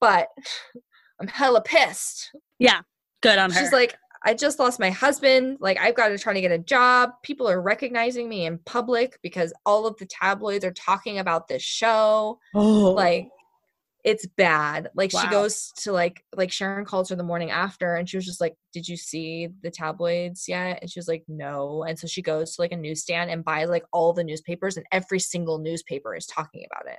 [0.00, 0.28] But
[1.20, 2.30] I'm hella pissed.
[2.58, 2.80] Yeah,
[3.22, 3.60] good on her.
[3.60, 5.58] She's like, I just lost my husband.
[5.60, 7.10] Like, I've got to try to get a job.
[7.22, 11.62] People are recognizing me in public because all of the tabloids are talking about this
[11.62, 12.38] show.
[12.54, 13.28] Oh, Like,
[14.04, 14.90] it's bad.
[14.94, 18.26] Like, she goes to like, like Sharon calls her the morning after and she was
[18.26, 20.78] just like, Did you see the tabloids yet?
[20.82, 21.84] And she was like, No.
[21.84, 24.86] And so she goes to like a newsstand and buys like all the newspapers, and
[24.92, 26.98] every single newspaper is talking about it.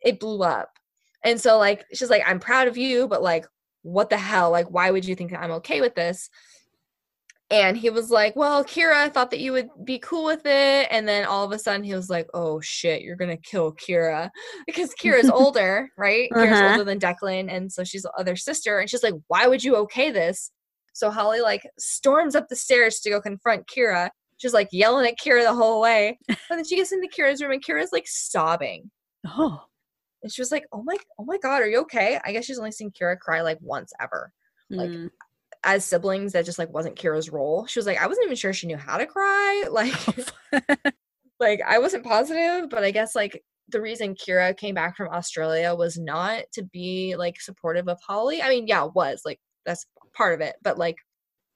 [0.00, 0.70] It blew up.
[1.22, 3.46] And so, like, she's like, I'm proud of you, but like,
[3.82, 4.50] what the hell?
[4.50, 6.30] Like, why would you think I'm okay with this?
[7.50, 10.88] And he was like, Well, Ciara, I thought that you would be cool with it.
[10.90, 14.30] And then all of a sudden he was like, Oh shit, you're gonna kill Ciara.
[14.66, 16.28] Because Ciara's older, right?
[16.34, 16.70] Ciara's Uh-huh.
[16.70, 18.78] older than Declan, and so she's the other sister.
[18.80, 20.50] And she's like, Why would you okay this?
[20.92, 24.10] So Holly like storms up the stairs to go confront Ciara.
[24.38, 26.18] She's like yelling at Ciara the whole way.
[26.28, 28.90] And then she gets into Ciara's room and Ciara's like sobbing.
[29.26, 29.60] oh,
[30.22, 32.18] And she was like, Oh my, oh my god, are you okay?
[32.24, 34.32] I guess she's only seen Ciara cry like once ever
[34.70, 35.10] like, Mm.
[35.64, 37.66] As siblings that just like wasn't Ciara's role.
[37.66, 39.64] She was like, I wasn't even sure she knew how to cry.
[39.70, 39.94] Like,
[41.40, 45.74] like I wasn't positive, but I guess like the reason Ciara came back from Australia
[45.74, 48.40] was not to be like supportive of Holly.
[48.42, 50.96] I mean, yeah, it was like that's part of it, but like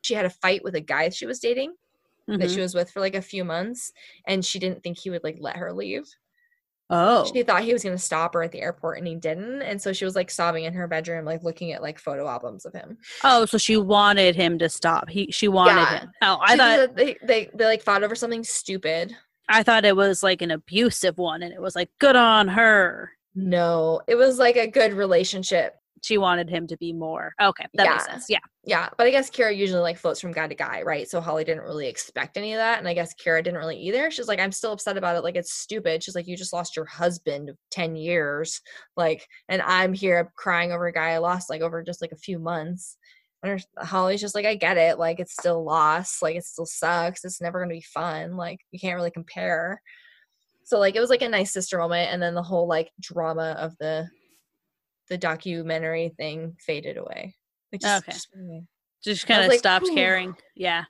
[0.03, 1.75] she had a fight with a guy she was dating
[2.39, 2.55] that Mhm.
[2.55, 3.93] she was with for like a few months,
[4.27, 6.07] and she didn't think he would like let her leave.
[6.91, 9.63] Oh, She thought he was gonna stop her at the airport, and he didn't.
[9.63, 12.67] And so she was like sobbing in her bedroom, like looking at like photo albums
[12.67, 12.99] of him.
[13.25, 15.09] oh, so she wanted him to stop.
[15.09, 15.99] He, she wanted Yeah.
[16.01, 16.11] him.
[16.23, 19.17] Oh, I She thought they, they they like fought over something stupid.
[19.49, 23.11] I thought it was like an abusive one, and it was like good on her.
[23.35, 25.75] No, it was like a good relationship.
[26.03, 27.33] She wanted him to be more.
[27.41, 28.13] Okay, that makes Yeah.
[28.13, 28.27] sense.
[28.29, 28.39] Yeah.
[28.65, 31.09] Yeah, but I guess Ciara usually like floats from guy to guy, right?
[31.09, 34.11] So Holly didn't really expect any of that, and I guess Ciara didn't really either.
[34.11, 35.25] She's like, I'm still upset about it.
[35.25, 36.03] Like it's stupid.
[36.03, 38.61] She's like, you just lost your husband ten years,
[38.97, 42.17] like, and I'm here crying over a guy I lost like over just like a
[42.17, 42.97] few months.
[43.43, 44.99] And Holly's just like, I get it.
[44.99, 46.21] Like it's still lost.
[46.21, 47.25] Like it still sucks.
[47.25, 48.37] It's never gonna be fun.
[48.37, 49.81] Like you can't really compare.
[50.65, 53.57] So like it was like a nice sister moment, and then the whole like drama
[53.59, 54.09] of the
[55.11, 57.37] the documentary thing faded away.
[57.73, 58.13] Like, just- Okay.
[58.13, 58.29] just.
[59.03, 60.37] Just kind of like, stopped "Ooh." caring.
[60.55, 60.85] Yeah.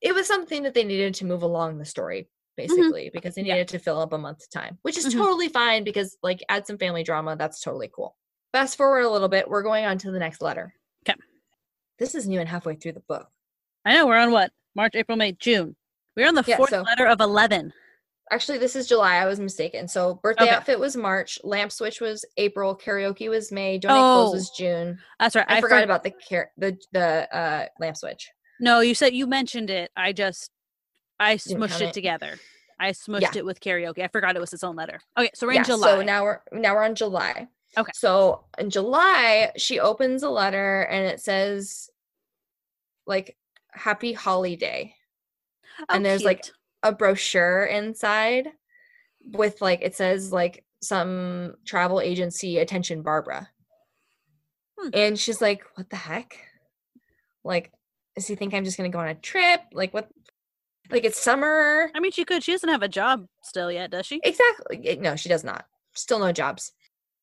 [0.00, 3.46] It was something that they needed to move along the story, basically, because they Mm-hmm.
[3.48, 3.54] Yeah.
[3.54, 5.12] needed to fill up a month's time, which is Mhm.
[5.18, 8.16] totally fine because like add some family drama, that's totally cool.
[8.52, 10.74] Fast forward a little bit, we're going on to the next letter.
[11.08, 11.18] Okay.
[11.98, 13.30] This isn't even halfway through the book.
[13.84, 15.76] I know we're on what March, April, May, June.
[16.16, 17.72] We're on the Yeah, fourth so- letter of eleven.
[18.30, 19.16] Actually, this is July.
[19.16, 19.86] I was mistaken.
[19.86, 20.54] So birthday Okay.
[20.54, 24.98] outfit was March, lamp switch was April, karaoke was May, donate Oh, clothes was June.
[25.20, 25.44] That's right.
[25.48, 28.30] I, I, forgot for- about the car- the the uh lamp switch.
[28.60, 29.90] No, you said you mentioned it.
[29.96, 30.50] I just
[31.20, 31.92] I smushed it it.
[31.92, 32.38] together.
[32.80, 33.30] I smushed Yeah.
[33.36, 34.02] it with karaoke.
[34.02, 35.00] I forgot it was its own letter.
[35.18, 35.88] Okay, so we're yeah, in July.
[35.96, 37.48] So now we're now we're on July.
[37.76, 37.92] Okay.
[37.94, 41.90] So in July, she opens a letter and it says
[43.06, 43.36] like
[43.72, 44.94] happy holiday.
[45.80, 46.54] Oh, and there's, like, cute.
[46.84, 48.48] A brochure inside
[49.24, 53.48] with like it says like some travel agency attention Barbara.
[54.78, 54.90] Hmm.
[54.92, 56.38] And she's like, "What the heck?
[57.42, 57.72] Like
[58.14, 59.60] does he think I'm just going to go on a trip?
[59.72, 60.08] Like what
[60.90, 61.90] like it's summer.
[61.94, 62.42] I mean, she could.
[62.42, 64.20] She doesn't have a job still yet, does she?
[64.22, 64.98] Exactly.
[65.00, 65.66] No, she does not.
[65.94, 66.72] Still no jobs.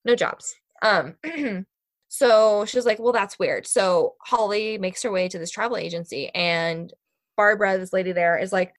[0.04, 0.56] No jobs.
[0.82, 1.16] Um
[2.08, 5.78] so she was like, "Well, that's weird." So Holly makes her way to this travel
[5.78, 6.92] agency and
[7.38, 8.74] Barbara, this lady there is like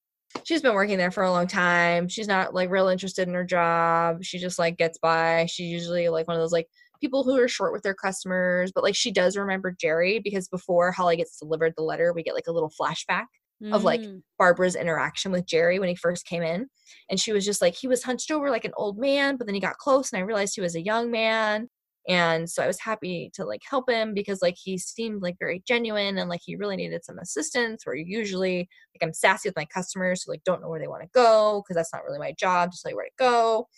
[0.45, 2.09] she's been working there for a long time.
[2.09, 4.23] She's not like real interested in her job.
[4.25, 5.47] She just like gets by.
[5.47, 6.69] She's usually like one of those like
[7.01, 10.93] people who are short with their customers, but like she does remember Gerry because before
[10.93, 13.27] Holly gets delivered the letter, we get like a little flashback
[13.71, 14.23] of, like, Mm.
[14.41, 16.67] Barbara's interaction with Gerry when he first came in.
[17.09, 19.55] And she was just like, he was hunched over like an old man, but then
[19.55, 21.69] he got close and I realized he was a young man.
[22.09, 25.63] And so I was happy to like help him because like he seemed like very
[25.67, 29.67] genuine and like he really needed some assistance where usually like I'm sassy with my
[29.67, 32.33] customers who like don't know where they want to go because that's not really my
[32.33, 33.69] job to tell you where to go.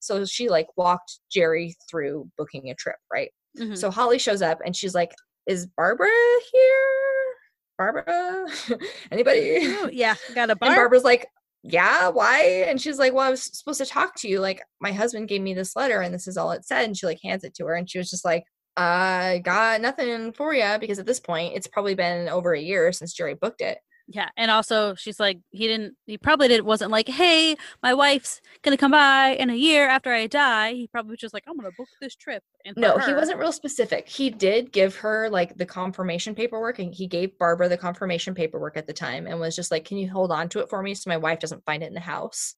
[0.00, 3.30] So she like walked Gerry through booking a trip, right?
[3.58, 3.78] Mhm.
[3.78, 5.12] So Holly shows up and she's like,
[5.46, 6.08] Is Barbara
[6.52, 7.34] here?
[7.78, 8.46] Barbara?
[9.10, 9.56] Anybody?
[9.62, 10.76] Oh, yeah, got a And bar.
[10.76, 11.26] Barbara's like,
[11.66, 12.42] Yeah, why?
[12.68, 14.40] And she's like, Well, I was supposed to talk to you.
[14.40, 16.84] Like, my husband gave me this letter and this is all it said.
[16.84, 18.44] And she like hands it to her and she was just like,
[18.76, 22.92] I got nothing for you because at this point it's probably been over a year
[22.92, 23.78] since Gerry booked it.
[24.06, 25.94] Yeah, and also she's like, he didn't.
[26.04, 26.66] He probably didn't.
[26.66, 30.74] Wasn't like, hey, my wife's gonna come by in a year after I die.
[30.74, 32.42] He probably was just like, I'm gonna book this trip.
[32.76, 34.06] No, he wasn't real specific.
[34.06, 38.76] He did give her like the confirmation paperwork and he gave Barbara the confirmation paperwork
[38.76, 40.94] at the time and was just like, Can you hold on to it for me
[40.94, 42.54] so my wife doesn't find it in the house?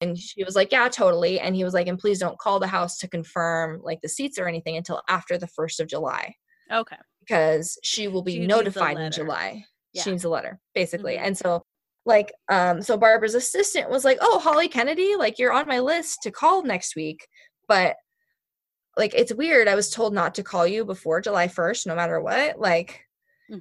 [0.00, 1.40] And she was like, Yeah, totally.
[1.40, 4.38] And he was like, And please don't call the house to confirm like the seats
[4.38, 6.36] or anything until after the first of July
[6.72, 6.96] Okay.
[7.20, 9.10] because she will be the notified in.
[9.10, 9.64] July.
[9.94, 10.02] Yeah.
[10.02, 11.14] She needs a letter, basically.
[11.16, 11.22] Mhm.
[11.22, 11.62] And so
[12.06, 16.18] like um so Barbara's assistant was like, "Oh, Holly Kennedy, like you're on my list
[16.24, 17.26] to call next week."
[17.68, 17.96] But
[18.96, 19.68] like it's weird.
[19.68, 22.58] I was told not to call you before July 1st no matter what.
[22.58, 23.00] Like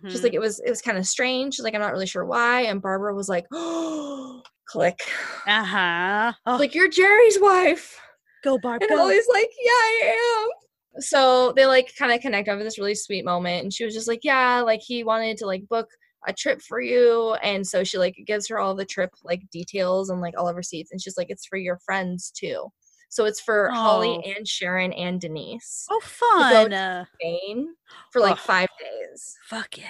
[0.08, 0.24] She's Mhm.
[0.24, 1.56] like, it was it was kind of strange.
[1.56, 2.62] She's like, I'm not really sure why.
[2.62, 4.98] And Barbara was like, oh, click.
[5.46, 6.32] uh-huh.
[6.46, 8.00] Oh, Like, you're Gerry's wife.
[8.46, 8.98] go barbara And.
[9.00, 10.16] Holly's like, yeah, I
[10.46, 11.02] am.
[11.02, 13.64] So they like kind of connect over this really sweet moment.
[13.64, 15.90] And she was just like, yeah, like he wanted to like book
[16.28, 17.34] a trip for you.
[17.44, 20.56] And so she like gives her all the trip like details and like all of
[20.56, 20.92] her seats.
[20.92, 22.68] And she's like, it's for your friends too.
[23.10, 24.32] So it's for Holly Oh.
[24.36, 25.86] and Sharon and Denise.
[25.92, 26.72] oh, fun.
[26.72, 27.68] to- Uh, Spain
[28.12, 28.40] for like Ugh.
[28.40, 29.36] five days.
[29.46, 29.86] fuck yeah.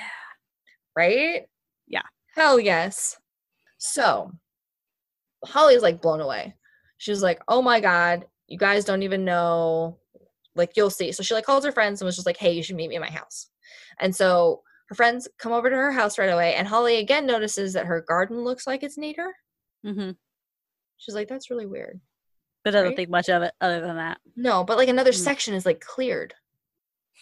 [0.95, 1.43] right?
[1.87, 2.01] Yeah.
[2.35, 3.17] Hell yes.
[3.77, 4.31] So
[5.45, 6.55] Holly's like blown away.
[6.97, 9.99] She was like, oh my God, you guys don't even know.
[10.55, 11.11] Like, you'll see.
[11.11, 12.95] So she like calls her friends and was just like, hey, you should meet me
[12.95, 13.49] at my house.
[13.99, 16.55] And so her friends come over to her house right away.
[16.55, 19.33] And Holly again notices that her garden looks like it's neater.
[19.83, 20.11] hmm
[20.97, 21.99] She's like, that's really weird.
[22.63, 22.95] But I don't Right?
[22.95, 24.19] think much of it other than that.
[24.35, 25.17] No, but like another Hmm.
[25.17, 26.33] section is like cleared.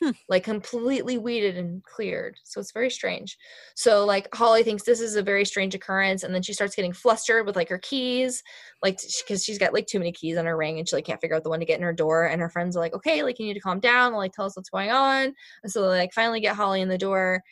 [0.02, 0.12] Hmm.
[0.30, 2.40] Like completely weeded and cleared.
[2.44, 3.38] So it's very strange.
[3.76, 6.94] So like Holly thinks this is a very strange occurrence and then she starts getting
[6.94, 8.42] flustered with like her keys,
[8.82, 11.22] like because she's got like too many keys on her ring and she like can't
[11.22, 13.22] figure out the one to get in her door and her friends are like, "Okay,
[13.24, 15.34] like you need to calm down, like tell us what's going on."
[15.64, 17.44] And so they like finally get Holly in the door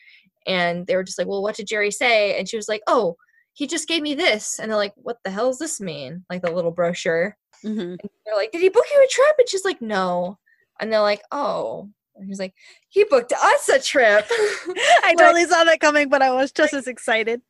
[0.48, 3.18] and they were just like, "Well, what did Gerry say?" And she was like, "Oh,
[3.54, 6.42] he just gave me this." And they're like, "What the hell does this mean?" Like
[6.44, 9.66] the little brochure hmm and they're like, "Did he book you a trip?" And she's
[9.66, 10.40] like, "No."
[10.80, 11.90] And they're like, "Oh."
[12.20, 12.54] And he's like,
[12.90, 16.74] "He booked us a trip." I Like- totally saw that coming, but I was just
[16.74, 17.42] as excited.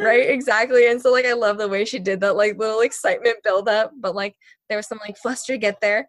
[0.00, 0.28] right?
[0.30, 0.88] Exactly.
[0.90, 3.92] And so like I love the way she did that like little excitement build up,
[4.00, 4.34] but like
[4.68, 6.08] there was some like fluster get there.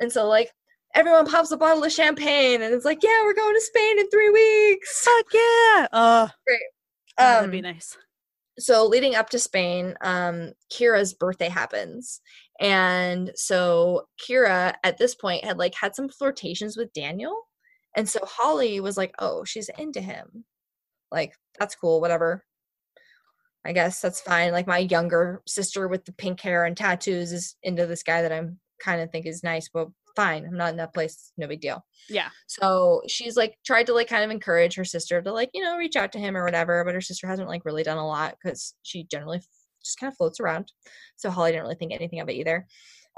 [0.00, 0.50] And so like
[0.94, 4.08] everyone pops a bottle of champagne and it's like, "Yeah, we're going to Spain in
[4.08, 5.86] 3 weeks." Fuck yeah.
[5.92, 6.60] Oh, Great.
[7.18, 7.96] that'd be Um, nice.
[8.58, 12.20] So leading up to Spain, um, Ciara's birthday happens.
[12.60, 17.34] And so Ciara at this point had like had some flirtations with Daniel.
[17.96, 20.44] And so Holly was like, oh, she's into him.
[21.10, 22.44] Like, that's cool, whatever.
[23.64, 24.52] I guess that's fine.
[24.52, 28.32] Like my younger sister with the pink hair and tattoos is into this guy that
[28.32, 30.44] I'm kind of think is nice, but fine.
[30.44, 31.32] I'm not in that place.
[31.36, 31.84] No big deal.
[32.08, 32.28] Yeah.
[32.46, 35.76] So she's like tried to like kind of encourage her sister to like, you know,
[35.76, 38.36] reach out to him or whatever, but her sister hasn't like really done a lot
[38.42, 39.40] because she generally
[39.84, 40.72] just kind of floats around.
[41.16, 42.66] So Holly didn't really think anything of it either.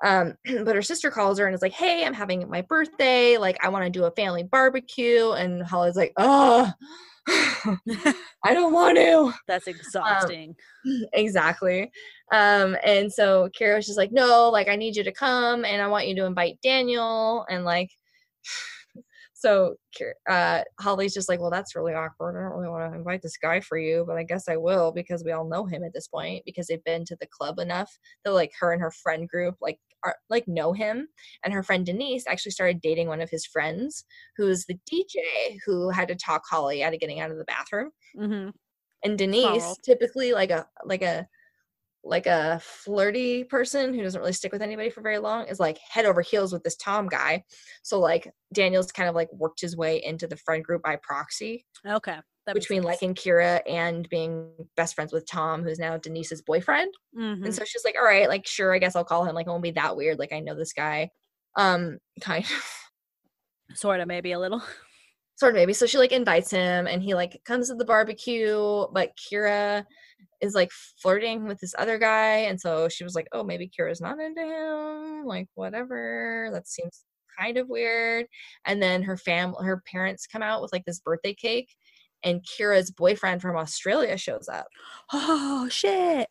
[0.02, 0.34] Um,
[0.64, 3.38] but her sister calls her and is like, Hey, I'm having my birthday.
[3.38, 5.30] Like, I want to do a family barbecue.
[5.32, 6.70] And Holly's like, Oh,
[7.26, 10.54] I don't want to That's exhausting.
[11.12, 11.90] exactly.
[12.32, 15.80] Um, and so Ciara was just like, no, like I need you to come and
[15.80, 17.46] I want you to invite Daniel.
[17.48, 17.90] And like,
[19.44, 19.74] so
[20.28, 22.38] uh, Holly's just like, well, that's really awkward.
[22.38, 24.90] I don't really want to invite this guy for you, but I guess I will
[24.90, 27.90] because we all know him at this point because they've been to the club enough
[28.24, 31.08] that like her and her friend group like are like know him.
[31.44, 34.06] And her friend Denise actually started dating one of his friends
[34.38, 37.90] who's the DJ who had to talk Holly out of getting out of the bathroom
[38.16, 38.48] hmm
[39.04, 41.28] and Denise typically like a like a
[42.04, 45.78] like a flirty person who doesn't really stick with anybody for very long is like
[45.90, 47.42] head over heels with this Tom guy.
[47.82, 51.64] So like Daniel's kind of like worked his way into the friend group by proxy
[51.86, 52.18] Okay.
[52.46, 52.86] That between sense.
[52.86, 56.92] liking Ciara and being best friends with Tom, who's now Denise's boyfriend.
[57.18, 57.44] Mhm.
[57.46, 59.34] And so she's like, all right, like sure, I guess I'll call him.
[59.34, 60.18] Like it won't be that weird.
[60.18, 61.08] Like I know this guy.
[61.56, 63.76] Um, kind of.
[63.78, 64.62] sort of, maybe a little.
[65.36, 68.86] sort of maybe so she like invites him and he like comes to the barbecue
[68.92, 69.84] but ciara
[70.44, 74.00] is like flirting with this other guy and so she was like oh maybe ciara's
[74.00, 77.04] not into him like whatever that seems
[77.38, 78.26] kind of weird
[78.66, 81.68] and then her fam her parents come out with like this birthday cake
[82.22, 84.66] and ciara's boyfriend from australia shows up
[85.12, 86.28] Oh shit.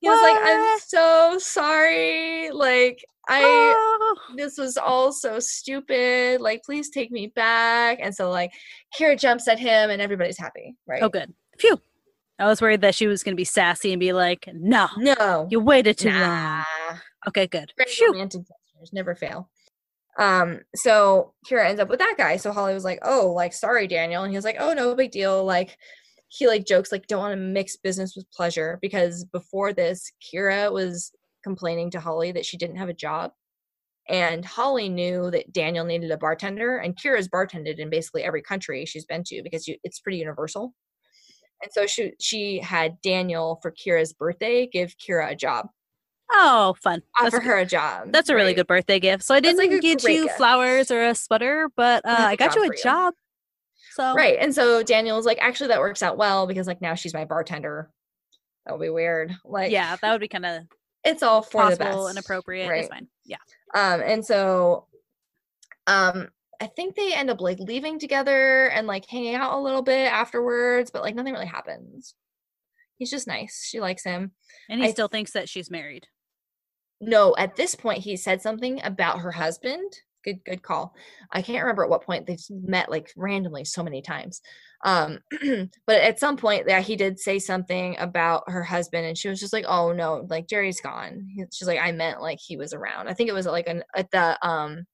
[0.00, 4.16] he was like i'm so sorry like i Oh.
[4.36, 6.40] this was all so stupid.
[6.40, 7.98] Like, please take me back.
[8.02, 8.50] And so, like,
[8.92, 11.02] Ciara jumps at him, and everybody's happy, right?
[11.02, 11.32] Oh, good.
[11.58, 11.80] Phew.
[12.42, 15.46] I was worried that she was going to be sassy and be like, no, No,
[15.48, 16.64] you waited too nah.
[16.88, 16.98] long.
[17.28, 17.72] Okay, good.
[17.86, 18.10] Phew.
[18.10, 19.48] romantic gestures never fail.
[20.18, 22.36] Um, so Ciara ends up with that guy.
[22.38, 25.12] So Holly was like, "Oh, like, sorry, Daniel," and he was like, "Oh, no big
[25.12, 25.76] deal." Like,
[26.28, 30.70] he like jokes like, "Don't want to mix business with pleasure," because before this, Ciara
[30.72, 31.12] was
[31.44, 33.30] complaining to Holly that she didn't have a job.
[34.08, 38.84] And Holly knew that Daniel needed a bartender, and Ciara's bartended in basically every country
[38.84, 40.74] she's been to because you, it's pretty universal.
[41.62, 45.68] And so she she had Daniel for Ciara's birthday give Ciara a job,
[46.34, 47.02] Oh, fun.
[47.20, 47.46] That's, offer good.
[47.46, 48.08] her a job.
[48.10, 48.56] That's a really right?
[48.56, 49.22] good birthday gift.
[49.24, 50.36] So I didn't like, get you gift.
[50.38, 52.82] flowers or a sweater, but uh, I got you a you.
[52.82, 53.14] job.
[53.94, 54.38] So Right.
[54.40, 57.26] And so Daniel was like, actually, that works out well because like now she's my
[57.26, 57.90] bartender.
[58.64, 59.34] That would be weird.
[59.44, 60.62] Like, yeah, that would be kind of
[61.04, 61.98] it's all for the best.
[62.08, 62.68] and appropriate.
[62.68, 62.80] Right.
[62.84, 63.08] It's fine.
[63.26, 63.36] Yeah.
[63.74, 64.86] Um, and so,
[65.86, 66.28] um,
[66.62, 70.06] I think they end up like leaving together and like hanging out a little bit
[70.06, 72.14] afterwards, but like nothing really happens.
[72.98, 73.66] He's just nice.
[73.68, 74.30] She likes him.
[74.70, 76.06] And he I still thinks that she's married.
[77.00, 79.92] No, at this point, he said something about her husband.
[80.22, 80.94] Good, good call.
[81.32, 84.40] I can't remember at what point they've met like randomly so many times.
[84.84, 85.18] Um,
[85.84, 89.40] but at some point, yeah, he did say something about her husband, and she was
[89.40, 93.08] just like, "Oh no, like Gerry's gone." She's like, "I meant like he was around."
[93.08, 94.86] I think it was like an at the um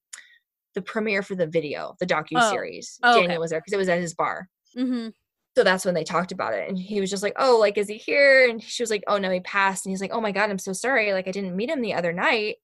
[0.79, 2.99] the premiere for the video, the docu series.
[3.03, 3.23] Oh, okay.
[3.23, 4.49] Daniel was there because it was at his bar.
[4.77, 5.09] Mm-hmm.
[5.57, 6.69] So that's when they talked about it.
[6.69, 8.49] And he was just like, Oh, like, is he here?
[8.49, 9.85] And she was like, Oh, no, he passed.
[9.85, 11.13] And he's like, Oh my God, I'm so sorry.
[11.13, 12.57] Like, I didn't meet him the other night.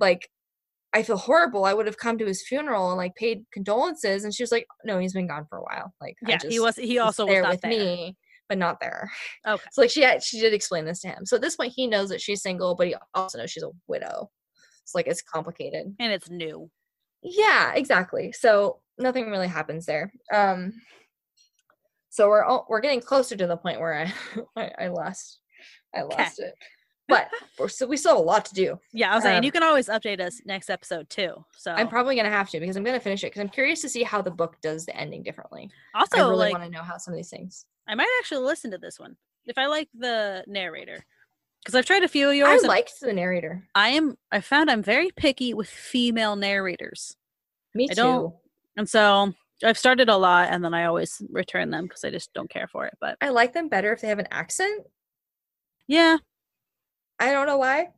[0.00, 0.28] Like,
[0.92, 1.64] I feel horrible.
[1.64, 4.24] I would have come to his funeral and like paid condolences.
[4.24, 5.92] And she was like, No, he's been gone for a while.
[6.00, 6.76] Like, I Yeah, just, he was.
[6.76, 7.70] He also was there not with there.
[7.70, 8.16] me,
[8.48, 9.08] but not there.
[9.46, 9.62] Okay.
[9.70, 11.26] So like she had, she did explain this to him.
[11.26, 13.70] So at this point, he knows that she's single, but he also knows she's a
[13.86, 14.30] widow.
[14.82, 15.94] It's like it's complicated.
[16.00, 16.70] And it's new.
[17.26, 18.32] Yeah, exactly.
[18.32, 20.12] So nothing really happens there.
[20.32, 20.72] Um
[22.08, 24.12] so we're all, we're getting closer to the point where I
[24.56, 25.40] I, I lost
[25.94, 26.54] I lost it.
[27.08, 27.28] But
[27.58, 28.80] we're so we still have a lot to do.
[28.92, 31.44] Yeah, I was saying Um, you can always update us next episode too.
[31.56, 33.88] So I'm probably gonna have to because I'm gonna finish it because I'm curious to
[33.88, 35.70] see how the book does the ending differently.
[35.94, 37.66] also I really like want to know how some of these things.
[37.86, 41.04] I might actually listen to this one if I like the narrator
[41.66, 42.60] because I've tried a few of I yours.
[42.60, 43.66] and liked the narrator.
[43.74, 44.16] I am.
[44.30, 47.16] I found I'm very picky with female narrators,
[47.74, 48.02] Me I too.
[48.02, 48.34] don't-
[48.76, 49.34] and so
[49.64, 52.68] I've started a lot and then I always return them because I just don't care
[52.68, 52.94] for it.
[53.00, 54.86] But I like them better if they have an accent.
[55.88, 56.18] yeah,
[57.18, 57.88] I don't know why.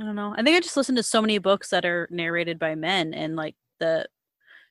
[0.00, 0.34] I don't know.
[0.36, 3.36] I think I just listened to so many books that are narrated by men and
[3.36, 4.08] like the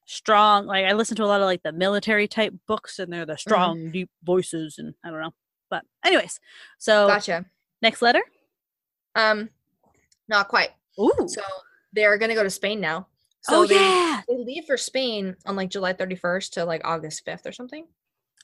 [0.05, 3.25] strong like I listen to a lot of like the military type books and they're
[3.25, 3.91] the strong mm-hmm.
[3.91, 5.33] deep voices and I don't know.
[5.69, 6.39] But anyways,
[6.77, 7.45] so Gotcha.
[7.81, 8.21] Next letter.
[9.15, 9.49] Um,
[10.27, 10.69] not quite.
[10.99, 11.11] Ooh.
[11.27, 11.41] So
[11.93, 13.07] they're gonna go to Spain now.
[13.41, 14.21] So oh they, yeah.
[14.27, 17.85] they leave for Spain on like July 31st to like August 5th or something.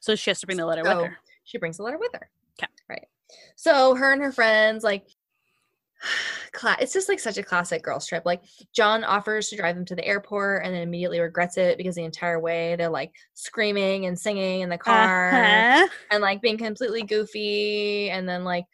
[0.02, 1.18] So she has to bring the letter So with her.
[1.44, 2.30] she brings the letter with her.
[2.60, 2.72] Okay.
[2.90, 3.08] Right.
[3.56, 5.06] So her and her friends like
[6.54, 8.24] cla- it's just like such a classic girls trip.
[8.26, 8.44] Like
[8.74, 12.04] John offers to drive them to the airport and then immediately regrets it because the
[12.04, 15.88] entire way they're like screaming and singing in the car Uh-huh.
[16.12, 18.66] and like being completely goofy and then like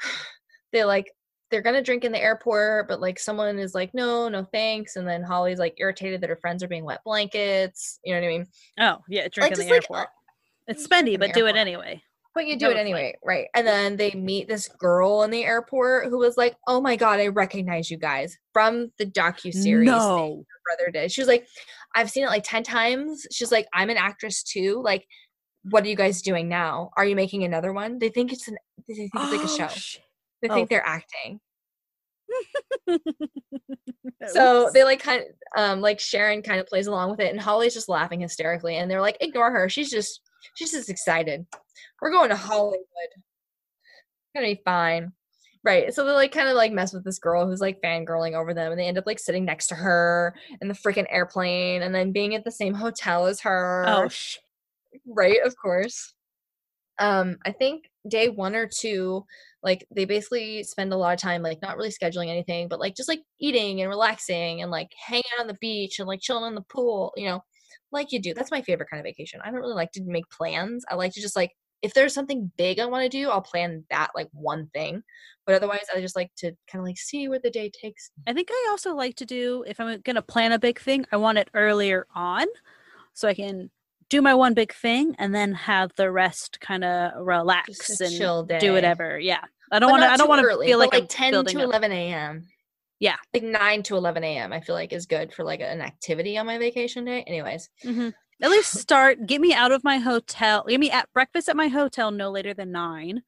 [0.72, 1.10] they like
[1.50, 5.06] they're gonna drink in the airport but like someone is like no no thanks and
[5.06, 8.30] then holly's like irritated that her friends are being wet blankets you know what i
[8.30, 8.46] mean
[8.80, 10.08] Oh yeah, drink in just the like, airport.
[10.08, 10.10] Uh,
[10.68, 12.02] it's spendy, but do it anyway.
[12.34, 15.44] but you That do it anyway right and then they meet this girl in the
[15.44, 20.44] airport who was like oh my god i recognize you guys from the docu-series No.
[20.48, 21.46] her brother did she was like
[21.94, 25.06] i've seen it like 10 times she's like i'm an actress too like
[25.70, 26.90] what are you guys doing now?
[26.96, 27.98] Are you making another one?
[27.98, 28.56] They think it's an
[28.88, 29.68] they think it's like a Oh, show.
[29.68, 29.98] sh-
[30.42, 30.54] they Oh.
[30.54, 31.40] think they're acting.
[34.28, 35.26] So they like kind of
[35.62, 38.90] um like sharon kind of plays along with it and holly's just laughing hysterically and
[38.90, 39.68] they're like ignore her.
[39.68, 40.20] She's just
[40.54, 41.46] she's just excited.
[42.00, 42.78] We're going to hollywood.
[43.14, 45.12] It's gonna be fine.
[45.62, 48.52] Right so they like kind of like mess with this girl who's like fangirling over
[48.54, 51.94] them and they end up like sitting next to her in the freaking airplane and
[51.94, 53.84] then being at the same hotel as her.
[53.86, 54.38] oh sh-
[55.06, 56.14] right of course.
[56.98, 59.24] Um i think day one or two
[59.62, 62.94] like they basically spend a lot of time like not really scheduling anything but like
[62.96, 66.48] just like eating and relaxing and like hanging out on the beach and like chilling
[66.48, 67.42] in the pool you know
[67.92, 68.34] like you do.
[68.34, 69.40] That's my favorite kind of vacation.
[69.44, 70.84] I don't really like to make plans.
[70.90, 71.52] I like to just like
[71.82, 75.02] if there's something big i want to do i'll plan that like one thing
[75.44, 78.10] but otherwise i just like to kind of like see where the day takes.
[78.26, 81.16] I think I also like to do if I'm gonna plan a big thing, I
[81.18, 82.46] want it earlier on,
[83.12, 83.70] so I can
[84.08, 88.44] do my one big thing and then have the rest kind of relax and chill
[88.44, 89.18] day do whatever.
[89.18, 89.40] Yeah,
[89.72, 90.08] I don't want to.
[90.08, 92.46] I don't want to feel like, I'm like 10 to 11 a.m
[93.00, 93.16] Yeah.
[93.34, 96.46] like 9 to 11 a.m i feel like is good for like an activity on
[96.46, 98.12] my vacation day anyways Mhm.
[98.42, 99.26] At least start.
[99.26, 100.64] Get me out of my hotel.
[100.68, 103.22] Get me at breakfast at my hotel no later than nine.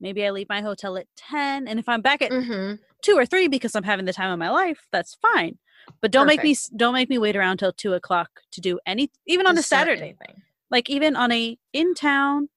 [0.00, 2.74] Maybe I leave my hotel at ten, and if I'm back at mm-hmm.
[3.02, 5.58] two or three because I'm having the time of my life, that's fine.
[6.00, 9.10] But don't make me don't make me wait around till two o'clock to do any
[9.26, 10.16] even on a Saturday.
[10.24, 10.42] Thing.
[10.70, 12.48] Like even on a in town.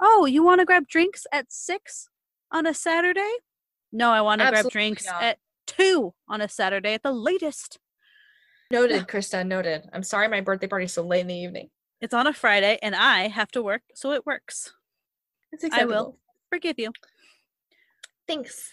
[0.00, 2.08] Oh, you want to grab drinks at six
[2.52, 3.32] on a Saturday?
[3.92, 5.22] No, I want to grab drinks not.
[5.22, 7.78] at two on a Saturday at the latest.
[8.70, 9.46] Noted, Krista.
[9.46, 9.88] Noted.
[9.92, 11.70] I'm sorry my birthday party's so late in the evening.
[12.00, 14.72] It's on a Friday, and I have to work, so it works.
[15.52, 16.18] It's I will.
[16.50, 16.92] Forgive you.
[18.26, 18.70] Thanks.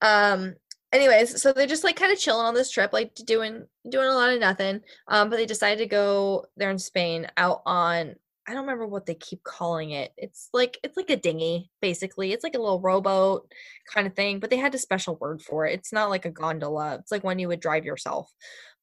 [0.00, 0.56] Um.
[0.92, 4.14] Anyways, so they're just like kind of chilling on this trip, like doing doing a
[4.14, 4.80] lot of nothing.
[5.08, 8.14] Um, but they decided to go there in Spain out on
[8.46, 10.12] I don't remember what they keep calling it.
[10.16, 12.32] It's like it's like a dinghy, basically.
[12.32, 13.50] It's like a little rowboat
[13.92, 15.74] kind of thing, but they had a special word for it.
[15.74, 16.96] It's not like a gondola.
[16.96, 18.32] It's like one you would drive yourself.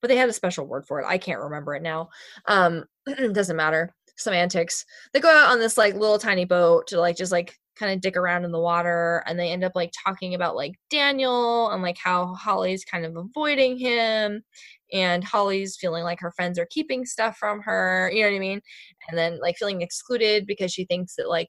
[0.02, 1.06] But they had a special word for it.
[1.08, 2.10] I can't remember it now.
[2.48, 2.86] Um
[3.34, 3.94] doesn't matter.
[4.18, 4.86] Semantics.
[5.14, 8.02] They go out on this like little tiny boat to like just like kind of
[8.02, 11.82] dig around in the water and they end up like talking about like Daniel and
[11.82, 14.44] like how Holly's kind of avoiding him
[14.92, 18.40] and Holly's feeling like her friends are keeping stuff from her, you know what I
[18.40, 18.62] mean?
[19.08, 21.48] And then like feeling excluded because she thinks that like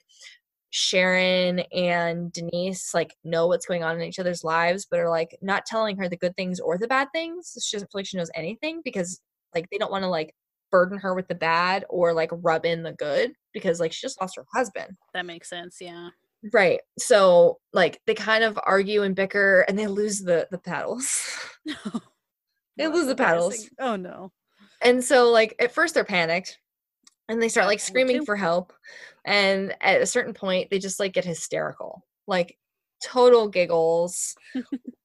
[0.71, 5.37] Sharon and Denise like know what's going on in each other's lives, but are like
[5.43, 7.57] not telling her the good things or the bad things.
[7.63, 9.21] She doesn't feel like she knows anything because
[9.55, 10.33] like they don't want to like
[10.71, 14.21] burden her with the bad or like rub in the good because like she just
[14.21, 14.97] lost her husband.
[15.13, 16.11] That makes sense, yeah.
[16.53, 16.81] Right.
[16.99, 21.21] So like they kind of argue and bicker and they lose the the paddles.
[22.77, 23.69] they lose the paddles.
[23.79, 24.33] Oh no.
[24.83, 26.59] And so like at first they're panicked
[27.29, 28.73] and they start like screaming for help
[29.25, 32.07] and at a certain point they just like get hysterical.
[32.27, 32.57] Like
[33.03, 34.35] total giggles.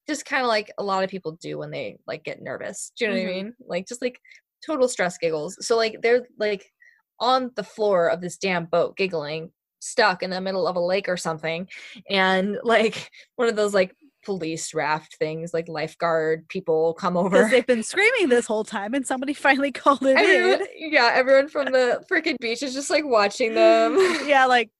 [0.07, 2.91] just kind of like a lot of people do when they like get nervous.
[2.97, 3.35] Do you know what I Mhm.
[3.35, 3.53] mean?
[3.67, 4.19] Like just like
[4.65, 5.57] total stress giggles.
[5.65, 6.71] So like they're like
[7.19, 9.51] on the floor of this damn boat giggling
[9.85, 11.67] stuck in the middle of a lake or something
[12.09, 17.67] and like one of those like police raft things like lifeguard people come over they've
[17.67, 20.91] been screaming this whole time and somebody finally called it everyone, in.
[20.91, 23.95] yeah everyone from the freaking beach is just like watching them
[24.25, 24.71] yeah, like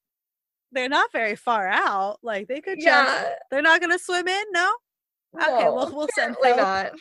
[0.75, 2.19] they're not very far out.
[2.21, 4.73] Like they could just yeah they're not gonna swim in, no?
[5.41, 6.57] Okay, no, well we'll send help.
[6.57, 6.91] not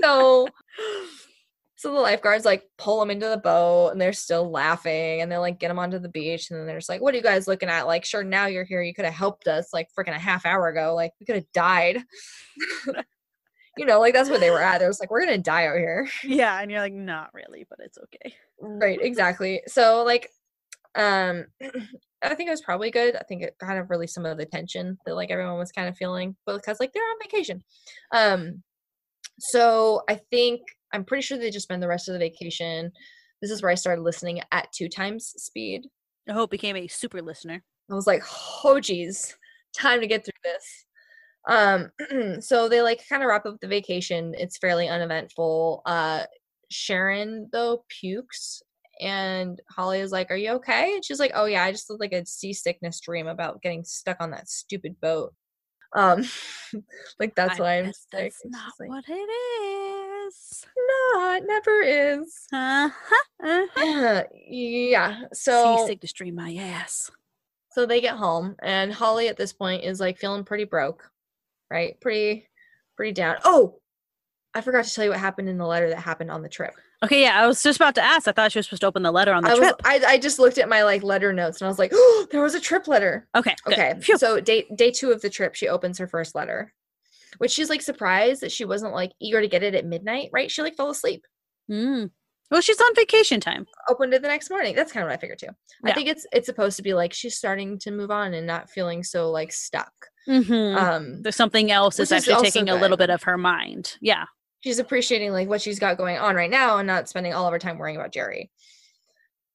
[0.00, 0.46] so
[1.84, 5.36] so the lifeguards like pull them into the boat and they're still laughing and they
[5.36, 7.46] like get them onto the beach and then they're just like what are you guys
[7.46, 7.86] looking at?
[7.86, 8.80] Like sure now you're here.
[8.80, 10.94] You could have helped us like freaking a half hour ago.
[10.94, 12.02] Like we could have died.
[13.76, 14.78] You know like that's what they were at.
[14.78, 16.08] They was like we're gonna die out here.
[16.22, 18.32] Yeah, and you're like, not really, but it's okay.
[18.60, 19.62] right exactly.
[19.66, 20.30] So like
[20.94, 21.46] um
[22.22, 23.16] i think it was probably good.
[23.16, 25.88] I think it kind of released some of the tension that like everyone was kind
[25.88, 27.64] of feeling because like they're on vacation.
[28.12, 28.62] Um
[29.40, 30.60] so i think
[30.94, 32.90] i'm pretty sure they just spend the rest of the vacation
[33.42, 35.86] this is where i started listening at two times speed
[36.28, 37.62] I hope became a super listener.
[37.90, 38.22] I was like,
[38.64, 39.36] oh geez,
[39.76, 40.86] time to get through this.
[41.46, 44.34] Um, so they like kind of wrap up the vacation.
[44.36, 45.82] It's fairly uneventful.
[45.84, 46.24] Uh,
[46.70, 48.62] Sharon though pukes,
[49.00, 52.00] and Holly is like, "Are you okay?" And she's like, "Oh yeah, I just had
[52.00, 55.34] like a seasickness dream about getting stuck on that stupid boat."
[55.94, 56.24] Um,
[57.20, 57.92] like that's I why I'm.
[58.12, 59.93] That's not like, what it is.
[60.76, 62.46] No, it never is.
[62.52, 62.90] Uh-huh.
[63.42, 64.24] uh-huh.
[64.46, 65.22] yeah.
[65.32, 67.10] So Seasickness dream my ass.
[67.72, 71.10] So they get home, and Holly at this point is like feeling pretty broke,
[71.70, 72.00] right?
[72.00, 72.46] Pretty,
[72.96, 73.36] pretty down.
[73.44, 73.80] Oh,
[74.54, 76.74] I forgot to tell you what happened in the letter that happened on the trip.
[77.02, 78.28] Okay, yeah, I was just about to ask.
[78.28, 79.80] I thought she was supposed to open the letter on the I was, trip.
[79.84, 82.42] I, I just looked at my like letter notes, and I was like, oh, there
[82.42, 83.26] was a trip letter.
[83.34, 83.56] okay.
[83.66, 84.16] Okay, Phew.
[84.16, 86.72] so day day two of the trip, she opens her first letter,
[87.38, 90.30] which she's like surprised that she wasn't like eager to get it at midnight.
[90.32, 90.50] Right?
[90.50, 91.24] She like fell asleep.
[91.70, 92.10] Mm.
[92.50, 93.66] Well, she's on vacation time.
[93.88, 94.76] Opened it the next morning.
[94.76, 95.48] That's kind of what I figured too.
[95.84, 98.70] I think it's it's supposed to be like she's starting to move on and not
[98.70, 99.92] feeling so like stuck.
[100.28, 100.76] Mm-hmm.
[100.76, 103.96] Um, There's something else that's actually taking a little bit of her mind.
[104.00, 104.24] Yeah.
[104.62, 107.52] she's appreciating like what she's got going on right now and not spending all of
[107.52, 108.50] her time worrying about Gerry.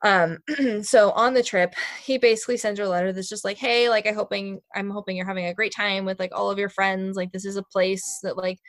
[0.03, 0.37] Um
[0.83, 1.73] so on the trip,
[2.03, 5.17] he basically sends her a letter that's just like, "Hey, like I hoping I'm hoping
[5.17, 7.17] you're having a great time with like all of your friends.
[7.17, 8.59] Like this is a place that like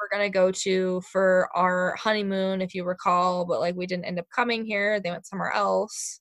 [0.00, 4.18] we're to go to for our honeymoon if you recall, but like we didn't end
[4.20, 5.00] up coming here.
[5.00, 6.20] They went somewhere else."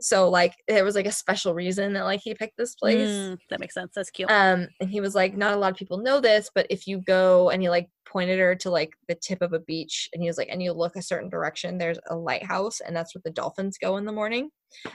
[0.00, 3.08] So like there was like a special reason that like he picked this place.
[3.08, 3.92] Mm, that makes sense.
[3.94, 4.30] That's cute.
[4.30, 7.02] Um, and he was like, not a lot of people know this, but if you
[7.02, 10.28] go and he like pointed her to like the tip of a beach, and he
[10.28, 13.30] was like, and you look a certain direction, there's a lighthouse, and that's where the
[13.30, 14.50] dolphins go in the morning.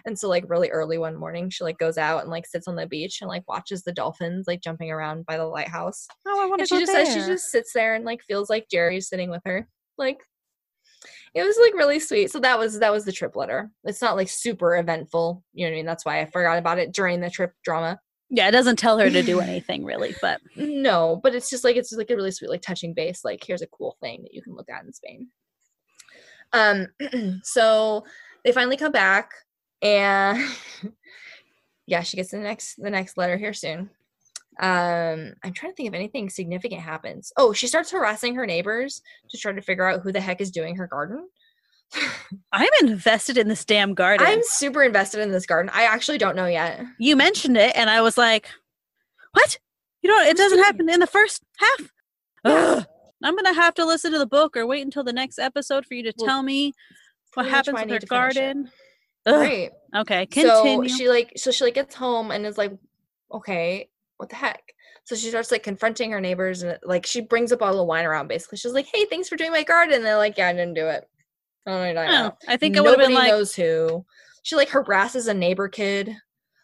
[0.05, 2.75] And so like really early one morning, she like goes out and like sits on
[2.75, 6.07] the beach and like watches the dolphins like jumping around by the lighthouse.
[6.27, 7.05] oh, I want to she just there.
[7.05, 9.67] says she just sits there and like feels like Gerry's sitting with her.
[9.97, 10.19] Like
[11.35, 12.31] it was like really sweet.
[12.31, 13.69] So that was that was the trip letter.
[13.83, 15.85] It's not like super eventful, you know what I mean?
[15.85, 17.99] That's why I forgot about it during the trip drama.
[18.29, 21.75] yeah, it doesn't tell her to do anything really, but No, but it's just like
[21.75, 23.25] it's just like a really sweet, like touching base.
[23.25, 25.27] Like here's a cool thing that you can look at in Spain.
[26.53, 28.05] Um, so
[28.45, 29.31] they finally come back,
[29.81, 30.41] and
[31.85, 33.89] yeah, she gets the next the next letter here soon.
[34.59, 37.31] Um, I'm trying to think if anything significant happens.
[37.37, 40.51] Oh, she starts harassing her neighbors to try to figure out who the heck is
[40.51, 41.27] doing her garden.
[42.51, 44.25] I'm invested in this damn garden.
[44.25, 45.69] I'm super invested in this garden.
[45.73, 46.83] I actually don't know yet.
[46.99, 48.49] you mentioned it, and I was like,
[49.33, 49.59] "What?
[50.01, 51.91] You know, it doesn't happen in the first half."
[52.45, 52.85] Ugh.
[53.23, 55.93] I'm gonna have to listen to the book or wait until the next episode for
[55.95, 56.73] you to Well, tell me
[57.33, 58.39] what happens why I with her to finish it.
[58.39, 58.71] garden.
[59.27, 59.71] Right.
[59.95, 60.89] Okay, continue.
[60.89, 62.73] So she like so she like gets home and is like,
[63.31, 64.73] okay, what the heck?
[65.03, 68.05] So she starts like confronting her neighbors and like she brings a bottle of wine
[68.05, 68.57] around basically.
[68.57, 69.95] She's like, Hey, thanks for doing my garden.
[69.95, 71.07] And they're like, Yeah, I didn't do it.
[71.67, 72.51] I don't know what you're talking Oh.
[72.51, 74.05] I think it would have Nobody been like knows who.
[74.43, 76.15] She like harasses a neighbor kid.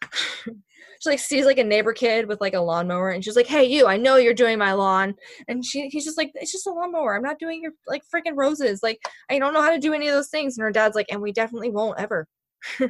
[0.44, 0.50] she
[1.06, 3.86] like sees like a neighbor kid with like a lawnmower and she's like, Hey you,
[3.86, 5.14] I know you're doing my lawn.
[5.46, 7.14] And she he's just like, It's just a lawnmower.
[7.14, 8.82] I'm not doing your like freaking roses.
[8.82, 9.00] Like
[9.30, 10.56] I don't know how to do any of those things.
[10.56, 12.26] And her dad's like, and we definitely won't ever.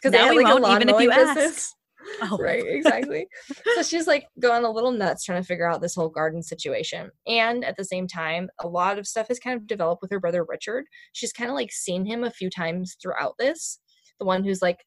[0.00, 1.74] Because Now we won't, even if you ask.
[2.22, 3.26] Oh, Right, exactly.
[3.74, 7.10] so she's like going a little nuts trying to figure out this whole garden situation.
[7.26, 10.20] And at the same time, a lot of stuff has kind of developed with her
[10.20, 10.84] brother Richard.
[11.12, 13.80] She's kind of like seen him a few times throughout this.
[14.18, 14.84] The one who's like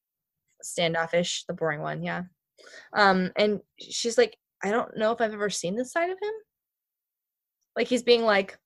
[0.62, 2.24] standoffish, the boring one, yeah.
[2.94, 6.34] Um, and she's like, I don't know if I've ever seen this side of him.
[7.76, 8.58] Like he's being like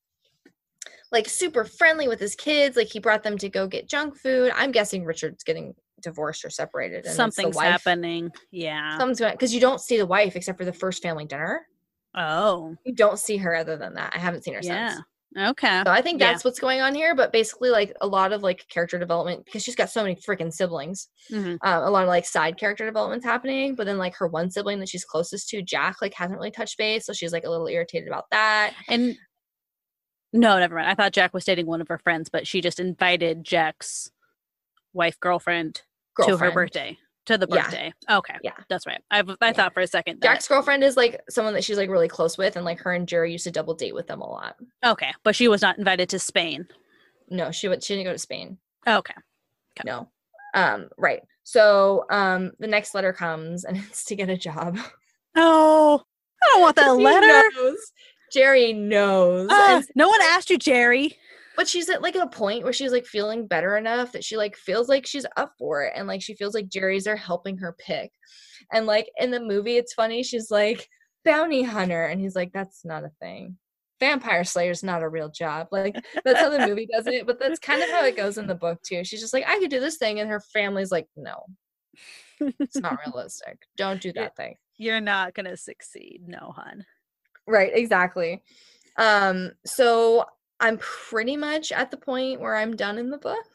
[1.12, 4.52] like super friendly with his kids, like he brought them to go get junk food.
[4.56, 5.74] I'm guessing Richard's getting
[6.06, 7.06] divorced or separated.
[7.06, 8.32] And something's wife- happening.
[8.52, 8.98] Yeah.
[8.98, 11.68] Something's going because you don't see the wife except for the first family dinner.
[12.16, 14.14] oh, You don't see her other than that.
[14.16, 14.92] I haven't seen her yeah.
[14.92, 15.02] since.
[15.38, 15.82] Okay.
[15.86, 16.32] So I think Yeah.
[16.32, 17.14] that's what's going on here.
[17.14, 20.54] But basically, like a lot of like character development because she's got so many freaking
[20.54, 21.10] siblings.
[21.30, 21.58] Mhm.
[21.62, 23.76] Um, a lot of like side character developments happening.
[23.76, 26.78] But then like her one sibling that she's closest to, Jack, like hasn't really touched
[26.78, 28.74] base, so she's like a little irritated about that.
[28.88, 29.18] And
[30.32, 30.88] no, never mind.
[30.90, 34.10] I thought Jack was dating one of her friends, but she just invited Jack's
[34.94, 35.82] wife girlfriend,
[36.24, 36.98] to her birthday.
[37.28, 37.64] To the Yeah.
[37.64, 37.94] birthday.
[38.10, 38.36] Okay.
[38.44, 38.52] Yeah.
[38.70, 39.02] That's right.
[39.10, 39.52] I, I Yeah.
[39.54, 42.38] thought for a second that Jack's girlfriend is like someone that she's like really close
[42.38, 44.56] with, and like her and Gerry used to double date with them a lot.
[44.86, 46.68] Okay, but she was not invited to Spain.
[47.30, 48.60] No, she went, she didn't go to Spain.
[48.88, 49.16] Okay.
[49.80, 49.84] Okay.
[49.86, 50.08] No.
[50.54, 51.24] Um, right.
[51.44, 54.78] So um the next letter comes and it's to get a job.
[55.36, 56.04] Oh,
[56.44, 57.44] I don't want that letter.
[57.56, 57.92] knows.
[58.32, 59.50] Gerry knows.
[59.52, 61.18] And- no one asked you, Gerry.
[61.56, 64.56] But she's at like a point where she's like feeling better enough that she like
[64.56, 67.76] feels like she's up for it and like she feels like Gerry's are helping her
[67.80, 68.12] pick.
[68.72, 70.88] And like in the movie it's funny, she's like
[71.24, 73.58] bounty hunter and he's like that's not a thing.
[74.00, 75.68] Vampire Slayer's not a real job.
[75.72, 78.48] Like that's how the movie does it, but that's kind of how it goes in
[78.48, 79.04] the book too.
[79.04, 81.46] She's just like I could do this thing and her family's like no.
[82.40, 83.60] It's not realistic.
[83.78, 84.56] Don't do that thing.
[84.78, 86.86] You're not gonna succeed, no, hun.
[87.48, 88.44] Right, exactly.
[88.98, 90.26] Um, so
[90.60, 93.46] I'm pretty much at the point where I'm done in the book.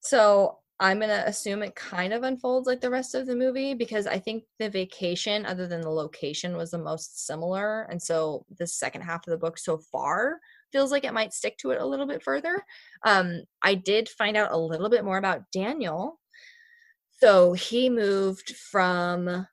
[0.00, 4.06] So I'm gonna assume it kind of unfolds like the rest of the movie because
[4.06, 7.84] I think the vacation, other than the location, was the most similar.
[7.90, 10.38] And so the second half of the book so far
[10.72, 12.62] feels like it might stick to it a little bit further.
[13.04, 16.20] Um, I did find out a little bit more about Daniel.
[17.22, 19.46] So he moved from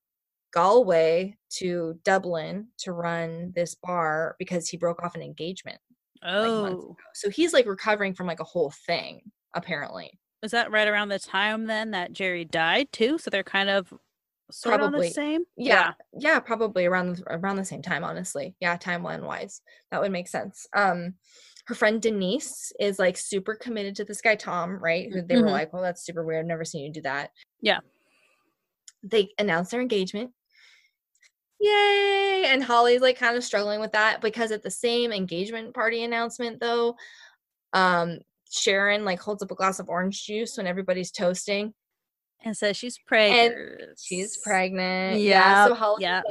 [0.53, 5.79] Galway to Dublin to run this bar because he broke off an engagement.
[6.25, 9.21] Oh, So he's like recovering from like a whole thing,
[9.53, 10.19] apparently.
[10.41, 13.17] is that right around the time then that Gerry died too?
[13.17, 13.93] So they're kind of
[14.51, 15.43] sort of the same.
[15.57, 18.55] Yeah, yeah, probably around the- around the same time, honestly.
[18.59, 19.61] Yeah, timeline wise,
[19.91, 20.67] that would make sense.
[20.73, 21.15] Um,
[21.65, 25.11] her friend Denise is like super committed to this guy Tom, right?
[25.11, 25.51] Who they were Mhm.
[25.51, 26.41] like, "Well, that's super weird.
[26.41, 27.31] I've never seen you do that."
[27.61, 27.79] Yeah.
[29.01, 30.31] They announced their engagement.
[31.63, 32.43] Yay!
[32.47, 36.59] And Holly's like kind of struggling with that because at the same engagement party announcement,
[36.59, 36.95] though,
[37.73, 38.19] um,
[38.51, 41.73] Sharon like holds up a glass of orange juice when everybody's toasting.
[42.45, 43.97] And says she's pregnant.
[44.01, 45.21] She's pregnant.
[45.21, 45.67] Yeah.
[45.67, 46.21] So Holly Yeah.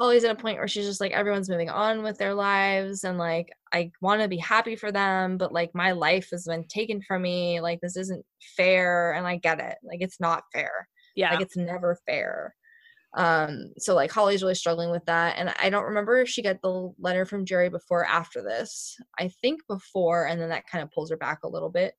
[0.00, 3.16] Holly's at a point where she's just like everyone's moving on with their lives and
[3.18, 7.00] like I want to be happy for them but like my life has been taken
[7.02, 8.24] from me like this isn't
[8.56, 11.32] fair and I get it like it's not fair Yeah.
[11.32, 12.54] like it's never fair
[13.16, 16.60] um so like Holly's really struggling with that and I don't remember if she got
[16.62, 18.96] the letter from Gerry before or after this.
[19.18, 21.94] I think before and then that kind of pulls her back a little bit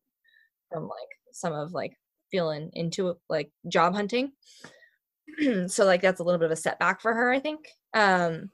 [0.72, 1.94] from like some of like
[2.32, 4.32] feeling into like job hunting.
[5.68, 7.68] So like that's a little bit of a setback for her i think.
[7.94, 8.50] Um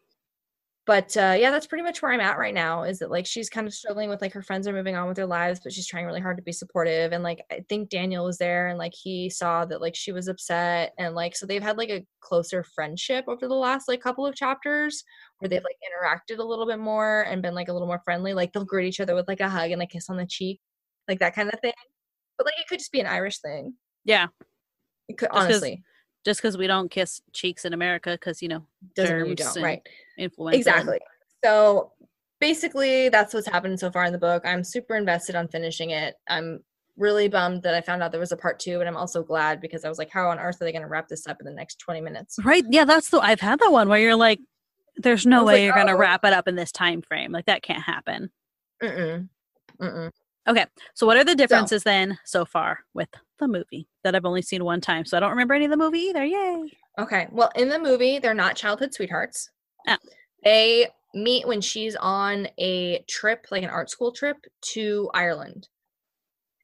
[0.86, 3.50] but uh yeah that's pretty much where i'm at right now is that like she's
[3.50, 5.88] kind of struggling with like her friends are moving on with their lives but she's
[5.88, 8.94] trying really hard to be supportive and like i think daniel was there and like
[8.94, 12.64] he saw that like she was upset and like so they've had like a closer
[12.64, 15.04] friendship over the last like couple of chapters
[15.40, 18.34] where they've like interacted a little bit more and been like a little more friendly
[18.34, 20.60] like they'll greet each other with like a hug and a kiss on the cheek
[21.08, 21.74] like that kind of thing.
[22.38, 23.76] But like it could just be an irish thing.
[24.06, 24.28] Yeah.
[25.08, 25.84] it could honestly
[26.26, 29.82] Just because we don't kiss cheeks in America, because you know doesn't you germs right
[30.18, 30.58] influenza.
[30.58, 31.00] Exactly.
[31.44, 31.92] So
[32.40, 34.44] basically, that's what's happened so far in the book.
[34.46, 36.16] I'm super invested on finishing it.
[36.28, 36.64] I'm
[36.98, 39.60] really bummed that I found out there was a part two, but I'm also glad
[39.60, 41.46] because I was like, how on earth are they going to wrap this up in
[41.46, 42.38] the next 20 minutes?
[42.44, 42.64] Right.
[42.70, 42.86] Yeah.
[42.86, 43.20] That's the.
[43.20, 44.40] I've had that one where you're like,
[44.96, 47.32] There's no way like, you're "Oh." wrap it up in this time frame.
[47.32, 48.30] Like that can't happen.
[48.82, 49.28] Mm-mm.
[49.82, 50.12] Mm-mm.
[50.96, 53.10] So what are the differences then so far with
[53.40, 55.06] the movie that I've only seen one time?
[55.06, 56.26] So I don't remember any of the movie either.
[56.26, 56.72] Yay.
[57.00, 57.28] Okay.
[57.32, 59.50] Well, in the movie, they're not childhood sweethearts.
[59.88, 59.98] Oh.
[60.44, 64.38] They meet when she's on a trip, like an art school trip
[64.74, 65.68] to Ireland.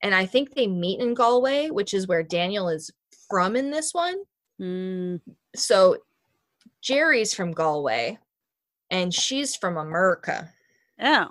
[0.04, 2.92] And I think they meet in Galway, which is where Daniel is
[3.30, 4.16] from in this one.
[4.62, 5.22] Mm,
[5.56, 5.98] So
[6.82, 8.18] Gerry's from Galway
[8.90, 10.50] and she's from America.
[11.02, 11.30] oh.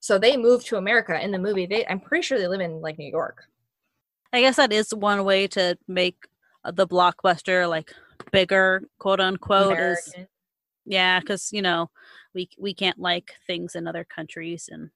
[0.00, 1.66] So they moved to America in the movie.
[1.66, 3.44] They I'm pretty sure they live in like New York.
[4.32, 6.16] I guess that is one way to make
[6.64, 7.92] uh, the blockbuster like
[8.32, 9.78] bigger, quote unquote.
[9.78, 10.14] Is
[10.86, 11.90] yeah, because you know
[12.34, 14.90] we we can't like things in other countries and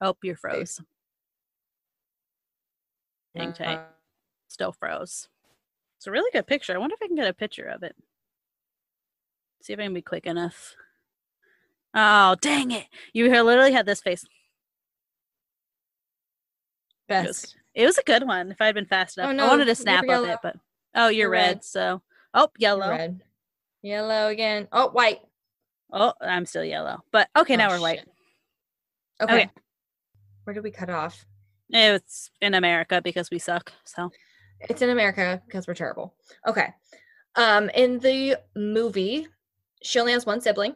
[0.00, 0.80] oh, you're froze.
[3.36, 3.78] Hang tight.
[3.78, 3.82] Uh,
[4.48, 5.28] Still froze.
[5.98, 6.74] It's a really good picture.
[6.74, 7.94] I wonder if I can get a picture of it.
[9.62, 10.74] See if I can be quick enough.
[12.00, 12.86] Oh, dang it.
[13.12, 14.24] You literally had this face.
[17.08, 17.56] best.
[17.74, 19.36] It was a good one if I had been fast Oh, enough.
[19.36, 20.56] no, I wanted to snap of it, but
[20.94, 21.64] oh, you're, You're red, red.
[21.64, 22.02] so
[22.34, 22.88] oh, yellow.
[22.90, 23.20] Red.
[23.82, 24.68] Yellow again.
[24.72, 25.20] Oh, white.
[25.92, 27.02] Oh, I'm still yellow.
[27.12, 28.00] But okay, now Oh, we're white.
[29.20, 29.34] Okay.
[29.34, 29.50] Okay.
[30.44, 31.24] Where did we cut off?
[31.70, 33.72] It's in America because we suck.
[33.84, 34.10] So
[34.60, 36.14] It's in America because we're terrible.
[36.46, 36.68] Okay.
[37.36, 39.26] Um, in the movie,
[39.82, 40.74] she only has one sibling,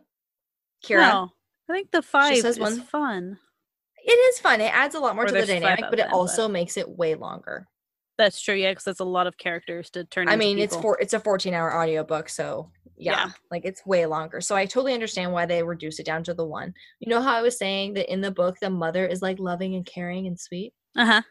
[0.85, 1.07] Ciara.
[1.07, 1.33] No,
[1.69, 3.39] I think the five is one- fun.
[4.05, 4.61] It is fun.
[4.61, 6.77] It adds a lot more Or to the dynamic, but it them, but- also makes
[6.77, 7.69] it way longer.
[8.19, 10.29] That's true, yeah, because that's a lot of characters to turn.
[10.29, 13.31] I mean, it's for it's a 14 hour audiobook, so yeah, Yeah.
[13.51, 14.41] like it's way longer.
[14.41, 16.75] So I totally understand why they reduce it down to the one.
[17.01, 19.75] You know how I was saying that in the book the mother is like loving
[19.77, 20.75] and caring and sweet?
[20.97, 21.23] Uh huh.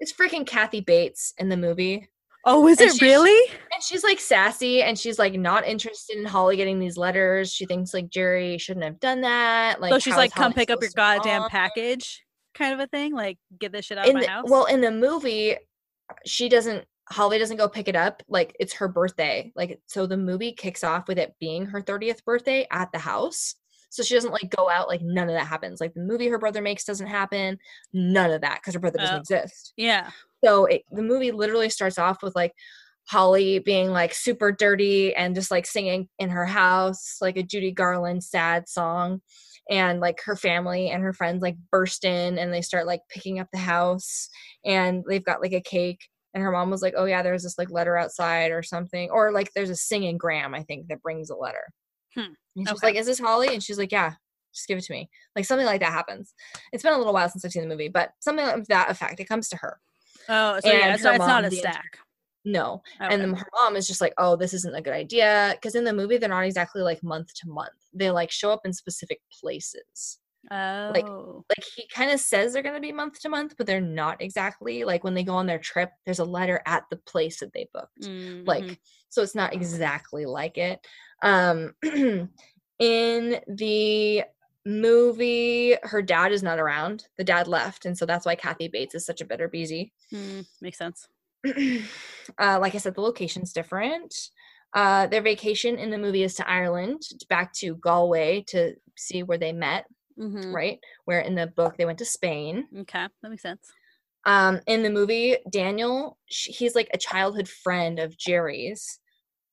[0.00, 2.08] It's freaking Kathy Bates in the movie.
[2.46, 3.52] Oh, is And it really?
[3.74, 7.52] And she's like sassy and she's like not interested in Holly getting these letters.
[7.52, 9.80] She thinks like Gerry shouldn't have done that.
[9.80, 12.24] Like so she's like, "Come Holly pick up your goddamn respond?" package,"
[12.54, 13.12] kind of a thing.
[13.12, 14.44] Like, get this shit out in of my the, house.
[14.48, 15.56] well in the movie
[16.24, 20.16] she doesn't holly doesn't go pick it up like it's her birthday like so the
[20.16, 23.54] movie kicks off with it being her 30th birthday at the house
[23.88, 25.80] so she doesn't like go out like none of that happens.
[25.80, 27.58] Like the movie her brother makes doesn't happen
[27.92, 29.20] none of that because her brother doesn't Oh.
[29.20, 29.72] exist.
[29.76, 30.10] Yeah.
[30.44, 32.52] so it, the movie literally starts off with like
[33.08, 37.70] Holly being like super dirty and just like singing in her house like a Judy
[37.70, 39.22] Garland sad song.
[39.70, 43.40] And like her family and her friends like burst in and they start like picking
[43.40, 44.28] up the house
[44.64, 46.08] and they've got like a cake.
[46.34, 49.10] And her mom was like oh yeah there's this like letter outside or something.
[49.10, 51.64] Or like there's a singing gram I think that brings a letter.
[52.14, 52.86] Hmm, and she's okay.
[52.88, 53.48] like is this Holly?
[53.48, 54.14] And she's like yeah
[54.54, 55.10] just give it to me.
[55.34, 56.32] Like something like that happens.
[56.72, 59.20] It's been a little while since I've seen the movie but something of that effect
[59.20, 59.78] it comes to her.
[60.28, 61.98] Oh, so yeah, And it's, her not- it's not a stack.
[62.44, 62.82] no.
[63.00, 63.12] Okay.
[63.12, 65.52] and then her mom is just like oh this isn't a good idea.
[65.56, 67.70] Because in the movie they're not exactly like month to month.
[67.92, 70.18] They like show up in specific places.
[70.50, 73.66] Oh, like like he kind of says they're going to be month to month but
[73.66, 74.84] they're not exactly.
[74.84, 77.68] Like when they go on their trip there's a letter at the place that they
[77.74, 78.02] booked.
[78.02, 78.46] Mhm.
[78.46, 78.78] like
[79.08, 80.86] so it's not exactly like it
[81.22, 81.72] um
[82.78, 84.22] in the
[84.64, 88.94] movie her dad is not around the dad left and so that's why kathy bates
[88.94, 91.08] is such a bitter beezy Mm, makes sense.
[91.46, 94.14] uh, like I said, the location's different.
[94.72, 99.38] Uh, their vacation in the movie is to Ireland, back to Galway to see where
[99.38, 100.78] they met, hmm right?
[101.04, 102.68] Where in the book they went to Spain.
[102.80, 103.72] Okay, that makes sense.
[104.26, 108.98] Um, in the movie, Daniel, sh- he's like a childhood friend of Gerry's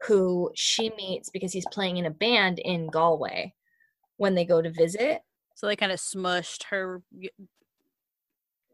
[0.07, 3.53] who she meets because he's playing in a band in Galway
[4.17, 5.21] when they go to visit.
[5.55, 7.01] So they kind of smushed her.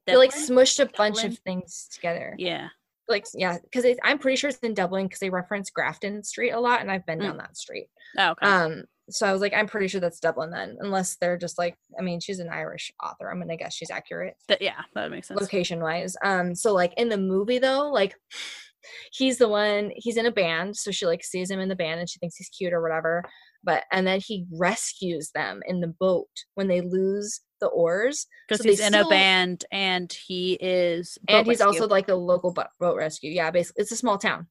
[0.08, 2.34] They like smushed a bunch of things together.
[2.40, 2.70] Yeah.
[3.08, 6.60] Like, yeah, because I'm pretty sure it's in Dublin because they reference Grafton Street a
[6.60, 7.24] lot, and I've been Mm.
[7.24, 7.90] down that street.
[8.18, 8.46] Oh, okay.
[8.48, 11.76] Um, so I was like, I'm pretty sure that's Dublin then, unless they're just like,
[11.98, 13.30] I mean, she's an Irish author.
[13.32, 15.40] I'm gonna guess she's accurate yeah, that makes sense.
[15.40, 16.16] location wise.
[16.24, 18.16] Um, so like in the movie though, like
[19.12, 22.00] he's the one, he's in a band, so she like sees him in the band
[22.00, 23.24] and she thinks he's cute or whatever.
[23.64, 28.64] But and then he rescues them in the boat when they lose the oars, Because
[28.64, 31.18] so he's in a band and he is.
[31.28, 33.32] and he's also like the local boat rescue.
[33.32, 34.48] Yeah, basically, it's a small town.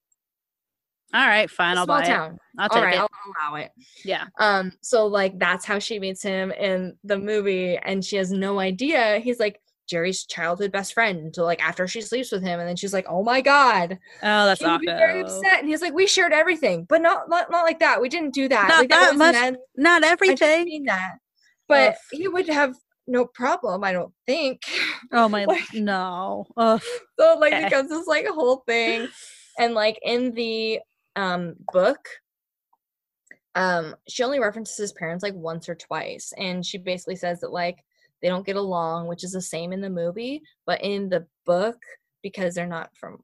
[1.14, 1.78] All right, fine.
[1.78, 2.08] I'll small buy it.
[2.08, 2.38] town.
[2.58, 3.00] I'll take right, it.
[3.00, 3.08] I'll
[3.50, 3.70] allow it.
[4.04, 4.26] Yeah.
[4.38, 8.58] Um, so like that's how she meets him in the movie, and she has no
[8.60, 9.58] idea he's like
[9.88, 13.06] Gerry's childhood best friend until like after she sleeps with him, and then she's like,
[13.08, 17.00] "Oh my god, Oh, that's be very upset." And he's like, "We shared everything, but
[17.00, 18.02] not not, not like that.
[18.02, 18.68] We didn't do that.
[18.68, 20.64] Not like, that wasn't much- that- Not I everything.
[20.66, 21.12] mean that."
[21.68, 21.96] But Ugh.
[22.12, 22.74] he would have
[23.06, 24.60] no problem, I don't think.
[25.12, 26.44] Oh my like- no.
[26.58, 26.82] Ugh.
[27.18, 27.64] so like Okay.
[27.64, 29.08] becomes this like whole thing
[29.58, 30.80] and like in the
[31.18, 31.98] um book
[33.54, 37.52] um she only references his parents like once or twice and she basically says that
[37.52, 37.78] like
[38.22, 41.76] they don't get along which is the same in the movie but in the book
[42.22, 43.18] because they're not from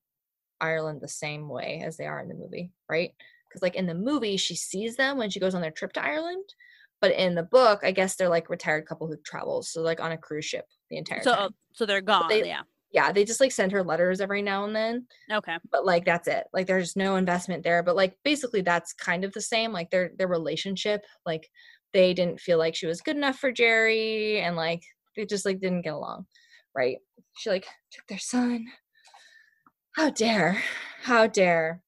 [0.60, 3.12] ireland the same way as they are in the movie right
[3.48, 6.02] because like in the movie she sees them when she goes on their trip to
[6.04, 6.44] ireland
[7.00, 10.12] but in the book i guess they're like retired couple who travels so like on
[10.12, 12.28] a cruise ship the entire So time so they're gone.
[12.28, 12.62] they- yeah.
[12.94, 15.58] Yeah they just like send her letters every now and then Okay.
[15.70, 16.46] but like that's it.
[16.54, 20.12] Like there's no investment there but like basically that's kind of the same like their
[20.16, 21.50] their relationship like
[21.92, 24.82] they didn't feel like she was good enough for gerry and like
[25.16, 26.26] they just like didn't get along
[26.76, 26.98] right?
[27.36, 28.66] She like took their son.
[29.96, 30.60] How dare
[31.02, 31.83] how dare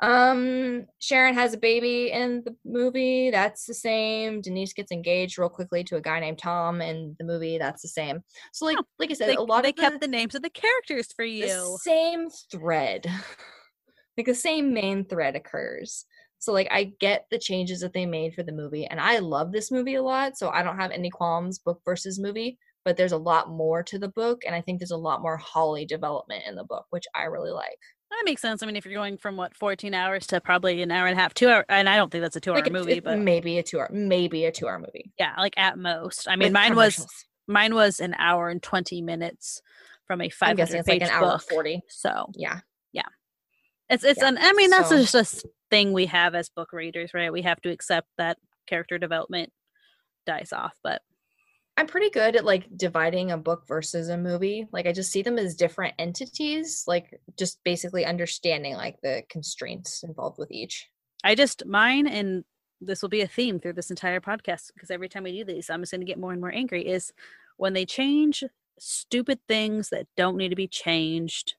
[0.00, 4.40] um sharon has a baby in the movie that's the same.
[4.40, 7.88] Denise gets engaged real quickly to a guy named tom in the movie that's the
[7.88, 8.20] same.
[8.52, 10.34] So like Oh, like i said They, a lot they of the- kept the names
[10.34, 11.78] of the characters for the you.
[11.82, 13.06] same thread.
[14.16, 16.04] Like the same main thread occurs.
[16.40, 19.50] So like i get the changes that they made for the movie and i love
[19.52, 23.12] this movie a lot so i don't have any qualms book versus movie but there's
[23.12, 26.44] a lot more to the book and i think there's a lot more holly development
[26.48, 27.78] in the book which i really like
[28.10, 28.62] That makes sense.
[28.62, 31.20] I mean, if you're going from what 14 hours to probably an hour and a
[31.22, 33.18] half, two hour, and I don't think that's a two hour like movie, it- but
[33.18, 36.26] maybe a two hour maybe a two hour movie yeah, like at most.
[36.28, 37.06] I mean, with mine was
[37.46, 39.60] mine was an hour and 20 minutes
[40.06, 41.42] from a i'm 500 guessing it's page like an hour book.
[41.50, 42.60] 40 So yeah
[42.92, 43.02] yeah,
[43.90, 44.38] it's it's Yeah, an.
[44.40, 47.30] I mean, that's so- just a thing we have as book readers, right?
[47.32, 49.52] We have to accept that character development
[50.26, 51.02] dies off, but
[51.78, 54.66] I'm pretty good at like dividing a book versus a movie.
[54.72, 60.02] Like I just see them as different entities, like just basically understanding like the constraints
[60.02, 60.88] involved with each.
[61.22, 62.44] I just mine and
[62.80, 65.70] this will be a theme through this entire podcast because every time we do these,
[65.70, 66.84] I'm just going to get more and more angry.
[66.84, 67.12] Is
[67.58, 68.42] when they change
[68.80, 71.54] stupid things that don't need to be changed.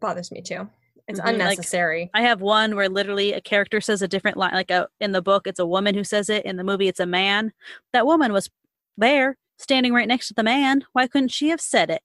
[0.00, 0.68] Bothers me too.
[1.08, 2.10] It's Mhm, like- unnecessary.
[2.14, 4.52] I have one where literally a character says a different line.
[4.54, 6.44] Like a, in the book, it's a woman who says it.
[6.44, 7.52] In the movie, it's a man.
[7.92, 8.48] That woman was
[8.96, 10.84] there, standing right next to the man.
[10.92, 12.02] Why couldn't she have said it?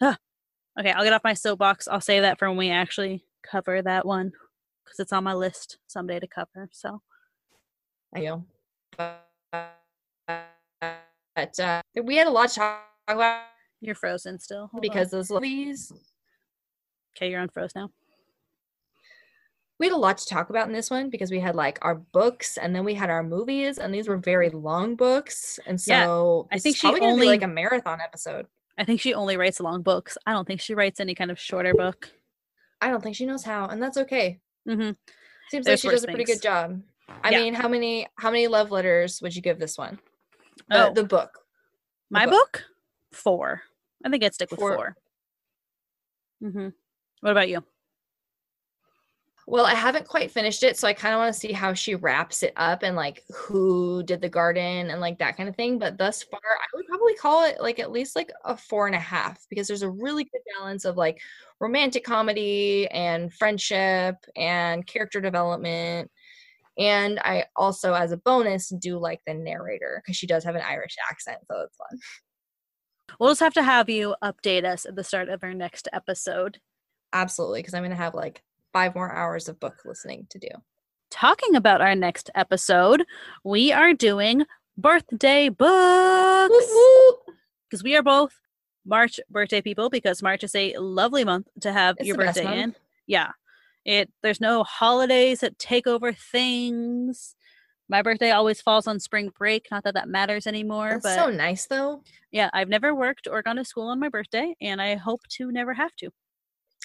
[0.00, 0.16] Ugh.
[0.78, 1.86] Okay, I'll get off my soapbox.
[1.88, 4.32] I'll save that for when we actually cover that one
[4.84, 6.68] because it's on my list someday to cover.
[6.72, 7.02] So
[8.14, 8.44] I know.
[11.34, 13.42] But uh, we had a lot to talk about
[13.80, 14.80] you're frozen still Hold on.
[14.80, 15.92] because those movies.
[17.16, 17.90] okay, you're unfroze now.
[19.78, 21.96] We had a lot to talk about in this one because we had like our
[21.96, 25.58] books and then we had our movies, and these were very long books.
[25.66, 28.46] And Yeah, so I think she probably gonna be only- like a marathon episode.
[28.78, 30.16] I think she only writes long books.
[30.26, 32.10] I don't think she writes any kind of shorter book.
[32.80, 34.40] I don't think she knows how, and that's okay.
[34.68, 34.92] mm-hmm.
[35.50, 36.38] Seems There's like she does a pretty things.
[36.38, 36.82] good job.
[37.22, 37.40] I Yeah.
[37.42, 39.98] mean, how many how many love letters would you give this one?
[40.68, 41.32] The, Oh, the book.
[42.10, 42.52] the my book.
[42.52, 42.64] book?
[43.12, 43.62] Four.
[44.04, 44.74] I think I'd stick with Four.
[44.74, 44.96] 4
[46.44, 46.68] Mm-hmm.
[47.20, 47.62] What about you?
[49.46, 51.96] Well, I haven't quite finished it, so I kind of want to see how she
[51.96, 55.80] wraps it up and like who did the garden and like that kind of thing.
[55.80, 56.30] But thus mm.
[56.30, 59.44] far, I would probably call it like at least like a four and a half
[59.50, 61.20] because there's a really good balance of like
[61.58, 66.10] romantic comedy and friendship and character development.
[66.78, 70.62] And I also, as a bonus, do like the narrator because she does have an
[70.62, 71.98] Irish accent, so it's fun.
[73.18, 76.58] We'll just have to have you update us at the start of our next episode.
[77.12, 80.48] Absolutely, because I'm gonna have like five more hours of book listening to do.
[81.10, 83.04] Talking about our next episode,
[83.44, 84.44] we are doing
[84.78, 86.72] birthday books
[87.68, 88.32] because we are both
[88.86, 92.60] March birthday people because March is a lovely month to have It's your birthday in.
[92.60, 92.78] month.
[93.06, 93.30] Yeah.
[93.84, 97.34] It there's no holidays that take over things.
[97.88, 99.66] My birthday always falls on spring break.
[99.70, 102.02] Not that that matters anymore, That's but so nice though.
[102.30, 105.50] yeah, I've never worked or gone to school on my birthday, and I hope to
[105.52, 106.10] never have to.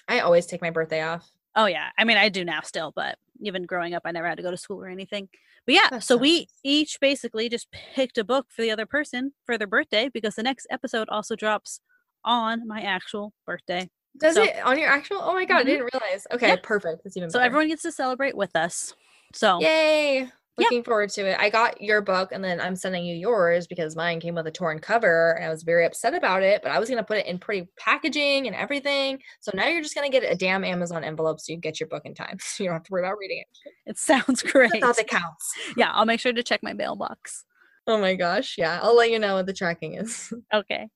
[0.10, 1.30] I always take my birthday off.
[1.58, 4.38] Oh yeah, I mean I do now still, but even growing up, I never had
[4.38, 5.28] to go to school or anything.
[5.66, 8.86] But yeah, That's so so we each basically just picked a book for the other
[8.86, 11.82] person for their birthday because the next episode also drops
[12.24, 13.90] on my actual birthday.
[14.18, 15.18] Does So- it on your actual?
[15.22, 15.62] Oh my god, Mhm.
[15.62, 16.28] I didn't realize.
[16.32, 16.56] Okay, Yeah.
[16.64, 17.04] perfect.
[17.04, 17.46] That's even So better.
[17.48, 18.94] everyone gets to celebrate with us.
[19.34, 20.30] So Yay!
[20.60, 21.38] Looking forward to it.
[21.40, 24.52] I got your book and then I'm sending you yours because mine came with a
[24.52, 27.18] torn cover and I was very upset about it, but I was going to put
[27.18, 29.20] it in pretty packaging and everything.
[29.40, 31.88] So now you're just going to get a damn Amazon envelope so you get your
[31.90, 32.38] book in time.
[32.58, 33.74] So you don't have to worry about reading it.
[33.86, 34.72] it sounds great.
[34.82, 35.52] That's that counts.
[35.76, 37.46] Yeah, I'll make sure to check my mailbox.
[37.86, 38.56] Oh my gosh.
[38.58, 38.80] Yeah.
[38.82, 40.34] I'll let you know what the tracking is.
[40.54, 40.88] Okay.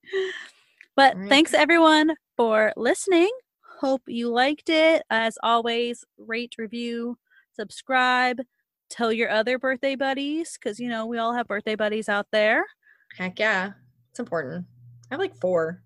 [0.96, 1.30] But Alright.
[1.30, 3.30] thanks everyone for listening.
[3.80, 5.04] Hope you liked it.
[5.10, 7.18] As always, rate, review,
[7.54, 8.42] subscribe,
[8.91, 12.65] tell your other birthday buddies because you know we all have birthday buddies out there.
[13.18, 13.72] Heck yeah.
[14.11, 14.65] It's important.
[15.09, 15.81] I have like four.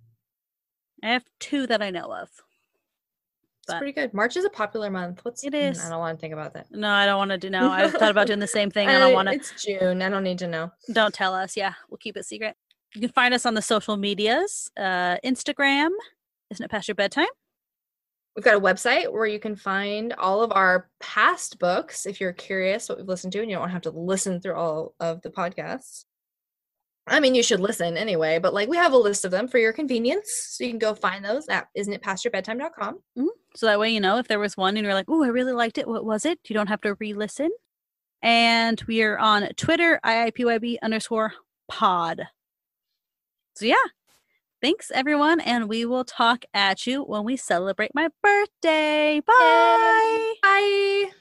[1.04, 2.30] I have two that I know of.
[2.30, 4.14] It's But- pretty good.
[4.14, 5.24] March is a popular month.
[5.24, 5.86] What's It Mm.
[5.86, 6.68] I don't want to think about that.
[6.72, 7.50] No, I don't want to do.
[7.50, 8.88] No, I thought about doing the same thing.
[8.90, 9.36] I don't want to.
[9.36, 10.02] It's June.
[10.02, 10.72] I don't need to know.
[10.92, 11.56] Don't tell us.
[11.58, 12.56] Yeah, we'll keep it secret.
[12.94, 14.72] You can find us on the social medias.
[14.78, 15.90] Uh, Instagram,
[16.52, 17.26] isn't it past your bedtime?
[18.36, 22.34] We've got a website where you can find all of our past books if you're
[22.34, 25.30] curious what we've listened to and you don't have to listen through all of the
[25.30, 26.04] podcasts.
[27.08, 29.58] I mean, you should listen anyway, but like we have a list of them for
[29.58, 30.48] your convenience.
[30.50, 32.96] So you can go find those at isn'titpastyourbedtime.com.
[32.96, 33.28] Mm-hmm.
[33.56, 35.54] So that way you know if there was one and you're like, oh, I really
[35.54, 35.88] liked it.
[35.88, 36.40] What was it?
[36.50, 37.52] You don't have to re-listen.
[38.22, 41.34] And we are on Twitter, IIPYB underscore
[41.70, 42.24] pod.
[43.56, 43.76] So yeah.
[44.66, 49.20] Thanks everyone, and we will talk at you when we celebrate my birthday.
[49.20, 50.34] Bye.
[50.42, 51.12] Bye.